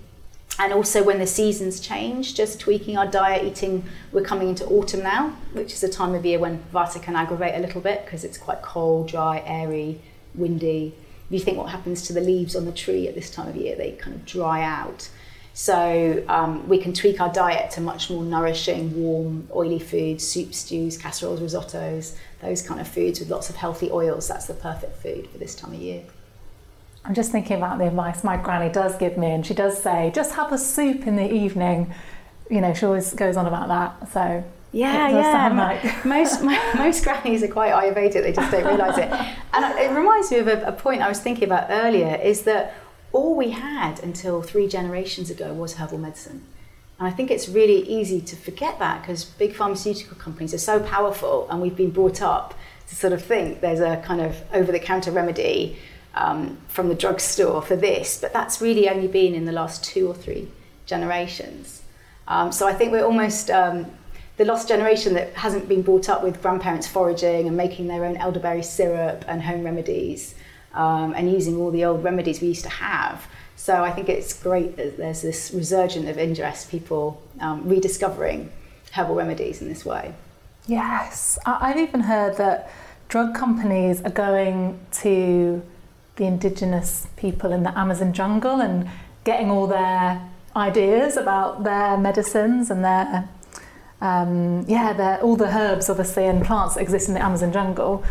and 0.57 0.71
also 0.71 1.03
when 1.03 1.19
the 1.19 1.27
seasons 1.27 1.79
change, 1.81 2.33
just 2.33 2.59
tweaking 2.61 2.97
our 2.97 3.05
diet, 3.07 3.43
eating. 3.45 3.83
We're 4.13 4.23
coming 4.23 4.47
into 4.49 4.65
autumn 4.67 5.03
now, 5.03 5.35
which 5.51 5.73
is 5.73 5.83
a 5.83 5.89
time 5.89 6.15
of 6.15 6.25
year 6.25 6.39
when 6.39 6.63
Vata 6.73 7.01
can 7.01 7.15
aggravate 7.15 7.55
a 7.55 7.59
little 7.59 7.81
bit 7.81 8.05
because 8.05 8.23
it's 8.23 8.37
quite 8.37 8.61
cold, 8.61 9.09
dry, 9.09 9.43
airy, 9.45 9.99
windy. 10.33 10.93
If 11.27 11.31
you 11.31 11.39
think 11.39 11.57
what 11.57 11.69
happens 11.69 12.03
to 12.03 12.13
the 12.13 12.21
leaves 12.21 12.55
on 12.55 12.65
the 12.65 12.71
tree 12.71 13.07
at 13.07 13.15
this 13.15 13.29
time 13.29 13.47
of 13.47 13.55
year, 13.55 13.75
they 13.75 13.91
kind 13.91 14.15
of 14.15 14.25
dry 14.25 14.63
out. 14.63 15.09
So 15.53 16.23
um, 16.27 16.67
we 16.67 16.77
can 16.77 16.91
tweak 16.91 17.21
our 17.21 17.31
diet 17.31 17.71
to 17.71 17.81
much 17.81 18.09
more 18.09 18.23
nourishing, 18.23 19.01
warm, 19.01 19.47
oily 19.55 19.79
foods, 19.79 20.27
soups, 20.27 20.57
stews, 20.57 20.97
casseroles, 20.97 21.39
risottos, 21.39 22.15
those 22.41 22.61
kind 22.61 22.81
of 22.81 22.87
foods 22.87 23.21
with 23.21 23.29
lots 23.29 23.49
of 23.49 23.55
healthy 23.55 23.89
oils. 23.89 24.27
That's 24.27 24.47
the 24.47 24.53
perfect 24.53 25.01
food 25.01 25.29
for 25.29 25.37
this 25.37 25.55
time 25.55 25.73
of 25.73 25.79
year. 25.79 26.03
I'm 27.05 27.13
just 27.13 27.31
thinking 27.31 27.57
about 27.57 27.77
the 27.77 27.87
advice 27.87 28.23
my 28.23 28.35
granny 28.35 28.71
does 28.71 28.97
give 28.97 29.17
me, 29.17 29.27
and 29.27 29.45
she 29.45 29.53
does 29.53 29.81
say, 29.81 30.11
just 30.13 30.33
have 30.35 30.51
a 30.51 30.57
soup 30.57 31.07
in 31.07 31.15
the 31.15 31.33
evening. 31.33 31.93
You 32.49 32.61
know, 32.61 32.73
she 32.73 32.85
always 32.85 33.13
goes 33.13 33.37
on 33.37 33.45
about 33.45 33.67
that. 33.69 34.11
So 34.11 34.43
Yeah, 34.75 35.07
yeah. 35.09 36.01
most 36.05 36.43
most 36.75 37.03
grannies 37.03 37.43
are 37.43 37.47
quite 37.47 37.71
Ayurvedic; 37.71 38.21
they 38.21 38.33
just 38.33 38.51
don't 38.51 38.65
realise 38.65 38.97
it. 38.97 39.09
And 39.53 39.79
it 39.79 39.95
reminds 39.97 40.31
me 40.31 40.39
of 40.39 40.47
a, 40.47 40.63
a 40.65 40.71
point 40.73 41.01
I 41.01 41.07
was 41.07 41.19
thinking 41.19 41.45
about 41.45 41.67
earlier: 41.69 42.15
is 42.21 42.43
that 42.43 42.75
all 43.13 43.35
we 43.35 43.51
had 43.51 44.03
until 44.03 44.41
three 44.41 44.67
generations 44.67 45.29
ago 45.29 45.53
was 45.53 45.75
herbal 45.75 45.97
medicine. 45.97 46.43
And 46.99 47.07
I 47.07 47.11
think 47.11 47.31
it's 47.31 47.47
really 47.47 47.87
easy 47.87 48.21
to 48.21 48.35
forget 48.35 48.79
that 48.79 49.01
because 49.01 49.25
big 49.25 49.53
pharmaceutical 49.53 50.17
companies 50.17 50.53
are 50.53 50.65
so 50.71 50.81
powerful, 50.81 51.47
and 51.49 51.61
we've 51.61 51.75
been 51.75 51.91
brought 51.91 52.21
up 52.21 52.53
to 52.89 52.95
sort 52.95 53.13
of 53.13 53.23
think 53.23 53.61
there's 53.61 53.79
a 53.79 53.97
kind 54.05 54.21
of 54.21 54.41
over-the-counter 54.53 55.11
remedy 55.11 55.77
um, 56.13 56.57
from 56.67 56.87
the 56.87 56.95
drugstore 56.95 57.61
for 57.61 57.75
this, 57.75 58.19
but 58.19 58.31
that's 58.31 58.61
really 58.61 58.89
only 58.89 59.07
been 59.07 59.33
in 59.33 59.45
the 59.45 59.51
last 59.51 59.83
two 59.83 60.07
or 60.07 60.13
three 60.13 60.47
generations. 60.85 61.81
Um, 62.27 62.51
so 62.51 62.67
I 62.67 62.73
think 62.73 62.91
we're 62.91 63.05
almost 63.05 63.49
um, 63.49 63.87
the 64.37 64.45
lost 64.45 64.67
generation 64.67 65.13
that 65.13 65.33
hasn't 65.33 65.67
been 65.67 65.81
brought 65.81 66.09
up 66.09 66.23
with 66.23 66.41
grandparents 66.41 66.87
foraging 66.87 67.47
and 67.47 67.55
making 67.55 67.87
their 67.87 68.03
own 68.05 68.17
elderberry 68.17 68.63
syrup 68.63 69.23
and 69.27 69.41
home 69.41 69.63
remedies. 69.63 70.35
um, 70.75 71.13
and 71.15 71.31
using 71.31 71.57
all 71.57 71.71
the 71.71 71.85
old 71.85 72.03
remedies 72.03 72.41
we 72.41 72.49
used 72.49 72.63
to 72.63 72.69
have. 72.69 73.25
So 73.55 73.83
I 73.83 73.91
think 73.91 74.09
it's 74.09 74.33
great 74.33 74.75
that 74.75 74.97
there's 74.97 75.21
this 75.21 75.51
resurgence 75.53 76.07
of 76.09 76.17
interest, 76.17 76.69
people 76.69 77.21
um, 77.39 77.67
rediscovering 77.67 78.51
herbal 78.91 79.15
remedies 79.15 79.61
in 79.61 79.69
this 79.69 79.85
way. 79.85 80.13
Yes, 80.67 81.39
I've 81.45 81.77
even 81.77 82.01
heard 82.01 82.37
that 82.37 82.69
drug 83.07 83.33
companies 83.33 84.01
are 84.01 84.11
going 84.11 84.79
to 85.03 85.63
the 86.17 86.25
indigenous 86.25 87.07
people 87.15 87.51
in 87.51 87.63
the 87.63 87.77
Amazon 87.77 88.13
jungle 88.13 88.61
and 88.61 88.89
getting 89.23 89.49
all 89.49 89.67
their 89.67 90.21
ideas 90.55 91.17
about 91.17 91.63
their 91.63 91.97
medicines 91.97 92.69
and 92.71 92.83
their 92.83 93.27
um, 94.01 94.65
yeah, 94.67 95.19
all 95.21 95.35
the 95.35 95.47
herbs 95.47 95.89
obviously 95.89 96.25
and 96.25 96.43
plants 96.43 96.75
that 96.75 96.81
exist 96.81 97.07
in 97.07 97.13
the 97.13 97.23
Amazon 97.23 97.51
jungle. 97.51 98.03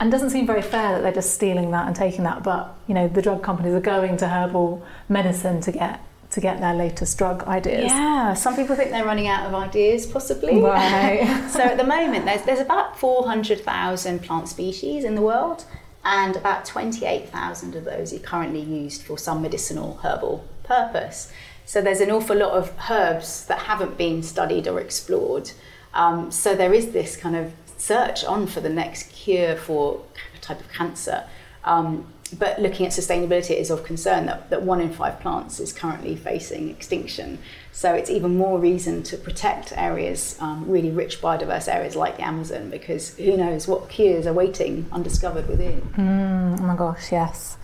And 0.00 0.08
it 0.08 0.10
doesn't 0.10 0.30
seem 0.30 0.46
very 0.46 0.62
fair 0.62 0.92
that 0.92 1.02
they're 1.02 1.12
just 1.12 1.34
stealing 1.34 1.70
that 1.70 1.86
and 1.86 1.94
taking 1.94 2.24
that. 2.24 2.42
But 2.42 2.74
you 2.88 2.94
know, 2.94 3.08
the 3.08 3.22
drug 3.22 3.42
companies 3.42 3.74
are 3.74 3.80
going 3.80 4.16
to 4.18 4.28
herbal 4.28 4.84
medicine 5.08 5.60
to 5.62 5.72
get 5.72 6.00
to 6.32 6.40
get 6.40 6.60
their 6.60 6.74
latest 6.74 7.18
drug 7.18 7.44
ideas. 7.44 7.84
Yeah, 7.84 8.34
some 8.34 8.56
people 8.56 8.74
think 8.74 8.90
they're 8.90 9.04
running 9.04 9.28
out 9.28 9.46
of 9.46 9.54
ideas, 9.54 10.06
possibly. 10.06 10.60
Right. 10.60 11.46
so 11.50 11.60
at 11.60 11.76
the 11.76 11.84
moment, 11.84 12.24
there's, 12.24 12.42
there's 12.42 12.60
about 12.60 12.98
400,000 12.98 14.22
plant 14.22 14.48
species 14.48 15.04
in 15.04 15.14
the 15.14 15.20
world, 15.20 15.64
and 16.04 16.34
about 16.34 16.64
28,000 16.64 17.76
of 17.76 17.84
those 17.84 18.12
are 18.14 18.18
currently 18.18 18.60
used 18.60 19.02
for 19.02 19.18
some 19.18 19.42
medicinal 19.42 19.98
herbal 20.02 20.44
purpose. 20.64 21.30
So 21.64 21.80
there's 21.80 22.00
an 22.00 22.10
awful 22.10 22.36
lot 22.36 22.52
of 22.52 22.72
herbs 22.90 23.46
that 23.46 23.60
haven't 23.60 23.96
been 23.96 24.22
studied 24.22 24.66
or 24.68 24.80
explored. 24.80 25.52
Um, 25.94 26.30
so 26.30 26.54
there 26.54 26.72
is 26.72 26.92
this 26.92 27.16
kind 27.16 27.36
of 27.36 27.52
search 27.76 28.24
on 28.24 28.46
for 28.46 28.60
the 28.60 28.68
next 28.68 29.10
cure 29.10 29.56
for 29.56 30.02
a 30.36 30.38
type 30.40 30.60
of 30.60 30.68
cancer. 30.70 31.24
Um, 31.64 32.06
but 32.38 32.60
looking 32.60 32.86
at 32.86 32.92
sustainability 32.92 33.56
is 33.56 33.70
of 33.70 33.84
concern 33.84 34.26
that, 34.26 34.48
that 34.50 34.62
one 34.62 34.80
in 34.80 34.92
five 34.92 35.20
plants 35.20 35.60
is 35.60 35.72
currently 35.72 36.16
facing 36.16 36.70
extinction. 36.70 37.38
So 37.72 37.92
it's 37.92 38.10
even 38.10 38.36
more 38.36 38.58
reason 38.58 39.02
to 39.04 39.16
protect 39.16 39.72
areas, 39.76 40.36
um, 40.40 40.68
really 40.68 40.90
rich 40.90 41.20
biodiverse 41.20 41.72
areas 41.72 41.94
like 41.94 42.16
the 42.16 42.24
Amazon, 42.24 42.70
because 42.70 43.14
who 43.16 43.36
knows 43.36 43.68
what 43.68 43.88
cures 43.88 44.26
are 44.26 44.32
waiting 44.32 44.86
undiscovered 44.92 45.48
within. 45.48 45.82
Mm, 45.96 46.60
oh 46.60 46.62
my 46.62 46.76
gosh, 46.76 47.12
yes. 47.12 47.58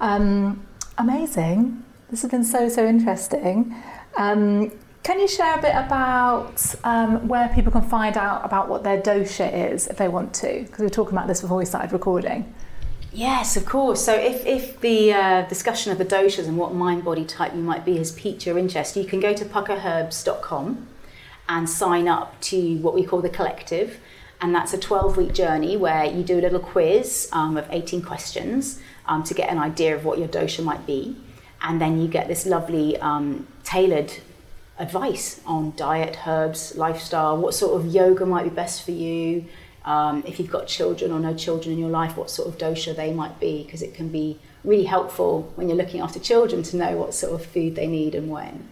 Um, 0.00 0.66
amazing. 0.96 1.84
This 2.10 2.22
has 2.22 2.30
been 2.30 2.44
so, 2.44 2.68
so 2.68 2.86
interesting. 2.86 3.74
Um, 4.16 4.72
can 5.02 5.20
you 5.20 5.28
share 5.28 5.58
a 5.58 5.62
bit 5.62 5.74
about 5.74 6.74
um, 6.84 7.28
where 7.28 7.48
people 7.50 7.70
can 7.70 7.82
find 7.82 8.16
out 8.16 8.44
about 8.44 8.68
what 8.68 8.82
their 8.82 9.00
dosha 9.00 9.72
is 9.72 9.86
if 9.86 9.96
they 9.96 10.08
want 10.08 10.34
to? 10.34 10.62
Because 10.62 10.78
we 10.78 10.86
were 10.86 10.90
talking 10.90 11.14
about 11.14 11.28
this 11.28 11.42
before 11.42 11.58
we 11.58 11.66
started 11.66 11.92
recording. 11.92 12.52
Yes, 13.12 13.56
of 13.56 13.66
course. 13.66 14.04
So 14.04 14.14
if, 14.14 14.44
if 14.46 14.80
the 14.80 15.12
uh, 15.12 15.42
discussion 15.48 15.92
of 15.92 15.98
the 15.98 16.04
doshas 16.04 16.46
and 16.46 16.56
what 16.56 16.74
mind 16.74 17.04
body 17.04 17.24
type 17.24 17.54
you 17.54 17.62
might 17.62 17.84
be 17.84 17.96
has 17.98 18.12
piqued 18.12 18.46
your 18.46 18.58
interest, 18.58 18.96
you 18.96 19.04
can 19.04 19.20
go 19.20 19.34
to 19.34 19.44
pukkaherbs.com 19.44 20.86
and 21.48 21.68
sign 21.68 22.08
up 22.08 22.38
to 22.42 22.76
what 22.78 22.94
we 22.94 23.04
call 23.04 23.20
the 23.20 23.30
collective. 23.30 23.98
And 24.40 24.54
that's 24.54 24.72
a 24.72 24.78
12 24.78 25.16
week 25.16 25.34
journey 25.34 25.76
where 25.76 26.04
you 26.04 26.22
do 26.22 26.38
a 26.38 26.42
little 26.42 26.60
quiz 26.60 27.28
um, 27.32 27.56
of 27.56 27.66
18 27.70 28.02
questions 28.02 28.80
um, 29.06 29.24
to 29.24 29.34
get 29.34 29.50
an 29.50 29.58
idea 29.58 29.96
of 29.96 30.04
what 30.04 30.18
your 30.18 30.28
dosha 30.28 30.62
might 30.62 30.86
be. 30.86 31.16
And 31.62 31.80
then 31.80 32.00
you 32.00 32.08
get 32.08 32.28
this 32.28 32.46
lovely 32.46 32.96
um, 32.98 33.46
tailored 33.64 34.12
advice 34.78 35.40
on 35.44 35.72
diet, 35.76 36.16
herbs, 36.26 36.76
lifestyle, 36.76 37.36
what 37.36 37.54
sort 37.54 37.80
of 37.80 37.92
yoga 37.92 38.24
might 38.24 38.44
be 38.44 38.50
best 38.50 38.84
for 38.84 38.92
you, 38.92 39.44
um, 39.84 40.22
if 40.26 40.38
you've 40.38 40.50
got 40.50 40.66
children 40.66 41.12
or 41.12 41.18
no 41.18 41.34
children 41.34 41.72
in 41.72 41.78
your 41.78 41.88
life, 41.88 42.16
what 42.16 42.30
sort 42.30 42.46
of 42.46 42.58
dosha 42.58 42.94
they 42.94 43.12
might 43.12 43.40
be, 43.40 43.64
because 43.64 43.80
it 43.80 43.94
can 43.94 44.08
be 44.08 44.38
really 44.62 44.84
helpful 44.84 45.50
when 45.54 45.68
you're 45.68 45.78
looking 45.78 46.00
after 46.00 46.18
children 46.18 46.62
to 46.64 46.76
know 46.76 46.96
what 46.96 47.14
sort 47.14 47.32
of 47.32 47.46
food 47.46 47.74
they 47.74 47.86
need 47.86 48.14
and 48.14 48.28
when. 48.28 48.68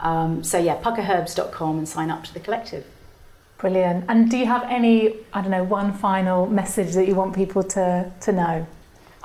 Um, 0.00 0.42
so 0.42 0.58
yeah, 0.58 0.82
pukkaherbs.com 0.82 1.78
and 1.78 1.88
sign 1.88 2.10
up 2.10 2.24
to 2.24 2.34
the 2.34 2.40
collective. 2.40 2.84
Brilliant. 3.58 4.04
And 4.08 4.30
do 4.30 4.36
you 4.36 4.46
have 4.46 4.64
any, 4.64 5.14
I 5.32 5.40
don't 5.40 5.50
know, 5.50 5.64
one 5.64 5.92
final 5.92 6.46
message 6.46 6.94
that 6.94 7.06
you 7.06 7.14
want 7.14 7.34
people 7.34 7.62
to, 7.62 8.12
to 8.20 8.32
know? 8.32 8.66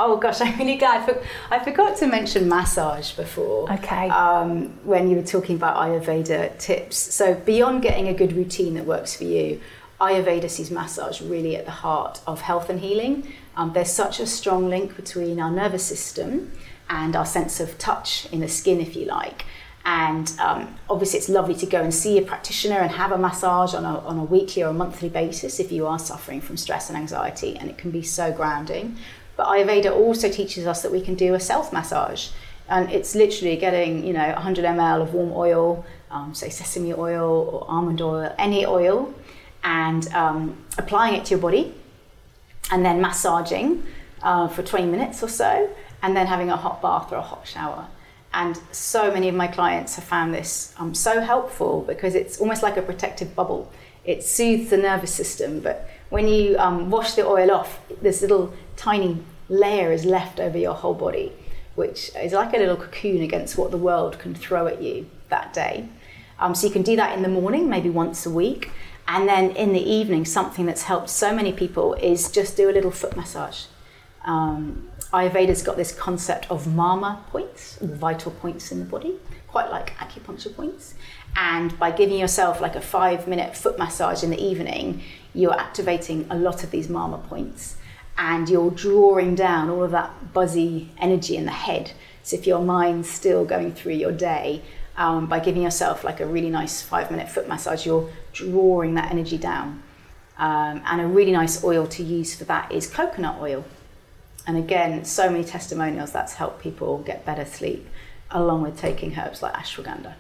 Oh 0.04 0.18
gosh, 0.18 0.42
I'm 0.42 0.58
really 0.58 0.78
glad. 0.78 1.02
I, 1.02 1.06
for, 1.06 1.24
I 1.52 1.60
forgot 1.64 1.96
to 1.98 2.08
mention 2.08 2.50
massage 2.50 3.12
before. 3.14 3.72
Okay. 3.72 4.10
Um, 4.10 4.70
when 4.84 5.10
you 5.10 5.16
were 5.16 5.24
talking 5.24 5.56
about 5.56 5.78
Ayurveda 5.78 6.58
tips. 6.58 6.98
So 6.98 7.36
beyond 7.36 7.84
getting 7.84 8.08
a 8.08 8.14
good 8.14 8.34
routine 8.34 8.74
that 8.74 8.86
works 8.86 9.16
for 9.16 9.26
you, 9.26 9.62
Ayurveda 10.00 10.50
sees 10.50 10.72
massage 10.72 11.22
really 11.22 11.56
at 11.56 11.66
the 11.66 11.72
heart 11.72 12.22
of 12.26 12.42
health 12.42 12.70
and 12.72 12.80
healing. 12.80 13.32
Um, 13.56 13.74
there's 13.74 13.92
such 13.92 14.20
a 14.20 14.26
strong 14.26 14.68
link 14.68 14.96
between 14.96 15.40
our 15.40 15.52
nervous 15.52 15.86
system 15.86 16.52
and 16.90 17.16
our 17.16 17.26
sense 17.26 17.60
of 17.60 17.78
touch 17.78 18.28
in 18.32 18.40
the 18.40 18.50
skin, 18.50 18.82
if 18.82 18.96
you 18.96 19.06
like. 19.06 19.46
And 19.86 20.32
um, 20.40 20.76
obviously, 20.90 21.20
it's 21.20 21.30
lovely 21.30 21.56
to 21.56 21.66
go 21.66 21.82
and 21.82 21.94
see 21.94 22.18
a 22.18 22.22
practitioner 22.22 22.80
and 22.80 22.92
have 22.92 23.12
a 23.12 23.18
massage 23.18 23.74
on 23.74 23.86
a, 23.86 24.00
on 24.00 24.18
a 24.18 24.24
weekly 24.24 24.64
or 24.64 24.70
a 24.70 24.74
monthly 24.74 25.10
basis 25.10 25.60
if 25.60 25.72
you 25.72 25.88
are 25.88 25.98
suffering 25.98 26.42
from 26.42 26.58
stress 26.58 26.90
and 26.90 26.98
anxiety, 26.98 27.58
and 27.58 27.70
it 27.70 27.78
can 27.78 27.92
be 27.92 28.04
so 28.04 28.32
grounding. 28.32 28.98
But 29.38 29.48
Ayurveda 29.48 29.92
also 29.92 30.30
teaches 30.30 30.68
us 30.68 30.82
that 30.82 30.92
we 30.92 31.02
can 31.02 31.16
do 31.16 31.34
a 31.34 31.40
self 31.40 31.72
massage, 31.74 32.30
and 32.70 32.92
it's 32.92 33.16
literally 33.16 33.58
getting 33.58 34.06
you 34.06 34.14
know 34.14 34.28
100 34.34 34.66
ml 34.66 35.02
of 35.02 35.14
warm 35.14 35.32
oil, 35.34 35.86
um, 36.10 36.34
say 36.34 36.50
sesame 36.50 36.94
oil 36.94 37.50
or 37.52 37.66
almond 37.70 38.02
oil, 38.02 38.34
any 38.38 38.66
oil, 38.66 39.14
and 39.64 40.08
um, 40.14 40.58
applying 40.78 41.16
it 41.16 41.26
to 41.26 41.32
your 41.32 41.40
body, 41.40 41.74
and 42.72 42.86
then 42.86 43.02
massaging 43.02 43.84
uh, 44.22 44.48
for 44.48 44.64
20 44.64 44.88
minutes 44.88 45.24
or 45.24 45.28
so, 45.28 45.70
and 46.02 46.16
then 46.16 46.28
having 46.28 46.50
a 46.50 46.58
hot 46.58 46.82
bath 46.82 47.12
or 47.12 47.16
a 47.16 47.22
hot 47.22 47.48
shower. 47.48 47.88
And 48.34 48.58
so 48.72 49.12
many 49.12 49.28
of 49.28 49.36
my 49.36 49.48
clients 49.48 49.96
have 49.96 50.06
found 50.06 50.34
this 50.34 50.74
um, 50.78 50.94
so 50.94 51.20
helpful 51.20 51.82
because 51.82 52.16
it's 52.16 52.40
almost 52.40 52.64
like 52.64 52.78
a 52.78 52.82
protective 52.82 53.36
bubble. 53.36 53.72
It 54.06 54.24
soothes 54.24 54.70
the 54.70 54.78
nervous 54.78 55.14
system, 55.14 55.60
but 55.60 55.90
when 56.10 56.28
you 56.28 56.58
um, 56.58 56.90
wash 56.90 57.14
the 57.14 57.26
oil 57.26 57.52
off, 57.52 57.80
this 58.02 58.22
little 58.22 58.54
tiny 58.82 59.20
layer 59.48 59.92
is 59.92 60.06
left 60.06 60.40
over 60.40 60.58
your 60.58 60.74
whole 60.74 60.96
body, 60.96 61.32
which 61.76 62.10
is 62.16 62.34
like 62.34 62.52
a 62.54 62.58
little 62.58 62.76
cocoon 62.76 63.22
against 63.22 63.56
what 63.56 63.70
the 63.70 63.78
world 63.78 64.18
can 64.18 64.34
throw 64.34 64.66
at 64.66 64.82
you 64.82 65.08
that 65.30 65.54
day. 65.54 65.88
Um, 66.40 66.56
so 66.56 66.66
you 66.66 66.74
can 66.74 66.82
do 66.82 66.96
that 66.96 67.16
in 67.16 67.22
the 67.22 67.30
morning, 67.30 67.70
maybe 67.70 67.92
once 67.92 68.26
a 68.26 68.32
week. 68.32 68.72
And 69.08 69.28
then 69.28 69.52
in 69.52 69.74
the 69.74 69.84
evening, 69.84 70.26
something 70.26 70.66
that's 70.66 70.84
helped 70.84 71.12
so 71.12 71.32
many 71.36 71.54
people 71.54 71.94
is 71.94 72.32
just 72.32 72.58
do 72.58 72.72
a 72.72 72.74
little 72.74 72.90
foot 72.90 73.16
massage. 73.16 73.66
Um, 74.26 74.90
Ayurveda's 75.14 75.62
got 75.62 75.78
this 75.78 75.92
concept 75.92 76.50
of 76.50 76.66
marma 76.66 77.24
points, 77.28 77.78
vital 77.82 78.32
points 78.32 78.72
in 78.72 78.80
the 78.80 78.86
body, 78.86 79.14
quite 79.48 79.70
like 79.70 79.96
acupuncture 79.98 80.56
points. 80.56 80.96
And 81.36 81.78
by 81.78 81.92
giving 81.92 82.18
yourself 82.18 82.60
like 82.60 82.76
a 82.76 82.82
five 82.82 83.28
minute 83.28 83.56
foot 83.56 83.78
massage 83.78 84.24
in 84.24 84.32
the 84.32 84.42
evening, 84.42 85.04
you're 85.36 85.60
activating 85.60 86.26
a 86.32 86.36
lot 86.36 86.64
of 86.64 86.72
these 86.72 86.88
marma 86.88 87.24
points 87.28 87.76
and 88.18 88.50
you're 88.50 88.72
drawing 88.72 89.36
down 89.36 89.70
all 89.70 89.84
of 89.84 89.92
that 89.92 90.34
buzzy 90.34 90.90
energy 90.98 91.38
in 91.38 91.46
the 91.46 91.52
head. 91.52 91.92
So 92.24 92.38
if 92.38 92.46
your 92.46 92.62
mind's 92.62 93.10
still 93.10 93.46
going 93.46 93.74
through 93.74 93.94
your 93.94 94.12
day, 94.12 94.62
um, 94.98 95.28
by 95.28 95.40
giving 95.40 95.64
yourself 95.64 96.04
like 96.04 96.20
a 96.20 96.26
really 96.26 96.50
nice 96.50 96.82
five 96.82 97.10
minute 97.10 97.30
foot 97.30 97.48
massage, 97.48 97.86
you're 97.86 98.10
drawing 98.34 98.96
that 98.96 99.12
energy 99.12 99.38
down. 99.38 99.82
Um, 100.38 100.82
and 100.86 101.02
a 101.02 101.08
really 101.08 101.32
nice 101.32 101.64
oil 101.64 101.88
to 101.88 102.04
use 102.04 102.36
for 102.36 102.46
that 102.46 102.72
is 102.72 102.88
coconut 102.88 103.42
oil. 103.42 103.64
And 104.48 104.58
again, 104.58 105.06
so 105.06 105.30
many 105.30 105.44
testimonials 105.44 106.12
that's 106.12 106.34
helped 106.34 106.62
people 106.62 107.00
get 107.00 107.26
better 107.26 107.46
sleep, 107.46 107.88
along 108.32 108.64
with 108.64 108.78
taking 108.78 109.18
herbs 109.18 109.42
like 109.44 109.54
ashwagandha. 109.54 110.14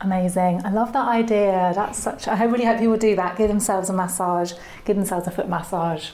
Amazing. 0.00 0.62
I 0.64 0.70
love 0.70 0.92
that 0.92 1.08
idea. 1.08 1.72
That's 1.74 1.98
such, 1.98 2.28
I 2.28 2.44
really 2.44 2.64
hope 2.64 2.78
people 2.78 2.96
do 2.96 3.16
that. 3.16 3.36
Give 3.36 3.48
themselves 3.48 3.88
a 3.88 3.92
massage, 3.92 4.52
give 4.84 4.96
themselves 4.96 5.26
a 5.26 5.30
foot 5.30 5.48
massage. 5.48 6.10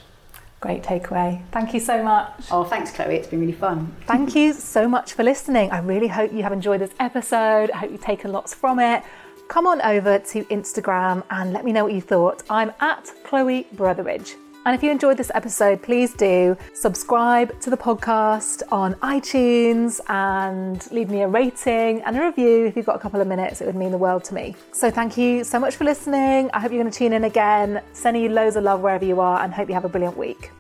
Great 0.61 0.82
takeaway. 0.82 1.40
Thank 1.52 1.72
you 1.72 1.78
so 1.78 2.02
much. 2.02 2.32
Oh, 2.50 2.64
thanks, 2.64 2.90
Chloe. 2.90 3.14
It's 3.14 3.28
been 3.28 3.40
really 3.40 3.52
fun. 3.52 3.94
Thank 4.06 4.34
you 4.34 4.52
so 4.52 4.88
much 4.88 5.12
for 5.12 5.22
listening. 5.22 5.70
I 5.70 5.78
really 5.78 6.09
hope 6.09 6.32
you 6.32 6.42
have 6.42 6.52
enjoyed 6.52 6.80
this 6.80 6.90
episode. 6.98 7.70
I 7.70 7.76
hope 7.76 7.92
you've 7.92 8.00
taken 8.00 8.32
lots 8.32 8.54
from 8.54 8.80
it. 8.80 9.04
Come 9.48 9.66
on 9.66 9.80
over 9.82 10.18
to 10.18 10.44
Instagram 10.46 11.22
and 11.30 11.52
let 11.52 11.64
me 11.64 11.72
know 11.72 11.84
what 11.84 11.92
you 11.92 12.00
thought. 12.00 12.42
I'm 12.50 12.72
at 12.80 13.11
Chloe 13.24 13.66
Brotheridge. 13.76 14.34
And 14.68 14.74
if 14.74 14.82
you 14.82 14.90
enjoyed 14.90 15.16
this 15.16 15.30
episode, 15.34 15.80
please 15.80 16.12
do 16.12 16.54
subscribe 16.74 17.58
to 17.60 17.70
the 17.70 17.76
podcast 17.78 18.62
on 18.70 18.96
iTunes 18.96 19.98
and 20.10 20.86
leave 20.92 21.08
me 21.08 21.22
a 21.22 21.26
rating 21.26 22.02
and 22.02 22.18
a 22.18 22.26
review 22.26 22.66
if 22.66 22.76
you've 22.76 22.84
got 22.84 22.96
a 22.96 22.98
couple 22.98 23.18
of 23.18 23.26
minutes. 23.26 23.62
It 23.62 23.64
would 23.64 23.76
mean 23.76 23.92
the 23.92 23.96
world 23.96 24.24
to 24.24 24.34
me. 24.34 24.54
So 24.72 24.90
thank 24.90 25.16
you 25.16 25.42
so 25.42 25.58
much 25.58 25.76
for 25.76 25.84
listening. 25.84 26.50
I 26.52 26.60
hope 26.60 26.70
you're 26.70 26.82
going 26.82 26.92
to 26.92 26.98
tune 26.98 27.14
in 27.14 27.24
again. 27.24 27.80
Sending 27.94 28.22
you 28.22 28.28
loads 28.28 28.56
of 28.56 28.64
love 28.64 28.82
wherever 28.82 29.06
you 29.06 29.20
are 29.20 29.42
and 29.42 29.54
hope 29.54 29.68
you 29.68 29.74
have 29.74 29.86
a 29.86 29.88
brilliant 29.88 30.18
week. 30.18 30.50